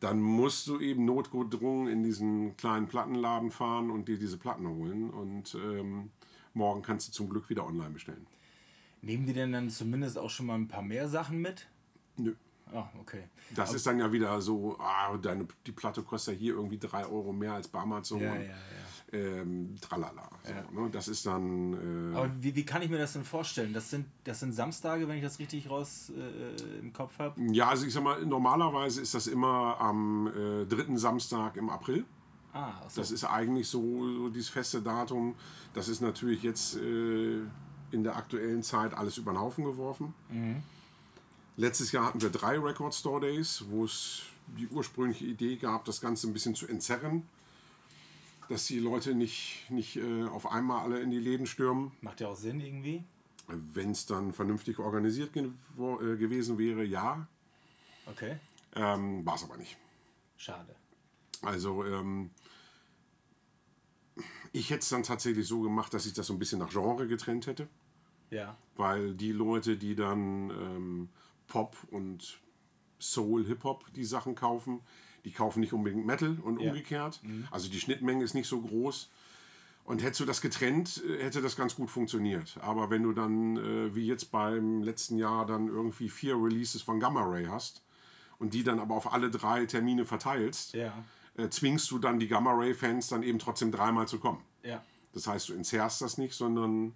Dann 0.00 0.20
musst 0.20 0.66
du 0.66 0.80
eben 0.80 1.04
notgedrungen 1.04 1.86
in 1.88 2.02
diesen 2.02 2.56
kleinen 2.56 2.88
Plattenladen 2.88 3.50
fahren 3.50 3.90
und 3.90 4.08
dir 4.08 4.18
diese 4.18 4.38
Platten 4.38 4.66
holen 4.66 5.10
und 5.10 5.54
ähm, 5.54 6.10
morgen 6.54 6.80
kannst 6.82 7.08
du 7.08 7.12
zum 7.12 7.28
Glück 7.28 7.50
wieder 7.50 7.66
online 7.66 7.90
bestellen. 7.90 8.26
Nehmen 9.02 9.26
die 9.26 9.32
denn 9.34 9.52
dann 9.52 9.68
zumindest 9.70 10.18
auch 10.18 10.30
schon 10.30 10.46
mal 10.46 10.54
ein 10.54 10.68
paar 10.68 10.82
mehr 10.82 11.08
Sachen 11.08 11.40
mit? 11.40 11.68
Nö. 12.16 12.34
Ah, 12.72 12.88
okay. 13.00 13.24
Das 13.54 13.74
ist 13.74 13.86
dann 13.86 13.98
ja 13.98 14.12
wieder 14.12 14.40
so, 14.40 14.76
ah, 14.78 15.16
deine, 15.16 15.46
die 15.66 15.72
Platte 15.72 16.02
kostet 16.02 16.34
ja 16.34 16.38
hier 16.40 16.54
irgendwie 16.54 16.78
3 16.78 17.04
Euro 17.06 17.32
mehr 17.32 17.54
als 17.54 17.66
bei 17.68 17.80
Amazon. 17.80 18.20
Ja, 18.20 18.34
ja, 18.36 18.42
ja. 18.42 18.54
Ähm, 19.12 19.74
tralala. 19.80 20.28
So, 20.44 20.80
ne? 20.80 20.88
Das 20.90 21.08
ist 21.08 21.26
dann. 21.26 22.12
Äh, 22.12 22.16
Aber 22.16 22.30
wie, 22.40 22.54
wie 22.54 22.64
kann 22.64 22.80
ich 22.82 22.90
mir 22.90 22.98
das 22.98 23.14
denn 23.14 23.24
vorstellen? 23.24 23.72
Das 23.72 23.90
sind, 23.90 24.06
das 24.22 24.38
sind 24.38 24.52
Samstage, 24.52 25.08
wenn 25.08 25.16
ich 25.16 25.22
das 25.22 25.40
richtig 25.40 25.68
raus 25.68 26.12
äh, 26.16 26.78
im 26.78 26.92
Kopf 26.92 27.18
habe? 27.18 27.40
Ja, 27.52 27.68
also 27.68 27.86
ich 27.86 27.92
sag 27.92 28.04
mal, 28.04 28.24
normalerweise 28.24 29.00
ist 29.00 29.14
das 29.14 29.26
immer 29.26 29.80
am 29.80 30.28
äh, 30.28 30.64
dritten 30.64 30.96
Samstag 30.96 31.56
im 31.56 31.70
April. 31.70 32.04
Ah, 32.52 32.74
so. 32.88 33.00
Das 33.00 33.10
ist 33.10 33.24
eigentlich 33.24 33.68
so, 33.68 33.80
so 33.80 34.28
dieses 34.28 34.48
feste 34.48 34.80
Datum. 34.80 35.34
Das 35.74 35.88
ist 35.88 36.00
natürlich 36.00 36.42
jetzt 36.44 36.76
äh, 36.76 37.40
in 37.90 38.04
der 38.04 38.16
aktuellen 38.16 38.62
Zeit 38.62 38.94
alles 38.94 39.18
über 39.18 39.32
den 39.32 39.40
Haufen 39.40 39.64
geworfen. 39.64 40.14
Letztes 41.56 41.92
Jahr 41.92 42.06
hatten 42.06 42.22
wir 42.22 42.30
drei 42.30 42.58
Record 42.58 42.94
Store 42.94 43.20
Days, 43.20 43.64
wo 43.68 43.84
es 43.84 44.22
die 44.56 44.68
ursprüngliche 44.68 45.24
Idee 45.24 45.56
gab, 45.56 45.84
das 45.84 46.00
Ganze 46.00 46.28
ein 46.28 46.32
bisschen 46.32 46.54
zu 46.54 46.66
entzerren. 46.66 47.24
Dass 48.50 48.66
die 48.66 48.80
Leute 48.80 49.14
nicht, 49.14 49.70
nicht 49.70 49.94
äh, 49.96 50.24
auf 50.24 50.50
einmal 50.50 50.82
alle 50.82 50.98
in 51.00 51.12
die 51.12 51.20
Läden 51.20 51.46
stürmen. 51.46 51.92
Macht 52.00 52.20
ja 52.20 52.26
auch 52.26 52.36
Sinn 52.36 52.60
irgendwie. 52.60 53.04
Wenn 53.46 53.92
es 53.92 54.06
dann 54.06 54.32
vernünftig 54.32 54.80
organisiert 54.80 55.32
gewo- 55.34 56.02
äh, 56.02 56.16
gewesen 56.16 56.58
wäre, 56.58 56.82
ja. 56.84 57.28
Okay. 58.06 58.38
Ähm, 58.74 59.24
War 59.24 59.36
es 59.36 59.44
aber 59.44 59.56
nicht. 59.56 59.76
Schade. 60.36 60.74
Also 61.42 61.84
ähm, 61.84 62.30
ich 64.52 64.70
hätte 64.70 64.80
es 64.80 64.88
dann 64.88 65.04
tatsächlich 65.04 65.46
so 65.46 65.60
gemacht, 65.60 65.94
dass 65.94 66.06
ich 66.06 66.12
das 66.12 66.26
so 66.26 66.32
ein 66.32 66.40
bisschen 66.40 66.58
nach 66.58 66.70
Genre 66.70 67.06
getrennt 67.06 67.46
hätte. 67.46 67.68
Ja. 68.30 68.56
Weil 68.74 69.14
die 69.14 69.30
Leute, 69.30 69.76
die 69.76 69.94
dann 69.94 70.50
ähm, 70.50 71.08
Pop 71.46 71.76
und 71.92 72.40
Soul, 72.98 73.46
Hip-Hop 73.46 73.92
die 73.94 74.04
Sachen 74.04 74.34
kaufen, 74.34 74.80
die 75.24 75.32
kaufen 75.32 75.60
nicht 75.60 75.72
unbedingt 75.72 76.06
Metal 76.06 76.38
und 76.42 76.60
Ja. 76.60 76.70
umgekehrt. 76.70 77.20
Also 77.50 77.68
die 77.68 77.80
Schnittmenge 77.80 78.24
ist 78.24 78.34
nicht 78.34 78.48
so 78.48 78.60
groß. 78.60 79.10
Und 79.84 80.02
hättest 80.02 80.20
du 80.20 80.24
das 80.24 80.40
getrennt, 80.40 81.02
äh, 81.08 81.22
hätte 81.24 81.42
das 81.42 81.56
ganz 81.56 81.74
gut 81.74 81.90
funktioniert. 81.90 82.58
Aber 82.60 82.90
wenn 82.90 83.02
du 83.02 83.12
dann, 83.12 83.56
äh, 83.56 83.94
wie 83.94 84.06
jetzt 84.06 84.30
beim 84.30 84.82
letzten 84.82 85.16
Jahr, 85.18 85.46
dann 85.46 85.66
irgendwie 85.68 86.08
vier 86.08 86.36
Releases 86.36 86.82
von 86.82 87.00
Gamma 87.00 87.22
Ray 87.24 87.46
hast 87.46 87.82
und 88.38 88.54
die 88.54 88.62
dann 88.62 88.78
aber 88.78 88.94
auf 88.94 89.12
alle 89.12 89.30
drei 89.30 89.66
Termine 89.66 90.04
verteilst, 90.04 90.74
Ja. 90.74 90.92
äh, 91.36 91.48
zwingst 91.48 91.90
du 91.90 91.98
dann 91.98 92.18
die 92.20 92.28
Gamma 92.28 92.52
Ray-Fans 92.52 93.08
dann 93.08 93.22
eben 93.22 93.38
trotzdem 93.38 93.72
dreimal 93.72 94.06
zu 94.06 94.18
kommen. 94.20 94.42
Ja. 94.62 94.82
Das 95.12 95.26
heißt, 95.26 95.48
du 95.48 95.54
entzerrst 95.54 96.02
das 96.02 96.18
nicht, 96.18 96.34
sondern 96.34 96.92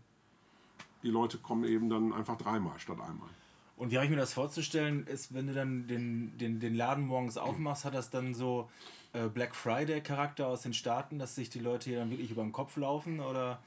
die 1.03 1.11
Leute 1.11 1.39
kommen 1.39 1.65
eben 1.65 1.89
dann 1.91 2.13
einfach 2.13 2.37
dreimal 2.37 2.79
statt 2.79 3.01
einmal. 3.01 3.31
Und 3.77 3.90
wie 3.90 3.96
habe 3.96 4.04
ich 4.04 4.10
mir 4.10 4.16
das 4.16 4.33
vorzustellen, 4.33 5.06
ist, 5.06 5.35
wenn 5.35 5.48
du 5.48 5.54
dann 5.54 5.87
den, 5.88 6.38
den, 6.38 6.60
den 6.60 6.75
Laden 6.75 7.06
morgens 7.06 7.37
aufmachst, 7.37 7.85
hat 7.85 7.94
das 7.94 8.08
dann 8.10 8.35
so 8.35 8.70
äh, 9.12 9.29
Black 9.29 9.54
Friday-Charakter 9.54 10.46
aus 10.46 10.62
den 10.62 10.75
Staaten, 10.75 11.18
dass 11.18 11.35
sich 11.35 11.50
die 11.50 11.58
Leute 11.58 11.90
hier 11.90 11.98
dann 11.98 12.10
wirklich 12.10 12.31
über 12.31 12.42
den 12.42 12.52
Kopf 12.52 12.77
laufen? 12.77 13.20
Oder 13.20 13.60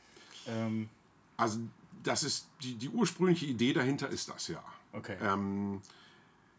ähm, 0.48 0.90
Also 1.36 1.60
das 2.04 2.24
ist 2.24 2.48
die, 2.62 2.76
die 2.76 2.90
ursprüngliche 2.90 3.46
Idee 3.46 3.74
dahinter 3.74 4.08
ist 4.08 4.30
das 4.30 4.48
ja. 4.48 4.64
okay. 4.94 5.18
Ähm, 5.22 5.82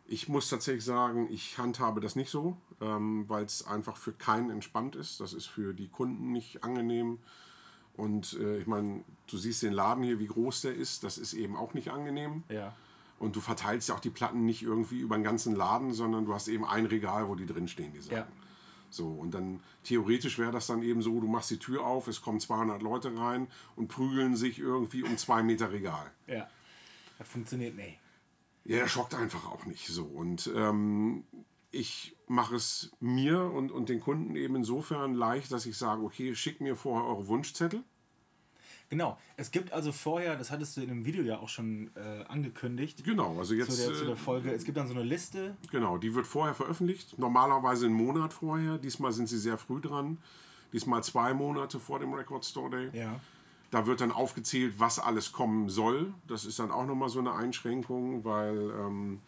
ich 0.07 0.29
muss 0.29 0.49
tatsächlich 0.49 0.85
sagen, 0.85 1.29
ich 1.31 1.59
handhabe 1.59 2.01
das 2.01 2.17
nicht 2.17 2.31
so, 2.31 2.57
ähm, 2.81 3.29
weil 3.29 3.45
es 3.45 3.67
einfach 3.67 3.97
für 3.97 4.13
keinen 4.13 4.51
entspannt 4.51 4.97
ist. 4.97 5.21
Das 5.21 5.35
ist 5.35 5.47
für 5.47 5.75
die 5.75 5.89
Kunden 5.89 6.33
nicht 6.33 6.65
angenehm. 6.65 7.19
Und 7.95 8.39
äh, 8.41 8.59
ich 8.59 8.67
meine, 8.67 9.05
du 9.27 9.37
siehst 9.37 9.63
den 9.63 9.73
Laden 9.73 10.05
hier, 10.05 10.19
wie 10.19 10.27
groß 10.27 10.63
der 10.63 10.75
ist. 10.75 11.05
Das 11.05 11.19
ist 11.19 11.35
eben 11.35 11.57
auch 11.57 11.75
nicht 11.75 11.91
angenehm. 11.91 12.43
ja. 12.49 12.75
Und 13.19 13.35
du 13.35 13.41
verteilst 13.41 13.89
ja 13.89 13.95
auch 13.95 14.01
die 14.01 14.11
Platten 14.11 14.45
nicht 14.45 14.63
irgendwie 14.63 15.01
über 15.01 15.17
den 15.17 15.25
ganzen 15.25 15.57
Laden, 15.57 15.93
sondern 15.93 16.25
du 16.25 16.35
hast 16.35 16.49
eben 16.49 16.65
ein 16.65 16.87
Regal, 16.87 17.29
wo 17.29 17.35
die 17.35 17.47
drin 17.47 17.69
stehen, 17.69 17.93
die 17.93 18.01
Sachen. 18.01 18.17
Ja. 18.17 18.29
So, 18.91 19.09
und 19.09 19.33
dann 19.33 19.61
theoretisch 19.85 20.39
wäre 20.39 20.53
das 20.53 20.67
dann 20.67 20.83
eben 20.83 21.03
so, 21.03 21.21
du 21.21 21.27
machst 21.27 21.51
die 21.51 21.59
Tür 21.59 21.85
auf, 21.85 22.09
es 22.09 22.23
kommen 22.23 22.41
200 22.41 22.83
Leute 22.83 23.17
rein 23.19 23.49
und 23.77 23.89
prügeln 23.89 24.37
sich 24.37 24.59
irgendwie 24.59 25.03
um 25.03 25.19
zwei 25.19 25.43
Meter 25.43 25.73
Regal. 25.73 26.11
Ja. 26.27 26.49
Das 27.19 27.29
funktioniert 27.29 27.75
nicht. 27.75 27.99
Ja, 28.65 28.79
er 28.79 28.89
schockt 28.89 29.15
einfach 29.15 29.47
auch 29.47 29.67
nicht 29.67 29.89
so. 29.89 30.05
Und 30.05 30.51
ähm, 30.55 31.25
ich 31.71 32.17
mache 32.27 32.57
es 32.57 32.93
mir 33.01 33.43
und, 33.43 33.73
und 33.73 33.89
den 33.89 34.01
Kunden 34.01 34.37
eben 34.37 34.57
insofern 34.57 35.15
leicht, 35.15 35.53
dass 35.53 35.67
ich 35.67 35.77
sage, 35.77 36.03
okay, 36.03 36.35
schickt 36.35 36.61
mir 36.61 36.77
vorher 36.77 37.09
eure 37.09 37.27
Wunschzettel. 37.27 37.83
Genau. 38.91 39.19
Es 39.37 39.51
gibt 39.51 39.73
also 39.73 39.93
vorher, 39.93 40.37
das 40.37 40.51
hattest 40.51 40.77
du 40.77 40.81
in 40.81 40.89
dem 40.89 41.05
Video 41.05 41.23
ja 41.23 41.39
auch 41.39 41.49
schon 41.49 41.91
äh, 41.95 42.25
angekündigt. 42.29 43.05
Genau, 43.05 43.39
also 43.39 43.55
jetzt. 43.55 43.71
Zu 43.73 43.77
der, 43.89 43.95
zu 43.95 44.05
der 44.05 44.15
äh, 44.15 44.17
Folge. 44.17 44.53
Es 44.53 44.65
gibt 44.65 44.79
dann 44.79 44.87
so 44.87 44.95
eine 44.95 45.03
Liste. 45.03 45.57
Genau, 45.71 45.99
die 45.99 46.15
wird 46.15 46.27
vorher 46.27 46.55
veröffentlicht. 46.55 47.19
Normalerweise 47.19 47.87
einen 47.87 47.95
Monat 47.95 48.33
vorher. 48.33 48.79
Diesmal 48.79 49.13
sind 49.13 49.29
sie 49.29 49.39
sehr 49.39 49.59
früh 49.59 49.81
dran. 49.81 50.19
Diesmal 50.73 51.03
zwei 51.03 51.35
Monate 51.35 51.79
vor 51.79 51.99
dem 51.99 52.15
Record 52.15 52.45
Store 52.45 52.71
Day. 52.71 52.99
Ja. 52.99 53.21
Da 53.71 53.87
wird 53.87 54.01
dann 54.01 54.13
aufgezählt, 54.13 54.75
was 54.79 54.99
alles 54.99 55.33
kommen 55.33 55.69
soll. 55.69 56.15
Das 56.27 56.47
ist 56.47 56.59
dann 56.59 56.71
auch 56.71 56.87
nochmal 56.87 57.11
so 57.11 57.19
eine 57.19 57.35
Einschränkung, 57.35 58.25
weil, 58.25 58.71
ähm, 58.71 59.21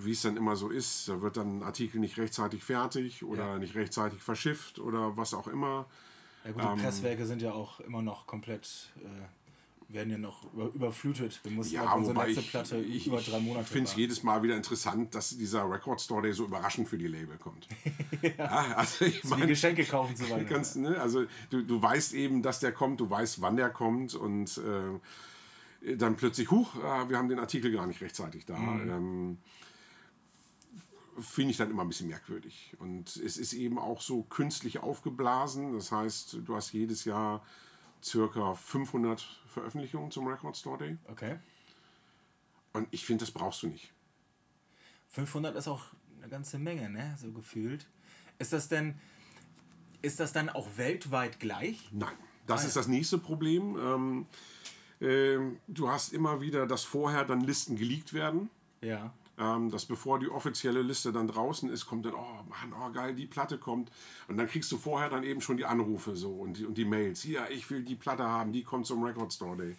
wie 0.00 0.12
es 0.12 0.22
dann 0.22 0.38
immer 0.38 0.56
so 0.56 0.70
ist, 0.70 1.08
da 1.08 1.20
wird 1.20 1.36
dann 1.36 1.58
ein 1.58 1.62
Artikel 1.62 2.00
nicht 2.00 2.16
rechtzeitig 2.16 2.64
fertig 2.64 3.22
oder 3.24 3.46
Ja. 3.46 3.58
nicht 3.58 3.74
rechtzeitig 3.74 4.22
verschifft 4.22 4.78
oder 4.78 5.18
was 5.18 5.34
auch 5.34 5.48
immer. 5.48 5.86
Ja 6.48 6.54
gut, 6.54 6.62
Ähm. 6.62 6.76
die 6.76 6.82
Presswerke 6.82 7.26
sind 7.26 7.42
ja 7.42 7.52
auch 7.52 7.80
immer 7.80 8.00
noch 8.00 8.26
komplett, 8.26 8.90
äh, 8.96 9.92
werden 9.92 10.10
ja 10.10 10.16
noch 10.16 10.50
über, 10.54 10.72
überflutet. 10.74 11.40
Wir 11.42 11.52
mussten 11.52 11.74
Ja, 11.74 11.84
auf 11.84 11.96
unsere 11.96 12.26
letzte 12.26 12.40
ich, 12.40 12.50
Platte 12.50 12.78
ich, 12.78 13.06
über 13.06 13.20
drei 13.20 13.38
Monate 13.38 13.64
Ich 13.64 13.70
finde 13.70 13.90
es 13.90 13.96
jedes 13.96 14.22
Mal 14.22 14.42
wieder 14.42 14.56
interessant, 14.56 15.14
dass 15.14 15.36
dieser 15.36 15.70
Record 15.70 16.00
Store 16.00 16.22
Day 16.22 16.32
so 16.32 16.46
überraschend 16.46 16.88
für 16.88 16.96
die 16.96 17.06
Label 17.06 17.36
kommt. 17.36 17.68
ja. 18.38 18.74
also 18.76 19.04
ich 19.04 19.22
Wie 19.24 19.28
meine, 19.28 19.46
Geschenke 19.46 19.84
kaufen 19.84 20.16
zu 20.16 20.28
wollen. 20.30 20.46
Ganz, 20.48 20.74
ne? 20.74 20.98
Also 20.98 21.26
du, 21.50 21.62
du 21.62 21.82
weißt 21.82 22.14
eben, 22.14 22.42
dass 22.42 22.60
der 22.60 22.72
kommt, 22.72 23.00
du 23.00 23.10
weißt, 23.10 23.42
wann 23.42 23.56
der 23.56 23.68
kommt 23.68 24.14
und 24.14 24.58
äh, 25.84 25.96
dann 25.96 26.16
plötzlich, 26.16 26.50
huch, 26.50 26.76
äh, 26.76 27.10
wir 27.10 27.18
haben 27.18 27.28
den 27.28 27.40
Artikel 27.40 27.70
gar 27.72 27.86
nicht 27.86 28.00
rechtzeitig 28.00 28.46
da. 28.46 28.56
Ähm, 28.56 29.36
Finde 31.20 31.50
ich 31.50 31.56
dann 31.56 31.70
immer 31.70 31.82
ein 31.82 31.88
bisschen 31.88 32.08
merkwürdig. 32.08 32.76
Und 32.78 33.16
es 33.16 33.36
ist 33.36 33.52
eben 33.52 33.78
auch 33.78 34.00
so 34.00 34.22
künstlich 34.22 34.78
aufgeblasen. 34.78 35.72
Das 35.72 35.90
heißt, 35.92 36.38
du 36.44 36.54
hast 36.54 36.72
jedes 36.72 37.04
Jahr 37.04 37.44
circa 38.02 38.54
500 38.54 39.20
Veröffentlichungen 39.48 40.10
zum 40.10 40.26
Record 40.28 40.56
Store 40.56 40.78
Day. 40.78 40.96
Okay. 41.08 41.38
Und 42.72 42.86
ich 42.90 43.04
finde, 43.04 43.24
das 43.24 43.32
brauchst 43.32 43.62
du 43.62 43.68
nicht. 43.68 43.92
500 45.08 45.56
ist 45.56 45.68
auch 45.68 45.82
eine 46.18 46.28
ganze 46.28 46.58
Menge, 46.58 46.88
ne? 46.90 47.16
So 47.20 47.32
gefühlt. 47.32 47.86
Ist 48.38 48.52
das 48.52 48.68
denn, 48.68 49.00
ist 50.02 50.20
das 50.20 50.32
dann 50.32 50.48
auch 50.48 50.68
weltweit 50.76 51.40
gleich? 51.40 51.88
Nein, 51.92 52.14
das 52.46 52.62
Ah, 52.64 52.66
ist 52.68 52.76
das 52.76 52.86
nächste 52.86 53.18
Problem. 53.18 53.76
Ähm, 53.76 54.26
ähm, 55.00 55.58
du 55.66 55.88
hast 55.88 56.12
immer 56.12 56.40
wieder, 56.40 56.66
dass 56.66 56.84
vorher 56.84 57.24
dann 57.24 57.40
Listen 57.40 57.76
geleakt 57.76 58.12
werden. 58.12 58.50
Ja. 58.80 59.12
Ähm, 59.40 59.70
dass 59.70 59.86
bevor 59.86 60.18
die 60.18 60.28
offizielle 60.28 60.82
Liste 60.82 61.12
dann 61.12 61.28
draußen 61.28 61.70
ist, 61.70 61.86
kommt 61.86 62.04
dann, 62.06 62.14
oh 62.14 62.42
Mann, 62.48 62.74
oh 62.76 62.90
geil, 62.92 63.14
die 63.14 63.26
Platte 63.26 63.56
kommt. 63.56 63.90
Und 64.26 64.36
dann 64.36 64.48
kriegst 64.48 64.72
du 64.72 64.78
vorher 64.78 65.08
dann 65.08 65.22
eben 65.22 65.40
schon 65.40 65.56
die 65.56 65.64
Anrufe 65.64 66.16
so 66.16 66.32
und 66.32 66.58
die, 66.58 66.66
und 66.66 66.76
die 66.76 66.84
Mails. 66.84 67.22
Hier, 67.22 67.48
ich 67.50 67.70
will 67.70 67.82
die 67.82 67.94
Platte 67.94 68.24
haben, 68.24 68.52
die 68.52 68.64
kommt 68.64 68.86
zum 68.86 69.02
Record 69.04 69.32
Store 69.32 69.56
Day. 69.56 69.76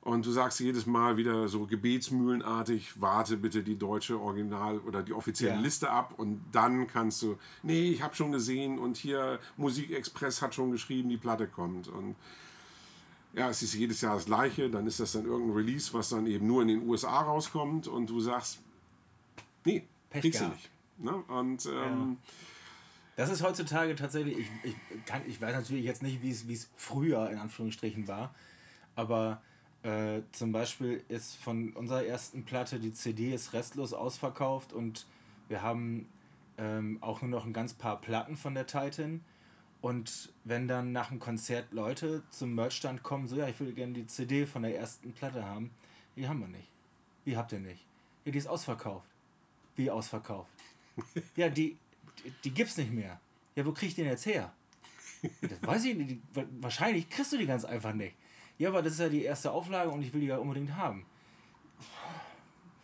Und 0.00 0.24
du 0.24 0.30
sagst 0.30 0.58
jedes 0.60 0.86
Mal 0.86 1.16
wieder 1.16 1.48
so 1.48 1.66
gebetsmühlenartig, 1.66 3.00
warte 3.00 3.36
bitte 3.36 3.62
die 3.62 3.76
deutsche 3.76 4.18
Original 4.18 4.78
oder 4.78 5.02
die 5.02 5.12
offizielle 5.12 5.56
Ja. 5.56 5.60
Liste 5.60 5.90
ab 5.90 6.14
und 6.16 6.40
dann 6.52 6.86
kannst 6.86 7.20
du, 7.22 7.36
nee, 7.62 7.90
ich 7.90 8.02
habe 8.02 8.14
schon 8.14 8.32
gesehen 8.32 8.78
und 8.78 8.96
hier 8.96 9.38
Musikexpress 9.56 10.40
hat 10.40 10.54
schon 10.54 10.70
geschrieben, 10.70 11.08
die 11.08 11.16
Platte 11.16 11.46
kommt. 11.46 11.88
Und 11.88 12.16
ja, 13.38 13.48
es 13.50 13.62
ist 13.62 13.74
jedes 13.74 14.00
Jahr 14.00 14.14
das 14.14 14.24
gleiche, 14.24 14.68
dann 14.68 14.86
ist 14.86 14.98
das 14.98 15.12
dann 15.12 15.24
irgendein 15.24 15.56
Release, 15.56 15.94
was 15.94 16.08
dann 16.08 16.26
eben 16.26 16.46
nur 16.46 16.62
in 16.62 16.68
den 16.68 16.88
USA 16.88 17.20
rauskommt 17.20 17.86
und 17.86 18.10
du 18.10 18.20
sagst, 18.20 18.58
nee, 19.64 19.86
Pech 20.10 20.22
kriegst 20.22 20.40
du 20.40 20.48
nicht. 20.48 20.70
Ne? 20.98 21.14
Und 21.28 21.66
ähm, 21.66 22.16
Das 23.16 23.30
ist 23.30 23.42
heutzutage 23.42 23.94
tatsächlich, 23.94 24.38
ich, 24.38 24.48
ich, 24.64 25.04
kann, 25.06 25.22
ich 25.26 25.40
weiß 25.40 25.54
natürlich 25.54 25.84
jetzt 25.84 26.02
nicht, 26.02 26.22
wie 26.22 26.30
es 26.30 26.48
wie 26.48 26.54
es 26.54 26.68
früher 26.76 27.30
in 27.30 27.38
Anführungsstrichen 27.38 28.08
war, 28.08 28.34
aber 28.96 29.40
äh, 29.84 30.22
zum 30.32 30.50
Beispiel 30.50 31.04
ist 31.08 31.36
von 31.36 31.72
unserer 31.74 32.04
ersten 32.04 32.44
Platte 32.44 32.80
die 32.80 32.92
CD 32.92 33.32
ist 33.32 33.52
restlos 33.52 33.92
ausverkauft 33.92 34.72
und 34.72 35.06
wir 35.46 35.62
haben 35.62 36.08
ähm, 36.56 36.98
auch 37.00 37.22
nur 37.22 37.30
noch 37.30 37.46
ein 37.46 37.52
ganz 37.52 37.72
paar 37.72 38.00
Platten 38.00 38.36
von 38.36 38.54
der 38.54 38.66
Titan. 38.66 39.20
Und 39.80 40.32
wenn 40.44 40.66
dann 40.66 40.92
nach 40.92 41.08
dem 41.08 41.20
Konzert 41.20 41.72
Leute 41.72 42.22
zum 42.30 42.54
Merchstand 42.54 43.02
kommen, 43.02 43.28
so 43.28 43.36
ja, 43.36 43.48
ich 43.48 43.58
würde 43.60 43.72
gerne 43.72 43.92
die 43.92 44.06
CD 44.06 44.44
von 44.46 44.62
der 44.62 44.76
ersten 44.76 45.12
Platte 45.12 45.44
haben, 45.44 45.70
die 46.16 46.28
haben 46.28 46.40
wir 46.40 46.48
nicht. 46.48 46.68
Wie 47.24 47.36
habt 47.36 47.52
ihr 47.52 47.60
nicht? 47.60 47.84
Ja, 48.24 48.32
die 48.32 48.38
ist 48.38 48.48
ausverkauft. 48.48 49.06
Wie 49.76 49.90
ausverkauft? 49.90 50.50
Ja, 51.36 51.48
die, 51.48 51.76
die, 52.24 52.32
die 52.42 52.50
gibt's 52.50 52.76
nicht 52.76 52.90
mehr. 52.90 53.20
Ja, 53.54 53.64
wo 53.64 53.72
krieg 53.72 53.90
ich 53.90 53.94
den 53.94 54.06
jetzt 54.06 54.26
her? 54.26 54.52
Das 55.40 55.62
weiß 55.62 55.84
ich 55.84 55.96
nicht. 55.96 56.18
Wahrscheinlich 56.60 57.08
kriegst 57.08 57.32
du 57.32 57.38
die 57.38 57.46
ganz 57.46 57.64
einfach 57.64 57.92
nicht. 57.92 58.16
Ja, 58.58 58.70
aber 58.70 58.82
das 58.82 58.94
ist 58.94 59.00
ja 59.00 59.08
die 59.08 59.22
erste 59.22 59.52
Auflage 59.52 59.90
und 59.90 60.02
ich 60.02 60.12
will 60.12 60.20
die 60.20 60.26
ja 60.26 60.38
unbedingt 60.38 60.74
haben. 60.74 61.06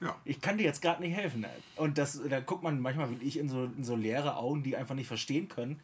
ja. 0.00 0.16
Ich 0.24 0.40
kann 0.40 0.58
dir 0.58 0.64
jetzt 0.64 0.80
gerade 0.80 1.02
nicht 1.02 1.16
helfen. 1.16 1.44
Und 1.76 1.98
das, 1.98 2.20
da 2.28 2.40
guckt 2.40 2.62
man 2.62 2.80
manchmal 2.80 3.10
wie 3.10 3.24
ich 3.24 3.38
in 3.38 3.48
so, 3.48 3.64
in 3.64 3.82
so 3.82 3.96
leere 3.96 4.36
Augen, 4.36 4.62
die 4.62 4.76
einfach 4.76 4.94
nicht 4.94 5.08
verstehen 5.08 5.48
können, 5.48 5.80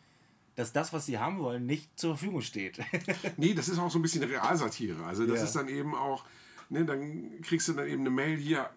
dass 0.61 0.72
das, 0.72 0.92
was 0.92 1.06
sie 1.06 1.18
haben 1.18 1.38
wollen, 1.38 1.66
nicht 1.66 1.98
zur 1.98 2.16
Verfügung 2.16 2.42
steht. 2.42 2.78
Nee, 3.36 3.54
das 3.54 3.68
ist 3.68 3.78
auch 3.78 3.90
so 3.90 3.98
ein 3.98 4.02
bisschen 4.02 4.22
Realsatire. 4.22 5.04
Also 5.04 5.26
das 5.26 5.38
Ja. 5.38 5.44
ist 5.44 5.56
dann 5.56 5.68
eben 5.68 5.94
auch, 5.94 6.24
ne, 6.68 6.84
dann 6.84 7.40
kriegst 7.42 7.66
du 7.68 7.72
dann 7.72 7.86
eben 7.88 8.00
eine 8.02 8.11
Mail 8.11 8.36
hier, 8.36 8.68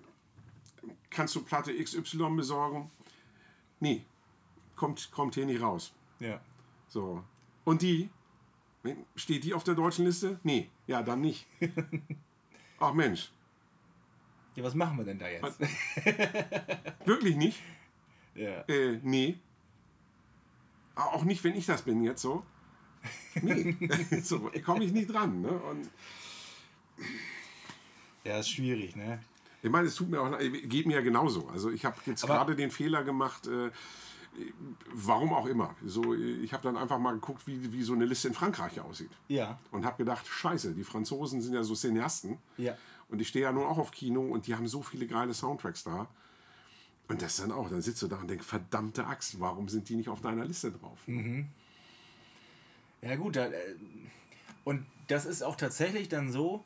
kannst 1.09 1.35
du 1.35 1.43
Platte 1.43 1.73
XY 1.75 2.29
besorgen? 2.35 2.89
Nee, 3.79 4.03
kommt, 4.75 5.11
kommt 5.11 5.35
hier 5.35 5.45
nicht 5.45 5.61
raus. 5.61 5.93
ja. 6.19 6.39
So. 6.87 7.23
Und 7.65 7.81
die? 7.81 8.09
Steht 9.15 9.43
die 9.45 9.53
auf 9.53 9.63
der 9.63 9.73
deutschen 9.75 10.05
Liste? 10.05 10.39
Nee, 10.43 10.69
ja, 10.87 11.01
dann 11.01 11.21
nicht. 11.21 11.47
Ach 12.79 12.93
Mensch, 12.93 13.31
Ja, 14.55 14.63
was 14.63 14.75
machen 14.75 14.97
wir 14.97 15.05
denn 15.05 15.17
da 15.17 15.27
jetzt? 15.27 15.59
wirklich 17.05 17.35
nicht? 17.35 17.59
Ja. 18.35 18.61
Äh, 18.67 18.99
nee. 19.03 19.37
Auch 20.95 21.23
nicht, 21.23 21.43
wenn 21.43 21.55
ich 21.55 21.65
das 21.65 21.81
bin 21.83 22.03
jetzt 22.03 22.21
so. 22.21 22.43
Nee, 23.41 23.75
so 24.23 24.51
komme 24.65 24.83
ich 24.85 24.91
nicht 24.93 25.11
dran. 25.13 25.41
Ne? 25.41 25.49
Und 25.49 25.89
ja, 28.23 28.37
ist 28.39 28.49
schwierig, 28.49 28.95
ne? 28.95 29.19
Ich 29.61 29.69
meine, 29.69 29.87
es 29.87 29.95
tut 29.95 30.09
mir 30.09 30.21
auch 30.21 30.37
geht 30.39 30.85
mir 30.87 30.95
ja 30.95 31.01
genauso. 31.01 31.47
Also 31.47 31.69
ich 31.71 31.85
habe 31.85 31.95
jetzt 32.05 32.23
Aber- 32.23 32.33
gerade 32.35 32.55
den 32.55 32.69
Fehler 32.71 33.03
gemacht, 33.03 33.47
äh, 33.47 33.71
warum 34.91 35.33
auch 35.33 35.45
immer. 35.45 35.75
So, 35.85 36.13
ich 36.15 36.51
habe 36.53 36.63
dann 36.63 36.75
einfach 36.75 36.97
mal 36.99 37.13
geguckt, 37.13 37.45
wie, 37.47 37.71
wie 37.71 37.83
so 37.83 37.93
eine 37.93 38.05
Liste 38.05 38.27
in 38.27 38.33
Frankreich 38.33 38.79
aussieht. 38.81 39.11
Ja. 39.27 39.59
Und 39.71 39.85
habe 39.85 39.97
gedacht, 39.97 40.27
scheiße, 40.27 40.73
die 40.73 40.83
Franzosen 40.83 41.41
sind 41.41 41.53
ja 41.53 41.63
so 41.63 41.75
Cineasten. 41.75 42.39
Ja. 42.57 42.75
Und 43.09 43.21
ich 43.21 43.27
stehe 43.27 43.43
ja 43.45 43.51
nun 43.51 43.63
auch 43.65 43.77
auf 43.77 43.91
Kino 43.91 44.21
und 44.21 44.47
die 44.47 44.55
haben 44.55 44.67
so 44.67 44.81
viele 44.81 45.05
geile 45.07 45.33
Soundtracks 45.33 45.83
da. 45.83 46.07
Und 47.13 47.21
das 47.21 47.35
dann 47.35 47.51
auch, 47.51 47.69
dann 47.69 47.83
sitzt 47.83 48.01
du 48.01 48.07
da 48.07 48.15
und 48.15 48.27
denkst, 48.27 48.43
verdammte 48.43 49.05
Axt, 49.05 49.39
warum 49.39 49.69
sind 49.69 49.87
die 49.87 49.95
nicht 49.95 50.09
auf 50.09 50.21
deiner 50.21 50.45
Liste 50.45 50.71
drauf? 50.71 50.97
Mhm. 51.05 51.45
Ja 53.03 53.15
gut, 53.17 53.35
da, 53.35 53.45
äh, 53.45 53.75
und 54.63 54.83
das 55.09 55.27
ist 55.27 55.43
auch 55.43 55.55
tatsächlich 55.55 56.09
dann 56.09 56.31
so, 56.31 56.63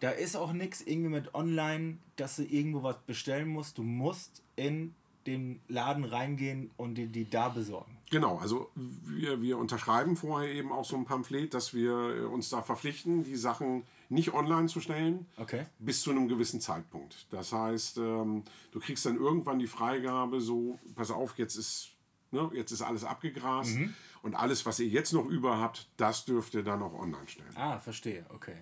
da 0.00 0.08
ist 0.08 0.36
auch 0.36 0.54
nichts 0.54 0.80
irgendwie 0.80 1.10
mit 1.10 1.34
online, 1.34 1.98
dass 2.16 2.36
du 2.36 2.44
irgendwo 2.44 2.82
was 2.82 2.96
bestellen 3.06 3.48
musst. 3.48 3.76
Du 3.76 3.82
musst 3.82 4.42
in 4.56 4.94
den 5.26 5.60
Laden 5.68 6.04
reingehen 6.04 6.70
und 6.78 6.94
die, 6.94 7.06
die 7.06 7.28
da 7.28 7.50
besorgen. 7.50 7.98
Genau, 8.10 8.38
also 8.38 8.70
wir, 8.74 9.42
wir 9.42 9.58
unterschreiben 9.58 10.16
vorher 10.16 10.50
eben 10.50 10.72
auch 10.72 10.86
so 10.86 10.96
ein 10.96 11.04
Pamphlet, 11.04 11.52
dass 11.52 11.74
wir 11.74 11.92
äh, 11.92 12.24
uns 12.24 12.48
da 12.48 12.62
verpflichten, 12.62 13.22
die 13.22 13.36
Sachen 13.36 13.82
nicht 14.10 14.34
online 14.34 14.66
zu 14.68 14.80
stellen, 14.80 15.26
Okay. 15.38 15.64
bis 15.78 16.02
zu 16.02 16.10
einem 16.10 16.28
gewissen 16.28 16.60
Zeitpunkt. 16.60 17.26
Das 17.30 17.52
heißt, 17.52 17.98
ähm, 17.98 18.42
du 18.72 18.80
kriegst 18.80 19.06
dann 19.06 19.16
irgendwann 19.16 19.58
die 19.58 19.66
Freigabe, 19.68 20.40
so, 20.40 20.78
pass 20.94 21.10
auf, 21.10 21.38
jetzt 21.38 21.56
ist, 21.56 21.92
ne, 22.32 22.50
jetzt 22.52 22.72
ist 22.72 22.82
alles 22.82 23.04
abgegrast 23.04 23.76
und 24.22 24.34
alles, 24.34 24.66
was 24.66 24.78
ihr 24.80 24.88
jetzt 24.88 25.12
noch 25.12 25.26
über 25.26 25.58
habt, 25.58 25.88
das 25.96 26.24
dürft 26.24 26.54
ihr 26.54 26.62
dann 26.64 26.82
auch 26.82 26.92
online 26.92 27.26
stellen. 27.28 27.56
Ah, 27.56 27.78
verstehe, 27.78 28.26
okay. 28.34 28.56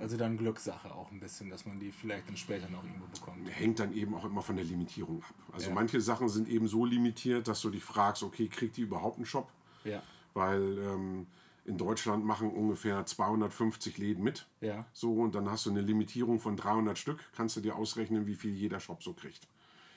Also 0.00 0.16
dann 0.16 0.36
Glückssache 0.36 0.92
auch 0.92 1.12
ein 1.12 1.20
bisschen, 1.20 1.50
dass 1.50 1.66
man 1.66 1.78
die 1.78 1.92
vielleicht 1.92 2.26
dann 2.28 2.36
später 2.36 2.68
noch 2.68 2.82
irgendwo 2.82 3.06
bekommt. 3.06 3.48
Hängt 3.48 3.78
dann 3.78 3.94
eben 3.94 4.12
auch 4.16 4.24
immer 4.24 4.42
von 4.42 4.56
der 4.56 4.64
Limitierung 4.64 5.22
ab. 5.22 5.34
Also 5.52 5.68
Ja. 5.68 5.74
manche 5.74 6.00
Sachen 6.00 6.28
sind 6.28 6.48
eben 6.48 6.66
so 6.66 6.84
limitiert, 6.84 7.46
dass 7.46 7.60
du 7.60 7.70
dich 7.70 7.84
fragst, 7.84 8.24
okay, 8.24 8.48
kriegt 8.48 8.76
die 8.76 8.80
überhaupt 8.80 9.18
einen 9.18 9.26
Shop? 9.26 9.52
Ja. 9.84 10.02
Weil 10.32 10.78
ähm, 10.78 11.26
in 11.64 11.78
Deutschland 11.78 12.24
machen 12.24 12.50
ungefähr 12.50 13.06
250 13.06 13.98
Läden 13.98 14.22
mit. 14.22 14.46
Ja. 14.60 14.84
So, 14.92 15.14
und 15.14 15.34
dann 15.34 15.50
hast 15.50 15.66
du 15.66 15.70
eine 15.70 15.80
Limitierung 15.80 16.38
von 16.40 16.56
300 16.56 16.98
Stück. 16.98 17.20
Kannst 17.34 17.56
du 17.56 17.60
dir 17.60 17.76
ausrechnen, 17.76 18.26
wie 18.26 18.34
viel 18.34 18.52
jeder 18.52 18.80
Shop 18.80 19.02
so 19.02 19.12
kriegt. 19.14 19.46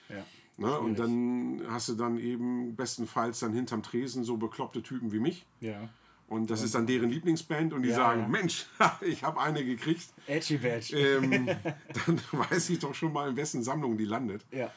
Ja. 0.09 0.25
Ne? 0.57 0.79
Und 0.79 0.97
dann 0.97 1.61
hast 1.69 1.89
du 1.89 1.93
dann 1.95 2.17
eben 2.17 2.75
bestenfalls 2.75 3.39
dann 3.39 3.53
hinterm 3.53 3.83
Tresen 3.83 4.23
so 4.23 4.37
bekloppte 4.37 4.81
Typen 4.81 5.11
wie 5.11 5.19
mich. 5.19 5.45
Ja. 5.59 5.89
Und 6.27 6.49
das 6.49 6.61
ist 6.61 6.75
dann 6.75 6.87
deren 6.87 7.09
Lieblingsband 7.09 7.73
und 7.73 7.83
die 7.83 7.89
Ja, 7.89 7.95
sagen, 7.95 8.21
ja. 8.21 8.27
Mensch, 8.27 8.65
ich 9.01 9.23
habe 9.23 9.39
eine 9.39 9.63
gekriegt. 9.63 10.07
Edgy 10.25 10.57
Badge. 10.57 10.97
Ähm, 10.97 11.45
dann 12.05 12.21
weiß 12.31 12.69
ich 12.69 12.79
doch 12.79 12.93
schon 12.95 13.13
mal, 13.13 13.29
in 13.29 13.35
wessen 13.37 13.63
Sammlung 13.63 13.97
die 13.97 14.05
landet. 14.05 14.45
ja. 14.51 14.71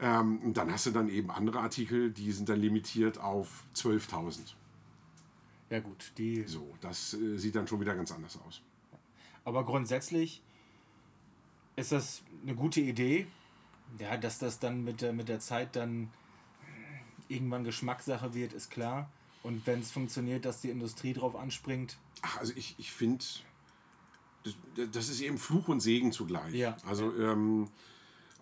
Ähm, 0.00 0.38
und 0.40 0.56
dann 0.56 0.72
hast 0.72 0.86
du 0.86 0.90
dann 0.90 1.08
eben 1.08 1.30
andere 1.30 1.60
Artikel, 1.60 2.10
die 2.10 2.32
sind 2.32 2.48
dann 2.48 2.58
limitiert 2.58 3.18
auf 3.20 3.62
12.000. 3.76 4.54
Ja 5.74 5.80
gut, 5.80 6.12
die. 6.18 6.44
So, 6.46 6.72
das 6.80 7.14
äh, 7.14 7.36
sieht 7.36 7.56
dann 7.56 7.66
schon 7.66 7.80
wieder 7.80 7.96
ganz 7.96 8.12
anders 8.12 8.38
aus. 8.46 8.62
Aber 9.44 9.64
grundsätzlich 9.64 10.40
ist 11.74 11.90
das 11.90 12.22
eine 12.44 12.54
gute 12.54 12.80
Idee. 12.80 13.26
Ja, 13.98 14.16
dass 14.16 14.38
das 14.38 14.60
dann 14.60 14.84
mit 14.84 15.00
der, 15.00 15.12
mit 15.12 15.28
der 15.28 15.40
Zeit 15.40 15.74
dann 15.74 16.12
irgendwann 17.26 17.64
Geschmackssache 17.64 18.34
wird, 18.34 18.52
ist 18.52 18.70
klar. 18.70 19.10
Und 19.42 19.66
wenn 19.66 19.80
es 19.80 19.90
funktioniert, 19.90 20.44
dass 20.44 20.60
die 20.60 20.70
Industrie 20.70 21.12
drauf 21.12 21.34
anspringt, 21.34 21.98
Ach, 22.22 22.38
also 22.38 22.52
ich, 22.54 22.76
ich 22.78 22.92
finde, 22.92 23.24
das, 24.44 24.54
das 24.92 25.08
ist 25.08 25.22
eben 25.22 25.38
Fluch 25.38 25.66
und 25.66 25.80
Segen 25.80 26.12
zugleich. 26.12 26.54
Ja. 26.54 26.76
Also 26.86 27.12
ähm, 27.16 27.68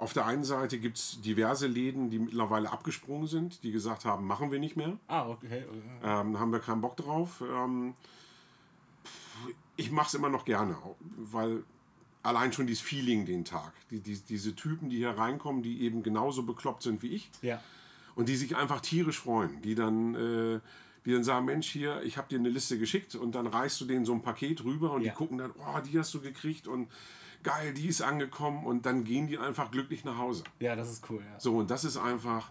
auf 0.02 0.12
der 0.12 0.26
einen 0.26 0.44
Seite 0.44 0.78
gibt 0.78 0.98
es 0.98 1.20
diverse 1.22 1.66
Läden, 1.66 2.10
die 2.10 2.18
mittlerweile 2.18 2.70
abgesprungen 2.72 3.26
sind, 3.28 3.62
die 3.62 3.70
gesagt 3.72 4.04
haben, 4.04 4.26
machen 4.26 4.50
wir 4.50 4.58
nicht 4.58 4.76
mehr. 4.76 4.98
ah, 5.08 5.28
okay. 5.28 5.64
Ähm, 6.02 6.38
haben 6.38 6.50
wir 6.52 6.58
keinen 6.58 6.80
Bock 6.80 6.96
drauf. 6.96 7.42
Ähm, 7.48 7.94
ich 9.76 9.90
mache 9.90 10.08
es 10.08 10.14
immer 10.14 10.28
noch 10.28 10.44
gerne, 10.44 10.76
weil 11.16 11.64
allein 12.22 12.52
schon 12.52 12.66
dieses 12.66 12.82
Feeling 12.82 13.26
den 13.26 13.44
Tag, 13.44 13.72
die, 13.90 14.00
die, 14.00 14.18
diese 14.18 14.54
Typen, 14.54 14.90
die 14.90 14.96
hier 14.98 15.10
reinkommen, 15.10 15.62
die 15.62 15.82
eben 15.82 16.02
genauso 16.02 16.42
bekloppt 16.44 16.82
sind 16.82 17.02
wie 17.02 17.08
ich 17.08 17.30
Ja. 17.40 17.60
und 18.14 18.28
die 18.28 18.36
sich 18.36 18.56
einfach 18.56 18.80
tierisch 18.80 19.18
freuen, 19.20 19.60
die 19.62 19.74
dann, 19.74 20.14
äh, 20.14 20.60
die 21.04 21.12
dann 21.12 21.24
sagen, 21.24 21.46
Mensch, 21.46 21.68
hier, 21.68 22.02
ich 22.02 22.16
habe 22.18 22.28
dir 22.28 22.38
eine 22.38 22.48
Liste 22.48 22.78
geschickt 22.78 23.14
und 23.16 23.34
dann 23.34 23.46
reichst 23.48 23.80
du 23.80 23.84
denen 23.86 24.04
so 24.04 24.12
ein 24.12 24.22
Paket 24.22 24.62
rüber 24.64 24.92
und 24.92 25.02
Ja. 25.02 25.10
die 25.12 25.16
gucken 25.16 25.38
dann, 25.38 25.52
oh, 25.58 25.80
die 25.80 25.98
hast 25.98 26.12
du 26.14 26.20
gekriegt 26.20 26.68
und 26.68 26.88
geil, 27.42 27.72
die 27.74 27.86
ist 27.88 28.02
angekommen 28.02 28.64
und 28.64 28.86
dann 28.86 29.04
gehen 29.04 29.26
die 29.26 29.38
einfach 29.38 29.70
glücklich 29.70 30.04
nach 30.04 30.18
Hause. 30.18 30.44
Ja, 30.60 30.76
das 30.76 30.90
ist 30.90 31.08
cool, 31.10 31.22
ja. 31.24 31.38
So, 31.40 31.56
und 31.58 31.70
das 31.70 31.84
ist 31.84 31.96
einfach, 31.96 32.50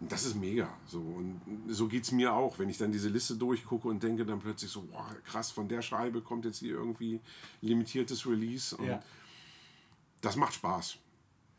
das 0.00 0.24
ist 0.24 0.34
mega. 0.34 0.68
So, 0.86 0.98
und 1.00 1.40
so 1.68 1.88
geht 1.88 2.04
es 2.04 2.12
mir 2.12 2.32
auch, 2.32 2.58
wenn 2.58 2.68
ich 2.68 2.78
dann 2.78 2.92
diese 2.92 3.08
Liste 3.08 3.36
durchgucke 3.36 3.88
und 3.88 4.02
denke 4.02 4.24
dann 4.24 4.38
plötzlich 4.40 4.70
so, 4.70 4.82
boah, 4.82 5.06
krass, 5.24 5.50
von 5.50 5.68
der 5.68 5.82
Scheibe 5.82 6.20
kommt 6.22 6.44
jetzt 6.44 6.58
hier 6.58 6.74
irgendwie 6.74 7.20
limitiertes 7.60 8.26
Release. 8.26 8.76
Und 8.76 8.86
Ja. 8.86 9.00
das 10.20 10.36
macht 10.36 10.54
Spaß. 10.54 10.96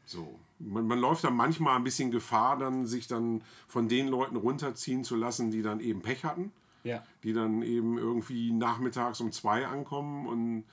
So. 0.05 0.39
Man, 0.59 0.87
man 0.87 0.99
läuft 0.99 1.23
dann 1.23 1.35
manchmal 1.35 1.75
ein 1.77 1.83
bisschen 1.83 2.11
Gefahr, 2.11 2.57
dann 2.57 2.85
sich 2.85 3.07
dann 3.07 3.43
von 3.67 3.87
den 3.87 4.07
Leuten 4.07 4.35
runterziehen 4.35 5.03
zu 5.03 5.15
lassen, 5.15 5.51
die 5.51 5.61
dann 5.61 5.79
eben 5.79 6.01
Pech 6.01 6.23
hatten. 6.23 6.51
Ja. 6.83 7.03
Die 7.23 7.33
dann 7.33 7.61
eben 7.61 7.97
irgendwie 7.99 8.51
nachmittags 8.51 9.21
um 9.21 9.31
zwei 9.31 9.67
ankommen 9.67 10.25
und 10.25 10.63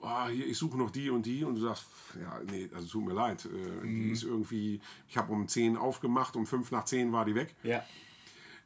oh, 0.00 0.26
hier, 0.28 0.46
ich 0.46 0.56
suche 0.58 0.76
noch 0.78 0.90
die 0.90 1.10
und 1.10 1.26
die 1.26 1.44
und 1.44 1.56
du 1.56 1.60
sagst, 1.62 1.86
ja, 2.20 2.40
nee, 2.50 2.68
also 2.74 2.86
tut 2.88 3.06
mir 3.06 3.14
leid, 3.14 3.44
äh, 3.46 3.86
die 3.86 4.10
ist 4.10 4.22
irgendwie, 4.24 4.80
ich 5.08 5.16
habe 5.16 5.32
um 5.32 5.48
10 5.48 5.76
aufgemacht, 5.76 6.36
um 6.36 6.46
5 6.46 6.70
nach 6.70 6.84
10 6.84 7.12
war 7.12 7.24
die 7.24 7.34
weg, 7.34 7.54
Ja. 7.62 7.82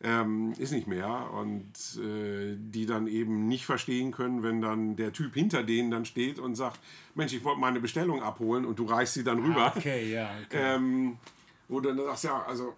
ähm, 0.02 0.52
ist 0.58 0.72
nicht 0.72 0.86
mehr 0.88 1.30
und 1.32 1.72
äh, 2.02 2.56
die 2.58 2.86
dann 2.86 3.06
eben 3.06 3.46
nicht 3.46 3.64
verstehen 3.66 4.10
können, 4.10 4.42
wenn 4.42 4.60
dann 4.60 4.96
der 4.96 5.12
Typ 5.12 5.34
hinter 5.34 5.62
denen 5.62 5.90
dann 5.90 6.04
steht 6.04 6.38
und 6.38 6.54
sagt, 6.56 6.80
Mensch, 7.14 7.32
ich 7.32 7.44
wollte 7.44 7.60
meine 7.60 7.80
Bestellung 7.80 8.22
abholen 8.22 8.64
und 8.64 8.78
du 8.78 8.84
reichst 8.84 9.14
sie 9.14 9.24
dann 9.24 9.38
rüber. 9.38 9.72
Ah, 9.72 9.78
okay, 9.78 10.12
ja. 10.12 10.30
Okay. 10.46 10.58
Ähm, 10.76 11.18
wo 11.68 11.80
du 11.80 11.88
dann 11.94 12.04
sagst, 12.04 12.24
ja, 12.24 12.42
also 12.42 12.74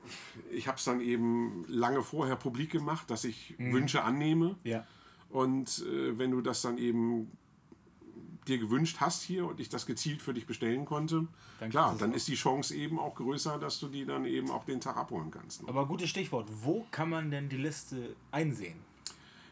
ich 0.52 0.68
habe 0.68 0.76
es 0.78 0.84
dann 0.84 1.00
eben 1.00 1.64
lange 1.66 2.02
vorher 2.02 2.36
publik 2.36 2.70
gemacht, 2.70 3.10
dass 3.10 3.24
ich 3.24 3.54
Wünsche 3.58 4.04
annehme. 4.04 4.56
ja. 4.62 4.86
Und 5.30 5.84
äh, 5.90 6.16
wenn 6.16 6.30
du 6.30 6.42
das 6.42 6.62
dann 6.62 6.78
eben 6.78 7.28
dir 8.48 8.58
gewünscht 8.58 8.98
hast 9.00 9.22
hier 9.22 9.46
und 9.46 9.58
ich 9.60 9.68
das 9.68 9.86
gezielt 9.86 10.20
für 10.22 10.34
dich 10.34 10.46
bestellen 10.46 10.84
konnte, 10.84 11.26
Dann 11.60 11.70
klar, 11.70 11.96
dann 11.98 12.12
ist 12.12 12.28
die 12.28 12.34
Chance 12.34 12.74
eben 12.74 12.98
auch 12.98 13.14
größer, 13.14 13.58
dass 13.58 13.80
du 13.80 13.88
die 13.88 14.04
dann 14.04 14.24
eben 14.26 14.50
auch 14.50 14.64
den 14.64 14.80
Tag 14.80 14.96
abholen 14.96 15.30
kannst. 15.30 15.62
ne? 15.62 15.68
Aber 15.68 15.86
gutes 15.86 16.10
Stichwort. 16.10 16.48
Wo 16.62 16.86
kann 16.90 17.10
man 17.10 17.30
denn 17.30 17.48
die 17.48 17.56
Liste 17.56 18.14
einsehen? 18.30 18.76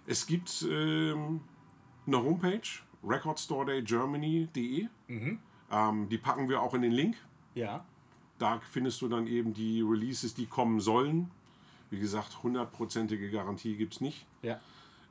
Es 0.06 0.26
gibt 0.26 0.66
ähm, 0.68 1.40
eine 2.06 2.22
Homepage, 2.22 2.60
recordstoredaygermany.de. 3.04 4.88
Mhm. 5.08 5.38
Ähm, 5.70 6.08
die 6.08 6.18
packen 6.18 6.48
wir 6.48 6.60
auch 6.62 6.74
in 6.74 6.82
den 6.82 6.92
Link. 6.92 7.16
Ja. 7.54 7.84
Da 8.38 8.60
findest 8.70 9.00
du 9.02 9.08
dann 9.08 9.26
eben 9.26 9.54
die 9.54 9.80
Releases, 9.82 10.34
die 10.34 10.46
kommen 10.46 10.80
sollen. 10.80 11.30
Wie 11.90 11.98
gesagt, 11.98 12.42
hundertprozentige 12.42 13.30
Garantie 13.30 13.76
gibt 13.76 13.94
es 13.94 14.00
nicht. 14.00 14.26
Ja. 14.42 14.60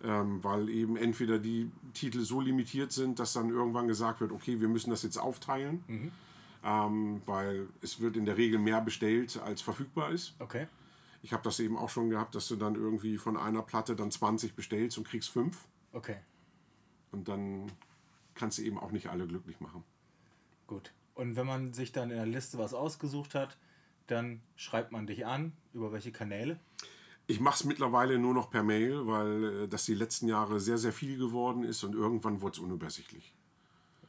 Ähm, 0.03 0.43
weil 0.43 0.69
eben 0.69 0.97
entweder 0.97 1.39
die 1.39 1.69
Titel 1.93 2.21
so 2.21 2.41
limitiert 2.41 2.91
sind, 2.91 3.19
dass 3.19 3.33
dann 3.33 3.49
irgendwann 3.49 3.87
gesagt 3.87 4.21
wird, 4.21 4.31
okay, 4.31 4.59
wir 4.61 4.67
müssen 4.67 4.89
das 4.89 5.03
jetzt 5.03 5.17
aufteilen, 5.17 6.11
ähm, 6.63 7.21
weil 7.25 7.67
es 7.81 7.99
wird 7.99 8.17
in 8.17 8.25
der 8.25 8.37
Regel 8.37 8.59
mehr 8.59 8.81
bestellt, 8.81 9.39
als 9.43 9.61
verfügbar 9.61 10.11
ist. 10.11 10.35
Okay. 10.39 10.67
Ich 11.23 11.33
habe 11.33 11.43
das 11.43 11.59
eben 11.59 11.77
auch 11.77 11.89
schon 11.89 12.09
gehabt, 12.09 12.33
dass 12.35 12.47
du 12.47 12.55
dann 12.55 12.75
irgendwie 12.75 13.17
von 13.17 13.37
einer 13.37 13.61
Platte 13.61 13.95
dann 13.95 14.09
20 14.11 14.55
bestellst 14.55 14.97
und 14.97 15.07
kriegst 15.07 15.29
fünf 15.29 15.67
Okay. 15.93 16.17
und 17.11 17.27
dann 17.27 17.71
kannst 18.33 18.57
du 18.57 18.63
eben 18.63 18.79
auch 18.79 18.91
nicht 18.91 19.07
alle 19.09 19.27
glücklich 19.27 19.59
machen. 19.59 19.83
Gut. 20.67 20.93
Und 21.13 21.35
wenn 21.35 21.45
man 21.45 21.73
sich 21.73 21.91
dann 21.91 22.09
in 22.09 22.17
der 22.17 22.25
Liste 22.25 22.57
was 22.57 22.73
ausgesucht 22.73 23.35
hat, 23.35 23.57
dann 24.07 24.41
schreibt 24.55 24.91
man 24.91 25.05
dich 25.05 25.25
an. 25.25 25.51
Über 25.73 25.91
welche 25.91 26.11
Kanäle? 26.11 26.59
Ich 27.31 27.39
mache 27.39 27.55
es 27.55 27.63
mittlerweile 27.65 28.19
nur 28.19 28.33
noch 28.33 28.49
per 28.49 28.63
Mail, 28.63 29.07
weil 29.07 29.63
äh, 29.63 29.67
das 29.67 29.85
die 29.85 29.93
letzten 29.95 30.27
Jahre 30.27 30.59
sehr, 30.59 30.77
sehr 30.77 30.91
viel 30.93 31.17
geworden 31.17 31.63
ist 31.63 31.83
und 31.83 31.95
irgendwann 31.95 32.41
wurde 32.41 32.53
es 32.53 32.59
unübersichtlich. 32.59 33.33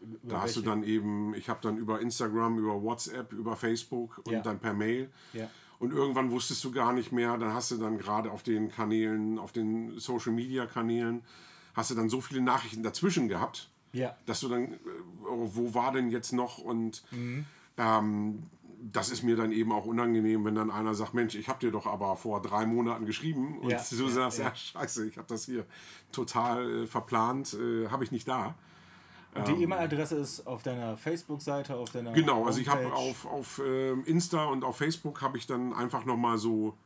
Über 0.00 0.18
Da 0.34 0.40
hast 0.42 0.56
du 0.56 0.60
welche? 0.60 0.70
dann 0.70 0.82
eben, 0.84 1.34
ich 1.34 1.48
habe 1.48 1.60
dann 1.62 1.76
über 1.76 2.00
Instagram, 2.00 2.58
über 2.58 2.82
WhatsApp, 2.82 3.32
über 3.32 3.56
Facebook 3.56 4.18
und 4.24 4.32
Ja. 4.32 4.40
dann 4.40 4.58
per 4.58 4.74
Mail. 4.74 5.10
Ja. 5.32 5.48
Und 5.78 5.92
irgendwann 5.92 6.30
wusstest 6.30 6.62
du 6.64 6.70
gar 6.72 6.92
nicht 6.92 7.12
mehr, 7.12 7.36
dann 7.38 7.52
hast 7.54 7.70
du 7.70 7.76
dann 7.76 7.98
gerade 7.98 8.30
auf 8.30 8.42
den 8.42 8.68
Kanälen, 8.70 9.38
auf 9.38 9.52
den 9.52 9.98
Social 9.98 10.32
Media 10.32 10.66
Kanälen, 10.66 11.22
hast 11.74 11.90
du 11.90 11.94
dann 11.94 12.08
so 12.08 12.20
viele 12.20 12.40
Nachrichten 12.40 12.82
dazwischen 12.82 13.28
gehabt, 13.28 13.68
Ja. 13.92 14.16
dass 14.26 14.40
du 14.40 14.48
dann, 14.48 14.64
äh, 14.72 14.78
wo 15.24 15.74
war 15.74 15.92
denn 15.92 16.10
jetzt 16.10 16.32
noch? 16.32 16.58
Und 16.58 17.02
Mhm. 17.12 17.46
ähm, 17.78 18.42
das 18.90 19.10
ist 19.10 19.22
mir 19.22 19.36
dann 19.36 19.52
eben 19.52 19.70
auch 19.70 19.84
unangenehm, 19.86 20.44
wenn 20.44 20.54
dann 20.54 20.70
einer 20.70 20.94
sagt, 20.94 21.14
Mensch, 21.14 21.34
ich 21.34 21.48
habe 21.48 21.60
dir 21.60 21.70
doch 21.70 21.86
aber 21.86 22.16
vor 22.16 22.42
drei 22.42 22.66
Monaten 22.66 23.06
geschrieben 23.06 23.58
und 23.58 23.70
Ja, 23.70 23.80
du 23.88 24.04
ja, 24.04 24.10
sagst, 24.10 24.38
ja, 24.38 24.44
ja. 24.46 24.54
scheiße, 24.54 25.06
ich 25.06 25.18
habe 25.18 25.28
das 25.28 25.44
hier 25.44 25.64
total 26.10 26.82
äh, 26.82 26.86
verplant, 26.86 27.54
äh, 27.54 27.88
habe 27.88 28.02
ich 28.02 28.10
nicht 28.10 28.26
da. 28.26 28.54
Und 29.34 29.48
die 29.48 29.62
E-Mail-Adresse 29.62 30.16
ist 30.16 30.46
auf 30.46 30.62
deiner 30.62 30.96
Facebook-Seite, 30.96 31.76
auf 31.76 31.90
deiner 31.90 32.10
Ähm. 32.10 32.16
Genau, 32.16 32.44
also 32.44 32.60
ich 32.60 32.68
habe 32.68 32.92
auf, 32.92 33.24
auf 33.24 33.62
ähm, 33.64 34.04
Insta 34.04 34.44
und 34.44 34.62
auf 34.62 34.76
Facebook 34.76 35.22
habe 35.22 35.38
ich 35.38 35.46
dann 35.46 35.72
einfach 35.72 36.04
nochmal 36.04 36.36
so 36.36 36.76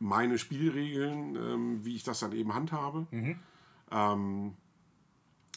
meine 0.00 0.38
Spielregeln, 0.38 1.36
ähm, 1.36 1.84
wie 1.84 1.94
ich 1.94 2.02
das 2.02 2.18
dann 2.18 2.32
eben 2.32 2.52
handhabe. 2.52 3.06
Ähm, 3.92 4.54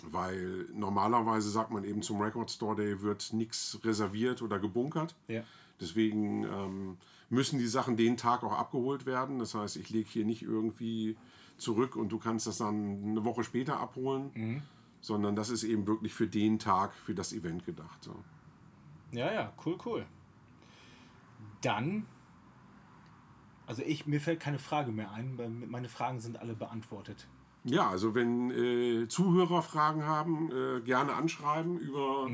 weil 0.04 0.68
normalerweise 0.74 1.50
sagt 1.50 1.72
man 1.72 1.84
eben 1.84 2.04
zum 2.04 2.22
Record 2.22 2.52
Store 2.52 2.76
Day 2.76 3.02
wird 3.02 3.34
nichts 3.34 3.80
reserviert 3.84 4.44
oder 4.44 4.60
gebunkert. 4.60 5.16
Ja. 5.28 5.42
Deswegen 5.80 6.44
ähm, 6.44 6.98
müssen 7.30 7.60
die 7.60 7.68
Sachen 7.68 7.98
den 7.98 8.18
Tag 8.18 8.44
auch 8.44 8.54
abgeholt 8.54 9.06
werden. 9.06 9.40
Das 9.40 9.54
heißt, 9.54 9.78
ich 9.78 9.90
lege 9.90 10.10
hier 10.10 10.26
nicht 10.26 10.42
irgendwie 10.42 11.18
zurück 11.58 11.96
und 11.96 12.10
du 12.10 12.20
kannst 12.20 12.48
das 12.48 12.58
dann 12.60 13.04
eine 13.04 13.26
Woche 13.26 13.44
später 13.44 13.80
abholen, 13.80 14.32
sondern 15.02 15.36
das 15.36 15.50
ist 15.50 15.64
eben 15.64 15.88
wirklich 15.88 16.14
für 16.14 16.28
den 16.28 16.60
Tag, 16.60 16.94
für 16.94 17.16
das 17.16 17.34
Event 17.34 17.66
gedacht. 17.66 18.04
So. 18.04 18.16
Ja, 19.12 19.32
ja, 19.32 19.54
cool, 19.66 19.78
cool. 19.86 20.06
Dann, 21.62 22.06
also 23.66 23.82
ich, 23.84 24.06
mir 24.06 24.22
fällt 24.22 24.40
keine 24.40 24.60
Frage 24.60 24.92
mehr 24.92 25.12
ein, 25.12 25.38
meine 25.68 25.90
Fragen 25.90 26.20
sind 26.20 26.40
alle 26.40 26.54
beantwortet. 26.54 27.28
Ja, 27.64 27.90
also 27.90 28.16
wenn 28.16 28.52
äh, 28.52 29.08
Zuhörer 29.08 29.62
Fragen 29.62 30.04
haben, 30.04 30.52
äh, 30.52 30.82
gerne 30.82 31.14
anschreiben 31.14 31.78
über, 31.78 32.28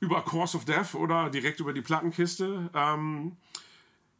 über 0.00 0.22
Course 0.22 0.56
of 0.56 0.64
Death 0.64 0.94
oder 0.94 1.30
direkt 1.30 1.60
über 1.60 1.72
die 1.72 1.82
Plattenkiste. 1.82 2.70
Ähm, 2.74 3.36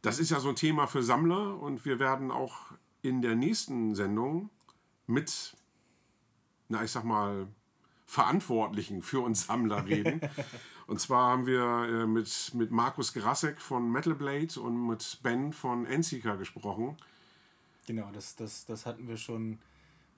das 0.01 0.19
ist 0.19 0.31
ja 0.31 0.39
so 0.39 0.49
ein 0.49 0.55
Thema 0.55 0.87
für 0.87 1.03
Sammler 1.03 1.59
und 1.59 1.85
wir 1.85 1.99
werden 1.99 2.31
auch 2.31 2.57
in 3.01 3.21
der 3.21 3.35
nächsten 3.35 3.95
Sendung 3.95 4.49
mit, 5.07 5.55
na 6.69 6.83
ich 6.83 6.91
sag 6.91 7.03
mal, 7.03 7.47
Verantwortlichen 8.05 9.01
für 9.01 9.21
uns 9.21 9.45
Sammler 9.47 9.85
reden. 9.85 10.21
und 10.87 10.99
zwar 10.99 11.31
haben 11.31 11.45
wir 11.45 11.63
äh, 11.63 12.05
mit, 12.05 12.51
mit 12.53 12.71
Markus 12.71 13.13
Grasek 13.13 13.61
von 13.61 13.91
Metal 13.91 14.15
Blade 14.15 14.59
und 14.59 14.87
mit 14.87 15.19
Ben 15.23 15.53
von 15.53 15.85
Enseeker 15.85 16.37
gesprochen. 16.37 16.97
Genau, 17.87 18.09
das, 18.11 18.35
das, 18.35 18.65
das 18.65 18.85
hatten 18.85 19.07
wir 19.07 19.17
schon 19.17 19.59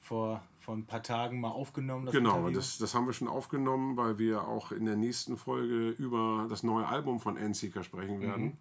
vor, 0.03 0.43
vor 0.59 0.75
ein 0.75 0.85
paar 0.85 1.01
Tagen 1.01 1.39
mal 1.41 1.49
aufgenommen. 1.49 2.05
Das 2.05 2.13
Genau, 2.13 2.37
Interview. 2.37 2.55
das, 2.57 2.77
das 2.77 2.93
haben 2.93 3.07
wir 3.07 3.13
schon 3.13 3.27
aufgenommen, 3.27 3.97
weil 3.97 4.19
wir 4.19 4.47
auch 4.47 4.71
in 4.71 4.85
der 4.85 4.95
nächsten 4.97 5.37
Folge 5.37 5.89
über 5.89 6.45
das 6.49 6.61
neue 6.61 6.85
Album 6.85 7.19
von 7.19 7.37
Endseeker 7.37 7.83
sprechen 7.83 8.19
werden. 8.21 8.57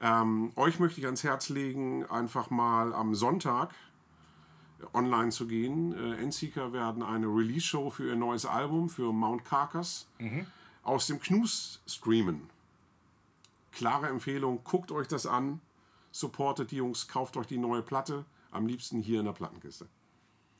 Ähm, 0.00 0.52
euch 0.54 0.78
möchte 0.78 1.00
ich 1.00 1.06
ans 1.06 1.24
Herz 1.24 1.48
legen, 1.48 2.06
einfach 2.06 2.50
mal 2.50 2.94
am 2.94 3.14
Sonntag 3.16 3.74
online 4.94 5.30
zu 5.30 5.48
gehen. 5.48 5.92
Äh, 5.92 6.22
Endseeker 6.22 6.72
werden 6.72 7.02
eine 7.02 7.26
Release-Show 7.26 7.90
für 7.90 8.06
ihr 8.06 8.16
neues 8.16 8.46
Album, 8.46 8.88
für 8.88 9.12
Mount 9.12 9.44
Carcass, 9.44 10.06
aus 10.84 11.08
dem 11.08 11.18
Knus 11.20 11.82
streamen. 11.86 12.48
Klare 13.72 14.08
Empfehlung, 14.08 14.60
guckt 14.62 14.92
euch 14.92 15.08
das 15.08 15.26
an, 15.26 15.60
supportet 16.12 16.70
die 16.70 16.76
Jungs, 16.76 17.08
kauft 17.08 17.36
euch 17.36 17.46
die 17.48 17.58
neue 17.58 17.82
Platte, 17.82 18.24
am 18.52 18.66
liebsten 18.66 19.00
hier 19.02 19.18
in 19.18 19.26
der 19.26 19.32
Plattenkiste. 19.32 19.86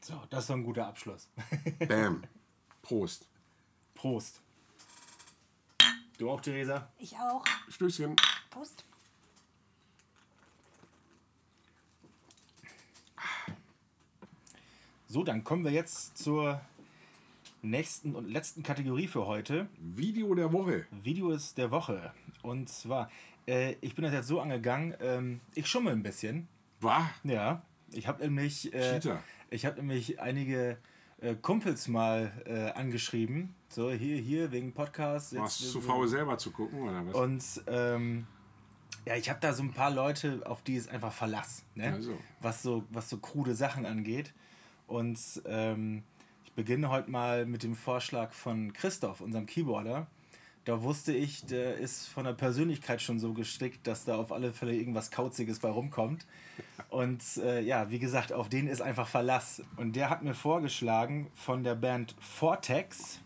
So, 0.01 0.23
das 0.31 0.45
ist 0.45 0.51
doch 0.51 0.57
ein 0.57 0.65
guter 0.65 0.87
Abschluss. 0.87 1.29
Bam. 1.89 2.23
Prost. 2.83 3.27
Prost. 3.95 4.41
Du 6.19 6.31
auch, 6.31 6.41
Theresa? 6.41 6.89
Ich 6.99 7.17
auch. 7.17 7.45
Stößchen. 7.69 8.17
Prost. 8.51 8.85
So, 15.07 15.25
dann 15.25 15.43
kommen 15.43 15.65
wir 15.65 15.73
jetzt 15.73 16.19
zur 16.19 16.61
nächsten 17.63 18.15
und 18.15 18.29
letzten 18.29 18.63
Kategorie 18.63 19.09
für 19.09 19.27
heute. 19.27 19.69
Video 19.79 20.35
der 20.35 20.53
Woche. 20.53 20.87
Videos 20.91 21.55
der 21.55 21.71
Woche. 21.71 22.13
Und 22.43 22.69
zwar, 22.69 23.11
äh, 23.47 23.77
ich 23.81 23.95
bin 23.95 24.05
das 24.05 24.13
jetzt 24.13 24.29
so 24.29 24.41
angegangen, 24.41 24.95
ähm, 25.01 25.41
ich 25.55 25.67
schummel 25.67 25.95
ein 25.95 26.03
bisschen. 26.03 26.47
War? 26.81 27.11
Ja, 27.25 27.63
ich 27.91 28.07
habe 28.07 28.23
nämlich, 28.23 28.73
äh, 28.75 29.01
Cheater. 29.01 29.23
Ich 29.51 29.67
habe 29.67 29.77
nämlich 29.77 30.21
einige 30.21 30.79
äh, 31.21 31.35
Kumpels 31.35 31.89
mal 31.89 32.33
äh, 32.47 32.71
angeschrieben. 32.79 33.55
So, 33.69 33.91
hier, 33.91 34.17
hier, 34.19 34.51
wegen 34.53 34.73
Podcast. 34.73 35.33
jetzt- 35.33 35.41
Warst 35.41 35.61
du 35.61 35.67
zu 35.67 35.81
faul 35.81 36.09
selber 36.09 36.39
zu 36.39 36.51
gucken 36.51 36.83
oder 36.83 37.07
was? 37.07 37.15
Und 37.15 37.65
ähm, 37.67 38.27
ja, 39.05 39.17
ich 39.17 39.29
habe 39.31 39.41
da 39.41 39.53
so 39.53 39.63
ein 39.63 39.73
paar 39.73 39.91
Leute, 39.91 40.43
auf 40.45 40.63
die 40.63 40.77
es 40.77 40.89
einfach 40.89 41.13
verlass, 41.13 41.65
ne? 41.75 41.93
Also. 41.93 42.17
was, 42.41 42.63
so, 42.63 42.85
was 42.91 43.09
so 43.09 43.19
krude 43.19 43.55
Sachen 43.55 43.87
angeht. 43.87 44.33
Und 44.87 45.19
ähm, 45.47 46.03
ich 46.45 46.53
beginne 46.53 46.89
heute 46.91 47.11
mal 47.11 47.47
mit 47.47 47.63
dem 47.63 47.75
Vorschlag 47.75 48.33
von 48.33 48.73
Christoph, 48.73 49.21
unserem 49.21 49.47
Keyboarder. 49.47 50.07
Da 50.69 50.83
wusste 50.83 51.15
ich, 51.15 51.47
der 51.47 51.79
ist 51.79 52.09
von 52.09 52.25
der 52.25 52.35
Persönlichkeit 52.35 53.01
schon 53.01 53.19
so 53.19 53.33
gestrickt, 53.33 53.87
dass 53.87 54.05
da 54.05 54.17
auf 54.17 54.31
alle 54.31 54.53
Fälle 54.53 54.75
irgendwas 54.75 55.11
Kauziges 55.11 55.61
bei 55.61 55.71
rumkommt. 55.71 56.27
Und 56.91 57.23
äh, 57.39 57.63
ja, 57.63 57.91
wie 57.91 57.99
gesagt, 57.99 58.35
auf 58.35 58.51
den 58.51 58.67
ist 58.67 58.83
einfach 58.83 59.09
Verlass. 59.09 59.63
Und 59.79 59.97
der 59.97 60.11
hat 60.11 60.23
mir 60.23 60.35
vorgeschlagen 60.35 61.31
von 61.35 61.65
der 61.65 61.75
Band 61.75 62.15
Vortex 62.21 63.19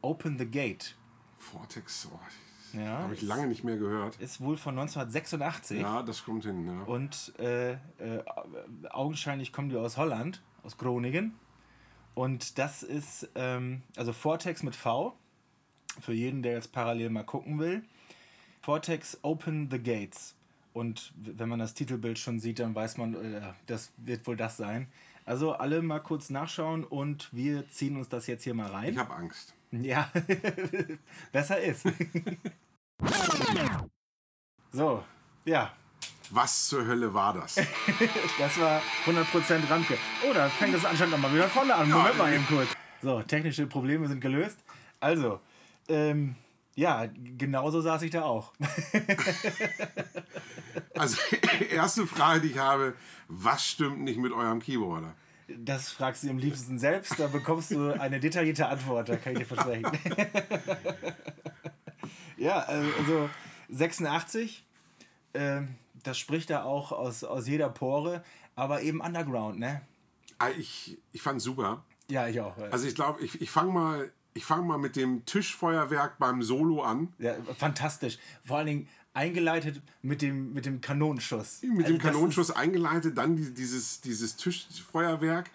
Open 0.00 0.38
the 0.38 0.46
Gate. 0.46 0.94
Vortex, 1.38 2.08
oh, 2.08 2.78
Ja, 2.78 2.98
habe 3.00 3.14
ich 3.14 3.22
lange 3.22 3.48
nicht 3.48 3.64
mehr 3.64 3.78
gehört. 3.78 4.14
ist 4.20 4.40
wohl 4.40 4.56
von 4.56 4.78
1986 4.78 5.80
Ja, 5.80 6.04
das 6.04 6.24
kommt 6.24 6.44
hin. 6.44 6.68
Ja. 6.68 6.82
und 6.84 7.32
äh, 7.40 7.72
äh, 7.72 7.78
augenscheinlich 8.90 9.52
kommen 9.52 9.70
die 9.70 9.76
aus 9.76 9.96
Holland, 9.96 10.40
aus 10.62 10.78
Groningen. 10.78 11.34
Und 12.14 12.58
das 12.58 12.84
ist, 12.84 13.28
ähm, 13.34 13.82
also 13.96 14.12
Vortex 14.12 14.62
mit 14.62 14.76
V, 14.76 15.16
für 16.00 16.12
jeden, 16.12 16.42
der 16.42 16.52
jetzt 16.52 16.72
parallel 16.72 17.10
mal 17.10 17.24
gucken 17.24 17.58
will. 17.58 17.82
Vortex 18.62 19.18
Open 19.22 19.70
the 19.70 19.78
Gates. 19.78 20.34
Und 20.72 21.12
wenn 21.16 21.48
man 21.48 21.58
das 21.58 21.72
Titelbild 21.72 22.18
schon 22.18 22.38
sieht, 22.38 22.58
dann 22.58 22.74
weiß 22.74 22.98
man, 22.98 23.14
äh, 23.14 23.40
das 23.66 23.92
wird 23.96 24.26
wohl 24.26 24.36
das 24.36 24.56
sein. 24.56 24.88
Also 25.24 25.52
alle 25.52 25.82
mal 25.82 26.00
kurz 26.00 26.30
nachschauen 26.30 26.84
und 26.84 27.32
wir 27.32 27.68
ziehen 27.70 27.96
uns 27.96 28.08
das 28.08 28.26
jetzt 28.26 28.44
hier 28.44 28.54
mal 28.54 28.70
rein. 28.70 28.92
Ich 28.92 28.98
habe 28.98 29.14
Angst. 29.14 29.54
Ja, 29.72 30.10
besser 31.32 31.60
ist. 31.60 31.82
so, 34.72 35.02
ja, 35.44 35.72
Was 36.30 36.68
zur 36.68 36.86
Hölle 36.86 37.12
war 37.14 37.34
das? 37.34 37.54
das 38.38 38.60
war 38.60 38.82
100% 39.04 39.70
Ramke. 39.70 39.96
Oh, 40.28 40.32
da 40.32 40.48
fängt 40.48 40.74
es 40.74 40.84
anscheinend 40.84 41.12
nochmal 41.12 41.34
wieder 41.34 41.48
vorne 41.48 41.74
an. 41.74 41.88
Moment 41.88 42.18
mal 42.18 42.32
eben 42.32 42.46
kurz. 42.46 42.68
So, 43.02 43.22
technische 43.22 43.66
Probleme 43.66 44.08
sind 44.08 44.20
gelöst. 44.20 44.58
Also, 45.00 45.40
ähm, 45.88 46.36
ja, 46.74 47.06
genauso 47.38 47.80
saß 47.80 48.02
ich 48.02 48.10
da 48.10 48.24
auch. 48.24 48.52
Also, 50.98 51.18
erste 51.70 52.06
Frage, 52.06 52.40
die 52.40 52.48
ich 52.48 52.58
habe: 52.58 52.94
Was 53.28 53.66
stimmt 53.66 54.00
nicht 54.00 54.18
mit 54.18 54.32
eurem 54.32 54.60
Keyboarder? 54.60 55.14
Das 55.48 55.90
fragst 55.92 56.24
du 56.24 56.30
am 56.30 56.38
liebsten 56.38 56.78
selbst, 56.78 57.18
da 57.20 57.28
bekommst 57.28 57.70
du 57.70 57.92
eine 57.92 58.18
detaillierte 58.18 58.66
Antwort, 58.66 59.08
da 59.08 59.16
kann 59.16 59.34
ich 59.34 59.40
dir 59.40 59.46
versprechen. 59.46 59.86
ja, 62.36 62.58
also 62.60 63.30
86, 63.68 64.64
ähm, 65.34 65.76
das 66.02 66.18
spricht 66.18 66.50
da 66.50 66.64
auch 66.64 66.90
aus, 66.90 67.22
aus 67.22 67.46
jeder 67.46 67.68
Pore, 67.68 68.24
aber 68.56 68.82
eben 68.82 69.00
Underground, 69.00 69.60
ne? 69.60 69.82
Ah, 70.38 70.48
Ich, 70.50 70.98
ich 71.12 71.22
fand 71.22 71.40
super. 71.40 71.84
Ja, 72.08 72.26
ich 72.26 72.40
auch. 72.40 72.56
Also, 72.58 72.88
ich 72.88 72.94
glaube, 72.96 73.22
ich, 73.22 73.40
ich 73.40 73.50
fange 73.50 73.72
mal, 73.72 74.12
ich 74.36 74.44
fang 74.44 74.66
mal 74.66 74.78
mit 74.78 74.94
dem 74.96 75.24
Tischfeuerwerk 75.24 76.18
beim 76.18 76.42
Solo 76.42 76.82
an. 76.82 77.12
Ja, 77.18 77.34
fantastisch. 77.58 78.18
Vor 78.44 78.58
allen 78.58 78.66
Dingen 78.66 78.88
eingeleitet 79.14 79.80
mit 80.02 80.20
dem, 80.22 80.52
mit 80.52 80.66
dem 80.66 80.80
Kanonenschuss. 80.80 81.62
Mit 81.62 81.86
Also 81.86 81.96
dem 81.96 82.02
Kanonenschuss 82.02 82.50
eingeleitet, 82.50 83.16
dann 83.16 83.36
die, 83.36 83.52
dieses, 83.54 84.00
dieses 84.02 84.36
Tischfeuerwerk. 84.36 85.50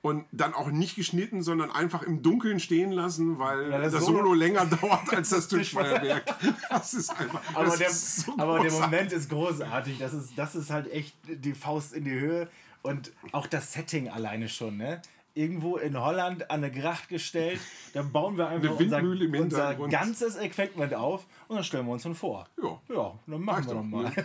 Und 0.00 0.26
dann 0.32 0.52
auch 0.52 0.70
nicht 0.70 0.96
geschnitten, 0.96 1.42
sondern 1.42 1.70
einfach 1.70 2.02
im 2.02 2.20
Dunkeln 2.22 2.60
stehen 2.60 2.92
lassen, 2.92 3.38
weil 3.38 3.70
Ja, 3.70 3.78
das 3.78 3.94
das, 3.94 4.04
Solo- 4.04 4.18
Solo 4.18 4.34
länger 4.34 4.66
dauert 4.80 5.14
als 5.14 5.30
das 5.30 5.48
Tischfeuerwerk. 5.48 6.24
Das 6.68 6.92
ist 6.92 7.08
einfach. 7.08 7.40
Aber 7.54 7.74
der, 7.74 7.88
ist 7.88 8.16
so 8.20 8.34
aber 8.36 8.60
der. 8.60 8.70
Moment 8.70 9.12
ist 9.12 9.30
großartig. 9.30 9.98
Das 9.98 10.12
ist, 10.12 10.32
das 10.36 10.54
ist 10.56 10.68
halt 10.70 10.92
echt 10.92 11.16
die 11.26 11.54
Faust 11.54 11.94
in 11.94 12.04
die 12.04 12.10
Höhe. 12.12 12.48
Und 12.82 13.12
auch 13.32 13.46
das 13.46 13.72
Setting 13.72 14.10
alleine 14.10 14.50
schon, 14.50 14.76
ne? 14.76 15.00
Irgendwo 15.34 15.76
in 15.76 16.00
Holland 16.00 16.50
an 16.50 16.62
eine 16.62 16.70
Gracht 16.70 17.08
gestellt, 17.08 17.58
dann 17.92 18.12
bauen 18.12 18.38
wir 18.38 18.48
einfach 18.48 18.78
unser, 18.78 19.02
unser 19.40 19.74
ganzes 19.88 20.36
Equipment 20.36 20.94
auf 20.94 21.26
und 21.54 21.58
dann 21.58 21.64
stellen 21.64 21.86
wir 21.86 21.92
uns 21.92 22.02
dann 22.02 22.14
vor. 22.14 22.46
Ja. 22.62 22.80
Ja, 22.94 23.14
dann 23.26 23.40
machen 23.40 23.56
Reicht 23.56 23.68
wir 23.68 23.74
doch, 23.74 23.82
mal. 23.84 24.12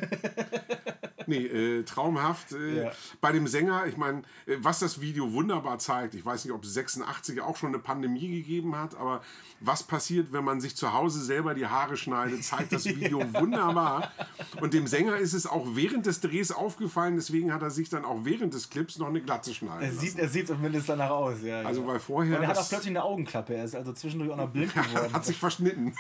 Nee, 1.28 1.46
äh, 1.46 1.84
traumhaft. 1.84 2.54
Äh, 2.54 2.86
Ja. 2.86 2.92
Bei 3.22 3.32
dem 3.32 3.46
Sänger, 3.46 3.86
ich 3.86 3.98
meine, 3.98 4.24
äh, 4.48 4.56
was 4.62 4.80
das 4.80 5.00
Video 5.00 5.32
wunderbar 5.32 5.78
zeigt, 5.78 6.16
ich 6.16 6.26
weiß 6.26 6.44
nicht, 6.44 6.54
ob 6.56 6.64
es 6.64 6.74
86 6.74 7.40
auch 7.42 7.56
schon 7.56 7.70
eine 7.70 7.78
Pandemie 7.78 8.28
gegeben 8.42 8.76
hat, 8.76 8.96
aber 8.96 9.22
was 9.60 9.84
passiert, 9.84 10.34
wenn 10.34 10.44
man 10.44 10.60
sich 10.60 10.76
zu 10.76 10.92
Hause 10.92 11.24
selber 11.24 11.54
die 11.54 11.68
Haare 11.68 11.98
schneidet, 11.98 12.44
zeigt 12.44 12.72
das 12.72 12.86
Video 12.96 13.20
wunderbar. 13.36 14.12
Und 14.60 14.74
dem 14.74 14.88
Sänger 14.88 15.18
ist 15.18 15.34
es 15.34 15.46
auch 15.46 15.68
während 15.76 16.08
des 16.08 16.20
Drehs 16.20 16.52
aufgefallen, 16.52 17.16
deswegen 17.18 17.54
hat 17.54 17.62
er 17.62 17.70
sich 17.70 17.90
dann 17.90 18.06
auch 18.06 18.22
während 18.26 18.56
des 18.56 18.72
Clips 18.72 18.98
noch 18.98 19.10
eine 19.10 19.22
Glatze 19.22 19.54
schneiden 19.54 19.82
Er 19.84 19.88
lassen. 19.90 20.00
sieht, 20.00 20.18
er 20.18 20.30
sieht 20.30 20.48
zumindest 20.48 20.90
danach 20.90 21.12
aus, 21.12 21.44
ja. 21.44 21.62
Also, 21.62 21.82
ja. 21.82 21.88
weil 21.88 22.00
vorher 22.00 22.38
Und 22.38 22.44
er 22.44 22.50
hat 22.50 22.58
auch 22.58 22.68
plötzlich 22.70 22.90
eine 22.90 23.04
Augenklappe. 23.04 23.54
Er 23.54 23.66
ist 23.66 23.76
also 23.76 23.94
zwischendurch 23.94 24.32
auch 24.32 24.38
noch 24.38 24.50
blind 24.50 24.74
geworden. 24.94 25.14
hat 25.14 25.26
sich 25.28 25.38
verschnitten. 25.38 25.94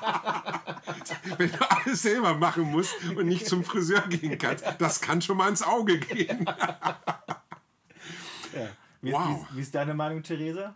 Wenn 1.38 1.50
du 1.50 1.70
alles 1.70 2.02
selber 2.02 2.34
machen 2.34 2.70
musst 2.70 2.94
und 3.16 3.26
nicht 3.26 3.46
zum 3.46 3.64
Friseur 3.64 4.02
gehen 4.02 4.38
kannst, 4.38 4.64
das 4.78 5.00
kann 5.00 5.22
schon 5.22 5.36
mal 5.36 5.48
ins 5.48 5.62
Auge 5.62 5.98
gehen. 5.98 6.44
Ja. 6.46 7.00
Wie, 9.00 9.12
Wow. 9.12 9.42
ist, 9.42 9.52
wie, 9.52 9.56
wie 9.56 9.60
ist 9.62 9.74
deine 9.74 9.94
Meinung, 9.94 10.22
Theresa? 10.22 10.74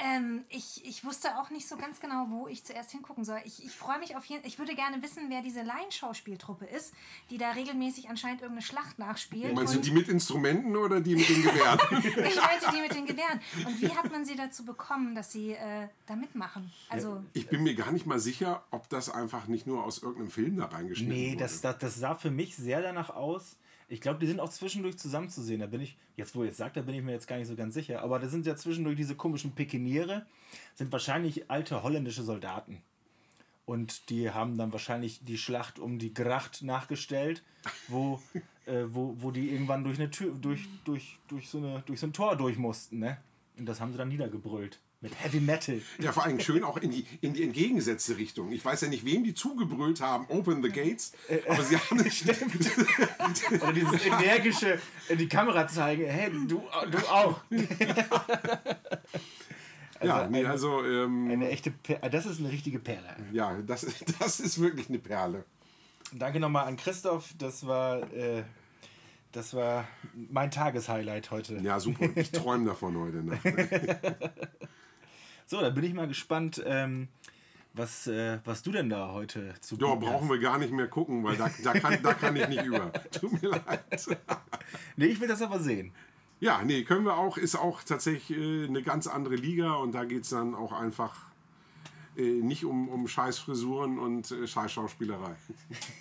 Ähm, 0.00 0.44
ich, 0.48 0.84
ich 0.84 1.04
wusste 1.04 1.38
auch 1.38 1.50
nicht 1.50 1.66
so 1.66 1.76
ganz 1.76 1.98
genau, 1.98 2.26
wo 2.30 2.46
ich 2.46 2.62
zuerst 2.64 2.92
hingucken 2.92 3.24
soll. 3.24 3.40
Ich, 3.44 3.64
ich 3.64 3.72
freue 3.72 3.98
mich 3.98 4.14
auf 4.16 4.24
jeden 4.26 4.46
Ich 4.46 4.58
würde 4.60 4.76
gerne 4.76 5.02
wissen, 5.02 5.24
wer 5.28 5.42
diese 5.42 5.62
Laienschauspieltruppe 5.62 6.66
ist, 6.66 6.94
die 7.30 7.38
da 7.38 7.50
regelmäßig 7.50 8.08
anscheinend 8.08 8.42
irgendeine 8.42 8.64
Schlacht 8.64 9.00
nachspielt. 9.00 9.54
Meinst 9.54 9.74
du 9.74 9.80
die 9.80 9.90
mit 9.90 10.08
Instrumenten 10.08 10.76
oder 10.76 11.00
die 11.00 11.16
mit 11.16 11.28
den 11.28 11.42
Gewehren? 11.42 11.78
ich 12.00 12.36
meinte 12.36 12.66
die 12.72 12.80
mit 12.80 12.94
den 12.94 13.06
Gewehren. 13.06 13.40
Und 13.66 13.80
wie 13.80 13.90
hat 13.90 14.10
man 14.12 14.24
sie 14.24 14.36
dazu 14.36 14.64
bekommen, 14.64 15.16
dass 15.16 15.32
sie 15.32 15.52
äh, 15.52 15.88
da 16.06 16.14
mitmachen? 16.14 16.70
Also, 16.88 17.20
Ich 17.32 17.48
bin 17.48 17.64
mir 17.64 17.74
gar 17.74 17.90
nicht 17.90 18.06
mal 18.06 18.20
sicher, 18.20 18.62
ob 18.70 18.88
das 18.88 19.10
einfach 19.10 19.48
nicht 19.48 19.66
nur 19.66 19.82
aus 19.82 19.98
irgendeinem 19.98 20.30
Film 20.30 20.56
da 20.58 20.66
reingeschnitten 20.66 21.12
Nee, 21.12 21.32
wurde. 21.32 21.38
das, 21.38 21.60
das, 21.60 21.78
das 21.78 21.94
sah 21.96 22.14
für 22.14 22.30
mich 22.30 22.54
sehr 22.54 22.82
danach 22.82 23.10
aus. 23.10 23.56
Ich 23.88 24.00
glaube, 24.00 24.20
die 24.20 24.26
sind 24.26 24.38
auch 24.38 24.50
zwischendurch 24.50 24.98
zusammenzusehen. 24.98 25.60
Da 25.60 25.66
bin 25.66 25.80
ich, 25.80 25.96
jetzt 26.16 26.34
wo 26.34 26.42
ihr 26.42 26.48
jetzt 26.48 26.58
sagt, 26.58 26.76
da 26.76 26.82
bin 26.82 26.94
ich 26.94 27.02
mir 27.02 27.12
jetzt 27.12 27.26
gar 27.26 27.38
nicht 27.38 27.48
so 27.48 27.56
ganz 27.56 27.74
sicher. 27.74 28.02
Aber 28.02 28.18
da 28.18 28.28
sind 28.28 28.46
ja 28.46 28.54
zwischendurch 28.54 28.96
diese 28.96 29.14
komischen 29.14 29.52
Pikeniere, 29.52 30.26
sind 30.74 30.92
wahrscheinlich 30.92 31.50
alte 31.50 31.82
holländische 31.82 32.22
Soldaten. 32.22 32.82
Und 33.64 34.10
die 34.10 34.30
haben 34.30 34.56
dann 34.56 34.72
wahrscheinlich 34.72 35.24
die 35.24 35.38
Schlacht 35.38 35.78
um 35.78 35.98
die 35.98 36.14
Gracht 36.14 36.62
nachgestellt, 36.62 37.42
wo, 37.88 38.20
äh, 38.66 38.84
wo, 38.88 39.14
wo 39.18 39.30
die 39.30 39.50
irgendwann 39.50 39.84
durch 39.84 39.98
eine 39.98 40.10
Tür, 40.10 40.34
durch, 40.34 40.66
durch, 40.84 41.18
durch, 41.28 41.48
so 41.48 41.58
eine, 41.58 41.82
durch 41.86 42.00
so 42.00 42.06
ein 42.06 42.12
Tor 42.12 42.36
durch 42.36 42.56
mussten, 42.56 42.98
ne? 42.98 43.18
Und 43.58 43.66
das 43.66 43.80
haben 43.80 43.92
sie 43.92 43.98
dann 43.98 44.08
niedergebrüllt. 44.08 44.78
Mit 45.00 45.14
Heavy 45.22 45.38
Metal. 45.38 45.80
Ja, 46.00 46.10
vor 46.10 46.24
allem 46.24 46.40
schön 46.40 46.64
auch 46.64 46.76
in 46.76 46.90
die, 46.90 47.06
in 47.20 47.32
die 47.32 47.44
entgegengesetzte 47.44 48.16
Richtung. 48.16 48.50
Ich 48.50 48.64
weiß 48.64 48.80
ja 48.80 48.88
nicht, 48.88 49.04
wem 49.04 49.22
die 49.22 49.32
zugebrüllt 49.32 50.00
haben, 50.00 50.26
Open 50.28 50.60
the 50.60 50.70
Gates, 50.70 51.12
aber 51.48 51.62
sie 51.62 51.76
haben 51.78 51.98
nicht. 51.98 52.28
Oder 53.62 53.72
dieses 53.72 54.04
energische 54.04 54.80
in 55.08 55.18
die 55.18 55.28
Kamera 55.28 55.68
zeigen, 55.68 56.04
hey, 56.06 56.32
du, 56.32 56.44
du 56.90 56.98
auch. 57.08 57.40
ja, 60.02 60.26
nee, 60.28 60.38
eine- 60.40 60.50
also, 60.50 60.84
ähm, 60.84 61.30
Eine 61.30 61.48
echte 61.50 61.70
Per 61.70 61.98
das 62.10 62.26
ist 62.26 62.40
eine 62.40 62.50
richtige 62.50 62.80
Perle. 62.80 63.14
ja, 63.32 63.56
das, 63.62 63.86
das 64.18 64.40
ist 64.40 64.60
wirklich 64.60 64.88
eine 64.88 64.98
Perle. 64.98 65.44
Danke 66.12 66.40
nochmal 66.40 66.66
an 66.66 66.76
Christoph. 66.76 67.34
Das 67.38 67.64
war, 67.66 68.02
äh, 68.12 68.42
das 69.30 69.54
war 69.54 69.86
mein 70.14 70.50
Tageshighlight 70.50 71.30
heute. 71.30 71.56
Ja, 71.58 71.78
super. 71.78 72.08
Ich 72.16 72.32
träume 72.32 72.64
davon 72.66 72.96
heute 72.98 73.18
Nacht. 73.18 73.44
So, 75.50 75.62
da 75.62 75.70
bin 75.70 75.82
ich 75.82 75.94
mal 75.94 76.06
gespannt, 76.06 76.62
ähm, 76.66 77.08
was, 77.72 78.06
äh, 78.06 78.38
was 78.44 78.62
du 78.62 78.70
denn 78.70 78.90
da 78.90 79.12
heute 79.12 79.54
zu 79.62 79.76
Ja, 79.76 79.94
brauchen 79.94 80.24
hast. 80.24 80.28
wir 80.28 80.38
gar 80.40 80.58
nicht 80.58 80.72
mehr 80.74 80.88
gucken, 80.88 81.24
weil 81.24 81.38
da, 81.38 81.50
da, 81.64 81.72
kann, 81.72 82.02
da 82.02 82.12
kann 82.12 82.36
ich 82.36 82.46
nicht 82.48 82.64
über. 82.64 82.92
Tut 83.10 83.42
mir 83.42 83.48
leid. 83.52 83.82
Nee, 84.98 85.06
ich 85.06 85.18
will 85.20 85.28
das 85.28 85.40
aber 85.40 85.58
sehen. 85.58 85.92
Ja, 86.38 86.60
nee, 86.62 86.82
können 86.84 87.06
wir 87.06 87.16
auch. 87.16 87.38
Ist 87.38 87.56
auch 87.56 87.82
tatsächlich 87.82 88.38
äh, 88.38 88.66
eine 88.66 88.82
ganz 88.82 89.06
andere 89.06 89.36
Liga 89.36 89.72
und 89.76 89.92
da 89.92 90.04
geht 90.04 90.24
es 90.24 90.28
dann 90.28 90.54
auch 90.54 90.72
einfach 90.72 91.16
äh, 92.18 92.20
nicht 92.42 92.66
um, 92.66 92.90
um 92.90 93.08
Scheißfrisuren 93.08 93.98
und 93.98 94.30
äh, 94.30 94.46
Scheißschauspielerei. 94.46 95.34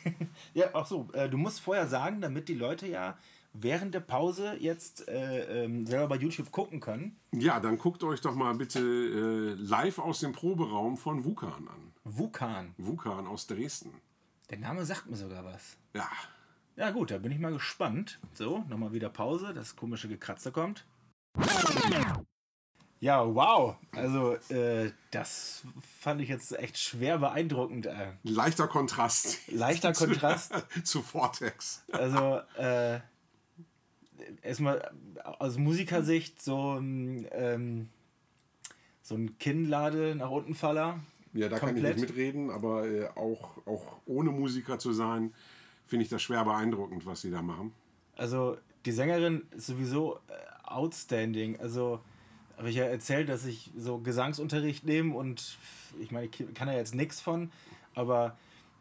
Ja, 0.54 0.72
ach 0.74 0.88
so, 0.88 1.08
äh, 1.14 1.30
du 1.30 1.38
musst 1.38 1.62
vorher 1.62 1.88
sagen, 1.88 2.20
damit 2.20 2.50
die 2.50 2.54
Leute 2.56 2.86
ja 2.88 3.18
während 3.54 3.94
der 3.94 4.00
Pause 4.02 4.56
jetzt 4.60 5.08
äh, 5.08 5.64
ähm, 5.66 5.86
selber 5.86 6.08
bei 6.08 6.16
YouTube 6.18 6.52
gucken 6.52 6.80
können. 6.80 7.20
Ja, 7.34 7.60
dann 7.60 7.78
guckt 7.78 8.04
euch 8.04 8.22
doch 8.22 8.36
mal 8.36 8.54
bitte 8.56 8.80
äh, 8.80 9.54
live 9.62 10.00
aus 10.00 10.20
dem 10.20 10.32
Proberaum 10.34 10.98
von 10.98 11.26
Wukan 11.26 11.68
an. 11.68 11.94
Vukan. 12.04 12.74
Wukan 12.78 13.28
aus 13.28 13.48
Dresden. 13.48 13.94
Der 14.50 14.60
Name 14.60 14.86
sagt 14.86 15.10
mir 15.10 15.18
sogar 15.18 15.44
was. 15.44 15.78
Ja, 15.94 16.10
Ja 16.76 16.92
gut, 16.92 17.12
da 17.12 17.18
bin 17.18 17.32
ich 17.32 17.40
mal 17.40 17.52
gespannt. 17.52 18.20
So, 18.34 18.64
nochmal 18.70 18.94
wieder 18.94 19.10
Pause, 19.10 19.54
das 19.54 19.76
komische 19.76 20.08
Gekratze 20.08 20.52
kommt. 20.52 20.86
Ja, 23.00 23.24
wow. 23.36 23.76
Also, 23.92 24.36
äh, 24.50 24.92
das 25.12 25.64
fand 26.00 26.22
ich 26.22 26.30
jetzt 26.30 26.58
echt 26.58 26.78
schwer 26.80 27.20
beeindruckend. 27.20 27.86
Äh. 27.86 28.14
leichter 28.24 28.68
Kontrast. 28.68 29.40
Leichter 29.52 29.94
Kontrast. 29.94 30.54
zu 30.84 31.02
Vortex. 31.04 31.84
Also, 31.92 32.40
äh, 32.58 33.00
erstmal 34.42 34.92
aus 35.24 35.58
Musikersicht 35.58 36.42
so 36.42 36.78
ein, 36.78 37.28
ähm, 37.32 37.90
so 39.02 39.16
ein 39.16 39.38
Kinnlade 39.40 40.16
nach 40.16 40.30
unten 40.30 40.56
Faller. 40.56 41.00
Ja, 41.34 41.50
da 41.50 41.60
kann 41.60 41.76
ich 41.78 41.84
nicht 41.84 42.00
mitreden, 42.00 42.50
aber 42.50 42.88
äh, 42.88 43.08
auch, 43.16 43.66
auch 43.66 44.00
ohne 44.06 44.32
Musiker 44.32 44.80
zu 44.80 44.94
sein, 44.94 45.34
finde 45.86 46.04
ich 46.04 46.10
das 46.10 46.22
schwer 46.22 46.44
beeindruckend, 46.44 47.06
was 47.06 47.22
sie 47.22 47.32
da 47.32 47.42
machen. 47.42 47.74
Also 48.16 48.58
die 48.86 48.92
Sängerin 48.92 49.44
ist 49.56 49.68
sowieso 49.68 50.16
äh, 50.16 50.34
outstanding. 50.64 51.60
Also 51.60 52.00
habe 52.58 52.70
ich 52.70 52.76
ja 52.76 52.86
erzählt, 52.86 53.30
dass 53.30 53.46
ich 53.46 53.72
so 53.78 54.00
Gesangsunterricht 54.00 54.86
nehme 54.86 55.16
und 55.16 55.58
ich 56.00 56.12
meine, 56.12 56.26
ich 56.28 56.54
kann 56.54 56.68
da 56.68 56.74
jetzt 56.74 56.96
nichts 56.96 57.22
von, 57.22 57.52
aber 57.94 58.38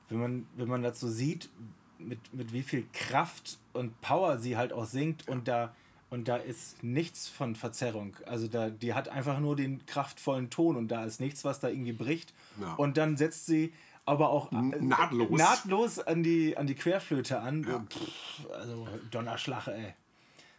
wenn 0.09 0.18
man, 0.18 0.47
wenn 0.57 0.68
man 0.68 0.82
das 0.82 0.99
so 1.01 1.09
sieht, 1.09 1.51
mit, 1.99 2.18
mit 2.32 2.53
wie 2.53 2.62
viel 2.62 2.87
Kraft 2.93 3.59
und 3.76 4.00
Power 4.00 4.38
sie 4.38 4.56
halt 4.56 4.72
auch 4.72 4.86
singt 4.86 5.28
und 5.28 5.48
da 5.48 5.74
und 6.08 6.28
da 6.28 6.36
ist 6.36 6.82
nichts 6.84 7.28
von 7.28 7.56
Verzerrung. 7.56 8.16
Also 8.26 8.46
da, 8.46 8.70
die 8.70 8.94
hat 8.94 9.08
einfach 9.08 9.40
nur 9.40 9.56
den 9.56 9.84
kraftvollen 9.86 10.50
Ton 10.50 10.76
und 10.76 10.88
da 10.88 11.04
ist 11.04 11.20
nichts, 11.20 11.44
was 11.44 11.58
da 11.58 11.68
irgendwie 11.68 11.92
bricht. 11.92 12.32
Ja. 12.60 12.74
Und 12.74 12.96
dann 12.96 13.16
setzt 13.16 13.46
sie 13.46 13.72
aber 14.04 14.30
auch 14.30 14.52
äh, 14.52 14.56
nahtlos. 14.56 15.36
nahtlos 15.36 15.98
an 15.98 16.22
die, 16.22 16.56
an 16.56 16.68
die 16.68 16.76
Querflöte 16.76 17.40
an. 17.40 17.64
Ja. 17.64 17.80
Pff, 17.80 18.50
also 18.52 18.86
Donnerschlag, 19.10 19.66
ey. 19.66 19.94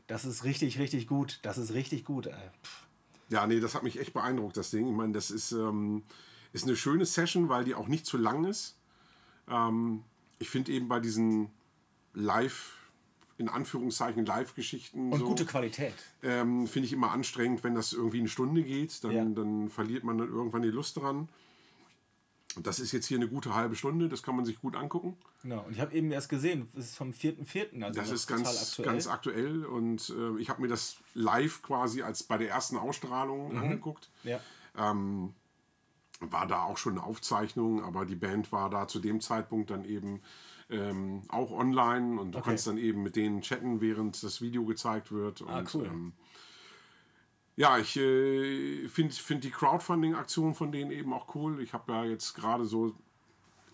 Das 0.07 0.25
ist 0.25 0.43
richtig, 0.43 0.79
richtig 0.79 1.07
gut. 1.07 1.39
Das 1.43 1.57
ist 1.57 1.73
richtig 1.73 2.03
gut, 2.03 2.27
ey. 2.27 2.33
Pff. 2.63 2.83
Ja, 3.29 3.47
nee, 3.47 3.59
das 3.59 3.73
hat 3.73 3.83
mich 3.83 3.99
echt 3.99 4.13
beeindruckt, 4.13 4.57
das 4.57 4.69
Ding. 4.69 4.87
Ich 4.87 4.95
meine, 4.95 5.13
das 5.13 5.31
ist, 5.31 5.53
ähm, 5.53 6.03
ist 6.53 6.65
eine 6.65 6.75
schöne 6.75 7.05
Session, 7.05 7.49
weil 7.49 7.63
die 7.63 7.75
auch 7.75 7.87
nicht 7.87 8.05
zu 8.05 8.17
lang 8.17 8.45
ist. 8.45 8.77
Ähm, 9.49 10.03
ich 10.39 10.49
finde 10.49 10.71
eben 10.73 10.87
bei 10.87 10.99
diesen 10.99 11.49
Live, 12.13 12.76
in 13.37 13.49
Anführungszeichen 13.49 14.25
Live-Geschichten, 14.25 15.11
Und 15.13 15.19
so, 15.19 15.25
gute 15.27 15.45
Qualität. 15.45 15.93
ähm, 16.23 16.65
finde 16.67 16.87
ich 16.87 16.93
immer 16.93 17.11
anstrengend, 17.11 17.63
wenn 17.63 17.75
das 17.75 17.93
irgendwie 17.93 18.19
eine 18.19 18.27
Stunde 18.29 18.63
geht. 18.63 19.03
Dann, 19.03 19.11
Ja. 19.11 19.25
dann 19.25 19.69
verliert 19.69 20.03
man 20.03 20.17
dann 20.17 20.29
irgendwann 20.29 20.63
die 20.63 20.69
Lust 20.69 20.97
dran. 20.97 21.29
Und 22.55 22.65
das 22.65 22.79
ist 22.79 22.91
jetzt 22.91 23.05
hier 23.05 23.17
eine 23.17 23.27
gute 23.27 23.53
halbe 23.53 23.75
Stunde, 23.75 24.09
das 24.09 24.23
kann 24.23 24.35
man 24.35 24.43
sich 24.43 24.59
gut 24.59 24.75
angucken. 24.75 25.15
Genau. 25.43 25.61
Und 25.67 25.73
ich 25.73 25.79
habe 25.79 25.93
eben 25.93 26.11
erst 26.11 26.27
gesehen, 26.29 26.67
es 26.75 26.85
ist 26.85 26.95
vom 26.97 27.11
4.4., 27.13 27.83
also 27.83 27.99
Das 27.99 28.07
noch 28.07 28.15
ist 28.15 28.25
ganz 28.25 28.47
aktuell. 28.69 28.85
ganz 28.87 29.07
aktuell 29.07 29.65
und 29.65 30.09
äh, 30.17 30.39
ich 30.41 30.49
habe 30.49 30.63
mir 30.63 30.67
das 30.67 30.97
live 31.13 31.61
quasi 31.61 32.01
als 32.01 32.23
bei 32.23 32.39
der 32.39 32.49
ersten 32.49 32.77
Ausstrahlung 32.77 33.51
Mhm. 33.51 33.57
angeguckt. 33.59 34.09
ja. 34.23 34.39
War 36.19 36.47
da 36.47 36.63
auch 36.63 36.77
schon 36.79 36.93
eine 36.93 37.03
Aufzeichnung, 37.03 37.83
aber 37.83 38.03
die 38.05 38.15
Band 38.15 38.51
war 38.51 38.71
da 38.71 38.87
zu 38.87 38.97
dem 38.99 39.21
Zeitpunkt 39.21 39.69
dann 39.69 39.85
eben 39.85 40.21
ähm, 40.69 41.21
auch 41.29 41.51
online 41.51 42.19
und 42.19 42.33
du 42.33 42.39
Okay. 42.39 42.49
kannst 42.49 42.67
dann 42.67 42.77
eben 42.77 43.03
mit 43.03 43.15
denen 43.15 43.41
chatten, 43.41 43.79
während 43.81 44.21
das 44.23 44.41
Video 44.41 44.65
gezeigt 44.65 45.11
wird. 45.11 45.41
Ah, 45.47 45.59
und, 45.59 45.73
cool. 45.75 45.85
Ähm, 45.85 46.13
ja, 47.55 47.77
ich 47.79 47.95
äh, 47.97 48.87
finde 48.87 49.13
find 49.15 49.43
die 49.43 49.49
Crowdfunding-Aktion 49.49 50.53
von 50.53 50.71
denen 50.71 50.91
eben 50.91 51.11
auch 51.13 51.33
cool. 51.35 51.61
Ich 51.61 51.73
habe 51.73 51.91
ja 51.91 52.03
jetzt 52.05 52.33
gerade 52.35 52.65
so 52.65 52.93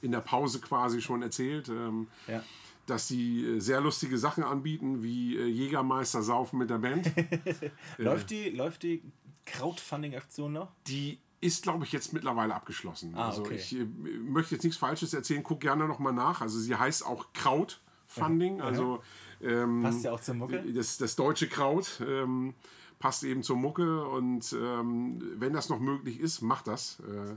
in 0.02 0.12
der 0.12 0.22
Pause 0.22 0.60
quasi 0.62 1.02
schon 1.02 1.22
erzählt, 1.22 1.68
ähm, 1.70 2.08
Ja. 2.28 2.44
dass 2.86 3.08
sie 3.08 3.44
äh, 3.46 3.60
sehr 3.60 3.82
lustige 3.82 4.18
Sachen 4.18 4.44
anbieten, 4.44 5.04
wie 5.04 5.36
äh, 5.38 5.46
Jägermeister 5.48 6.22
saufen 6.24 6.60
mit 6.60 6.70
der 6.70 6.78
Band. 6.80 7.12
Läuft 7.98 8.30
die, 8.30 8.50
läuft 8.52 8.84
die 8.84 9.02
Crowdfunding-Aktion 9.46 10.54
noch? 10.54 10.72
Die 10.88 11.20
ist, 11.44 11.64
glaube 11.64 11.86
ich, 11.86 11.92
jetzt 11.92 12.14
mittlerweile 12.14 12.56
abgeschlossen. 12.56 13.14
Ah, 13.16 13.28
also 13.28 13.42
okay. 13.42 13.56
ich 13.56 13.76
äh, 13.76 13.86
möchte 13.86 14.56
jetzt 14.56 14.64
nichts 14.64 14.78
Falsches 14.78 15.14
erzählen, 15.14 15.44
guck 15.44 15.60
gerne 15.60 15.88
nochmal 15.88 16.14
nach. 16.14 16.42
Also 16.42 16.60
sie 16.60 16.76
heißt 16.76 17.06
auch 17.06 17.34
Krautfunding, 17.34 18.62
also 18.62 19.02
ähm, 19.42 19.82
Passt 19.84 20.04
ja 20.04 20.12
auch 20.14 20.22
zur 20.22 20.36
Mucke. 20.36 20.64
das, 20.74 20.98
das 20.98 21.16
deutsche 21.16 21.48
Kraut 21.48 22.02
ähm, 22.08 22.54
passt 23.00 23.24
eben 23.24 23.44
zur 23.44 23.58
Mucke 23.58 24.08
und 24.08 24.54
ähm, 24.54 25.22
wenn 25.36 25.54
das 25.54 25.70
noch 25.70 25.80
möglich 25.80 26.20
ist, 26.20 26.42
macht 26.42 26.68
das. 26.68 27.02
Äh, 27.02 27.36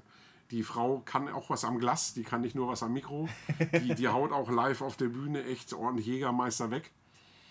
die 0.52 0.62
Frau 0.62 1.02
kann 1.04 1.28
auch 1.28 1.50
was 1.50 1.64
am 1.64 1.78
Glas, 1.78 2.14
die 2.14 2.22
kann 2.22 2.40
nicht 2.40 2.54
nur 2.54 2.68
was 2.68 2.84
am 2.84 2.92
Mikro. 2.92 3.28
Die, 3.82 3.96
die 3.96 4.06
haut 4.06 4.30
auch 4.30 4.48
live 4.48 4.80
auf 4.80 4.96
der 4.96 5.08
Bühne 5.08 5.44
echt 5.44 5.72
ordentlich 5.72 6.06
Jägermeister 6.06 6.70
weg. 6.70 6.92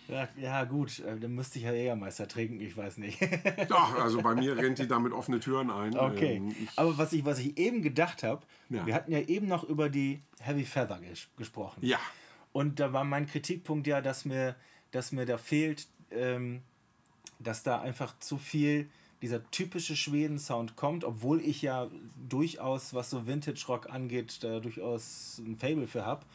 Ja, 0.07 0.27
ja 0.37 0.63
gut, 0.65 0.99
äh, 0.99 1.17
dann 1.19 1.33
müsste 1.33 1.57
ich 1.59 1.65
ja 1.65 1.73
Jägermeister 1.73 2.27
trinken, 2.27 2.59
ich 2.61 2.75
weiß 2.77 2.97
nicht. 2.97 3.19
Ja, 3.69 3.95
also 3.99 4.21
bei 4.21 4.35
mir 4.35 4.55
rennt 4.57 4.77
die 4.79 4.87
damit 4.87 5.13
offene 5.13 5.39
Türen 5.39 5.69
ein. 5.71 5.97
Okay. 5.97 6.35
Ähm, 6.35 6.55
Aber 6.75 6.97
was 6.97 7.11
ich, 7.13 7.25
was 7.25 7.39
ich 7.39 7.57
eben 7.57 7.81
gedacht 7.81 8.23
habe, 8.23 8.45
Ja. 8.69 8.85
wir 8.85 8.93
hatten 8.93 9.11
ja 9.11 9.19
eben 9.19 9.47
noch 9.47 9.63
über 9.63 9.89
die 9.89 10.21
Heavy 10.39 10.63
Feather 10.63 10.99
ges 10.99 11.27
gesprochen. 11.37 11.79
ja, 11.85 11.99
Und 12.53 12.79
da 12.79 12.93
war 12.93 13.03
mein 13.03 13.25
Kritikpunkt 13.25 13.87
ja, 13.87 14.01
dass 14.01 14.25
mir, 14.25 14.55
dass 14.91 15.11
mir 15.11 15.25
da 15.25 15.37
fehlt, 15.37 15.87
ähm, 16.11 16.61
dass 17.39 17.63
da 17.63 17.81
einfach 17.81 18.17
zu 18.19 18.37
viel 18.37 18.89
dieser 19.21 19.49
typische 19.49 19.95
Schweden-Sound 19.95 20.75
kommt, 20.75 21.03
obwohl 21.03 21.41
ich 21.41 21.61
ja 21.63 21.87
durchaus, 22.29 22.93
was 22.93 23.09
so 23.09 23.25
Vintage-Rock 23.25 23.89
angeht, 23.89 24.43
da 24.43 24.59
durchaus 24.59 25.41
ein 25.43 25.57
Fable 25.57 25.87
für 25.87 26.05
habe. 26.05 26.25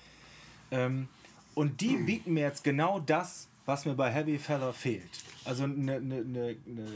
Ähm, 0.72 1.08
und 1.54 1.80
die 1.80 1.96
bieten 1.96 2.32
mir 2.34 2.40
jetzt 2.42 2.64
genau 2.64 2.98
das, 3.00 3.48
was 3.66 3.84
mir 3.84 3.94
bei 3.94 4.10
Heavy 4.10 4.38
Feather 4.38 4.72
fehlt. 4.72 5.02
Also 5.44 5.64
eine, 5.64 5.94
eine, 5.96 6.16
eine, 6.16 6.56
eine 6.66 6.86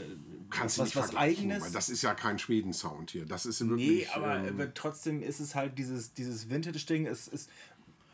kannst 0.49 0.77
du 0.77 0.81
was, 0.81 0.87
nicht 0.89 0.95
was 0.95 1.15
Eigenes. 1.15 1.63
weil 1.63 1.71
das 1.71 1.89
ist 1.89 2.01
ja 2.01 2.13
kein 2.13 2.37
Schweden-Sound 2.39 3.11
hier. 3.11 3.25
Das 3.25 3.45
ist 3.45 3.61
Nee, 3.61 3.69
wirklich. 3.69 4.11
aber, 4.11 4.37
ähm, 4.37 4.47
aber 4.47 4.73
trotzdem 4.73 5.21
ist 5.21 5.39
es 5.39 5.55
halt 5.55 5.77
dieses, 5.77 6.13
dieses 6.13 6.49
Vintage-Ding, 6.49 7.05
es 7.07 7.27
ist, 7.27 7.49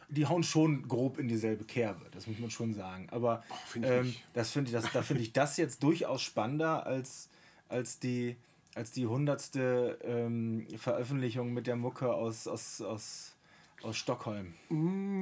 die 0.10 0.26
hauen 0.26 0.44
schon 0.44 0.88
grob 0.88 1.18
in 1.18 1.28
dieselbe 1.28 1.64
Kerbe, 1.64 2.06
das 2.12 2.28
muss 2.28 2.40
man 2.40 2.52
schon 2.52 2.74
sagen. 2.74 3.08
Aber 3.12 3.44
find 3.68 3.86
ich 3.86 3.92
ähm, 3.92 4.16
das 4.34 4.52
finde 4.52 4.70
ich, 4.70 4.74
das, 4.74 4.92
da 4.92 5.02
finde 5.02 5.24
ich 5.24 5.34
das 5.34 5.58
jetzt 5.58 5.82
durchaus 5.84 6.22
spannender 6.22 6.86
als, 6.86 7.30
als 7.70 8.00
die 8.00 8.36
als 8.74 8.92
die 8.92 9.06
hundertste 9.06 10.00
ähm, 10.04 10.66
Veröffentlichung 10.78 11.54
mit 11.54 11.68
der 11.68 11.76
Mucke 11.76 12.14
aus, 12.14 12.48
aus, 12.48 12.82
aus, 12.82 13.36
aus 13.84 13.98
Stockholm. 13.98 14.54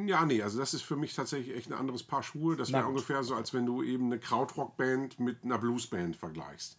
Ja, 0.07 0.25
nee, 0.25 0.41
also 0.41 0.59
das 0.59 0.73
ist 0.73 0.81
für 0.81 0.95
mich 0.95 1.13
tatsächlich 1.15 1.55
echt 1.55 1.67
ein 1.71 1.73
anderes 1.73 2.03
Paar 2.03 2.23
Schuhe. 2.23 2.55
Das 2.55 2.71
wäre 2.71 2.83
gut. 2.83 2.91
ungefähr 2.91 3.23
so, 3.23 3.35
als 3.35 3.53
wenn 3.53 3.65
du 3.65 3.83
eben 3.83 4.05
eine 4.05 4.19
Krautrock-Band 4.19 5.19
mit 5.19 5.43
einer 5.43 5.57
Blues-Band 5.57 6.15
vergleichst. 6.15 6.77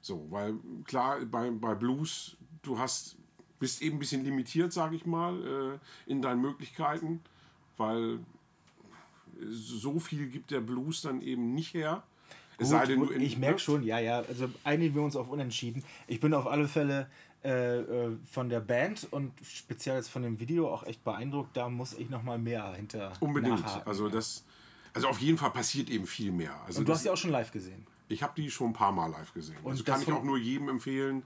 So, 0.00 0.26
weil 0.30 0.54
klar, 0.84 1.18
bei, 1.24 1.50
bei 1.50 1.74
Blues, 1.74 2.36
du 2.62 2.78
hast, 2.78 3.16
bist 3.58 3.80
eben 3.82 3.96
ein 3.96 3.98
bisschen 4.00 4.24
limitiert, 4.24 4.72
sage 4.72 4.96
ich 4.96 5.06
mal, 5.06 5.78
äh, 6.06 6.10
in 6.10 6.20
deinen 6.20 6.42
Möglichkeiten, 6.42 7.20
weil 7.78 8.18
so 9.48 9.98
viel 9.98 10.28
gibt 10.28 10.50
der 10.50 10.60
Blues 10.60 11.02
dann 11.02 11.20
eben 11.20 11.54
nicht 11.54 11.74
her. 11.74 12.02
Es 12.56 12.68
sei 12.68 12.86
denn, 12.86 13.00
Gut, 13.00 13.10
du 13.10 13.14
in- 13.14 13.20
ich 13.22 13.36
merke 13.36 13.58
schon, 13.58 13.82
ja, 13.82 13.98
ja, 13.98 14.20
also 14.20 14.48
einigen 14.62 14.94
wir 14.94 15.02
uns 15.02 15.16
auf 15.16 15.28
Unentschieden. 15.28 15.82
Ich 16.06 16.20
bin 16.20 16.32
auf 16.34 16.46
alle 16.46 16.68
Fälle 16.68 17.10
äh, 17.44 17.80
äh, 17.80 18.16
von 18.24 18.48
der 18.48 18.60
Band 18.60 19.06
und 19.10 19.32
speziell 19.44 19.96
jetzt 19.96 20.08
von 20.08 20.22
dem 20.22 20.40
Video 20.40 20.72
auch 20.72 20.84
echt 20.84 21.04
beeindruckt. 21.04 21.54
Da 21.56 21.68
muss 21.68 21.92
ich 21.92 22.08
noch 22.08 22.22
mal 22.22 22.38
mehr 22.38 22.72
hinter 22.72 23.12
Unbedingt. 23.20 23.60
nachhaken. 23.60 23.86
Also 23.86 24.08
das, 24.08 24.44
also 24.94 25.08
auf 25.08 25.18
jeden 25.18 25.36
Fall 25.36 25.50
passiert 25.50 25.90
eben 25.90 26.06
viel 26.06 26.32
mehr. 26.32 26.58
Also 26.66 26.78
und 26.78 26.88
du 26.88 26.92
das, 26.92 27.00
hast 27.00 27.04
ja 27.04 27.12
auch 27.12 27.16
schon 27.18 27.30
live 27.30 27.52
gesehen. 27.52 27.86
Ich 28.08 28.22
habe 28.22 28.32
die 28.34 28.50
schon 28.50 28.70
ein 28.70 28.72
paar 28.72 28.92
Mal 28.92 29.10
live 29.10 29.34
gesehen. 29.34 29.58
Und 29.62 29.72
also 29.72 29.84
kann 29.84 30.00
ich 30.00 30.10
auch 30.10 30.22
nur 30.22 30.38
jedem 30.38 30.70
empfehlen, 30.70 31.22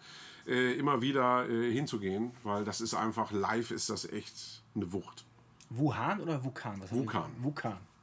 äh, 0.46 0.72
immer 0.74 1.00
wieder 1.02 1.48
äh, 1.48 1.72
hinzugehen, 1.72 2.32
weil 2.42 2.64
das 2.64 2.80
ist 2.80 2.94
einfach 2.94 3.30
live 3.30 3.70
ist 3.70 3.88
das 3.88 4.04
echt 4.10 4.62
eine 4.74 4.92
Wucht. 4.92 5.24
Wuhan 5.70 6.20
oder 6.20 6.42
Wukan? 6.42 6.80
Was 6.80 6.92
Wukan. 6.92 7.30
die? 7.36 7.42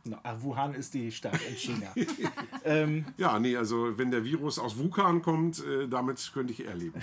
No, 0.08 0.18
Wuhan 0.39 0.76
ist 0.76 0.93
die 0.93 1.12
Stadt 1.12 1.39
in 1.49 1.56
China. 1.56 1.93
Ja, 3.18 3.39
nee, 3.39 3.56
also 3.56 3.97
wenn 3.97 4.10
der 4.10 4.24
Virus 4.24 4.58
aus 4.58 4.78
Wuhan 4.78 5.22
kommt, 5.22 5.64
äh, 5.64 5.88
damit 5.88 6.32
könnte 6.34 6.51
ich 6.51 6.66
eher 6.66 6.76
leben. 6.76 6.99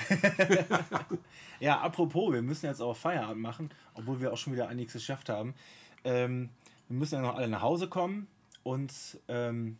ja, 1.60 1.80
apropos, 1.80 2.32
wir 2.32 2.42
müssen 2.42 2.66
jetzt 2.66 2.80
auch 2.80 2.96
Feierabend 2.96 3.40
machen, 3.40 3.70
obwohl 3.94 4.20
wir 4.20 4.32
auch 4.32 4.36
schon 4.36 4.52
wieder 4.52 4.68
einiges 4.68 4.94
geschafft 4.94 5.28
haben. 5.28 5.54
Ähm, 6.02 6.48
wir 6.88 6.96
müssen 6.96 7.14
ja 7.16 7.20
noch 7.22 7.36
alle 7.36 7.48
nach 7.48 7.62
Hause 7.62 7.88
kommen 7.88 8.26
und 8.64 8.92
ähm, 9.28 9.78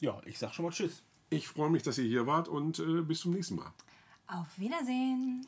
ja, 0.00 0.20
ich 0.26 0.38
sag 0.38 0.52
schon 0.52 0.64
mal 0.66 0.70
Tschüss. 0.70 1.02
Ich 1.30 1.48
freue 1.48 1.70
mich, 1.70 1.82
dass 1.82 1.96
ihr 1.96 2.04
hier 2.04 2.26
wart 2.26 2.48
und 2.48 2.78
äh, 2.78 3.00
bis 3.00 3.20
zum 3.20 3.32
nächsten 3.32 3.56
Mal. 3.56 3.72
Auf 4.26 4.58
Wiedersehen. 4.58 5.46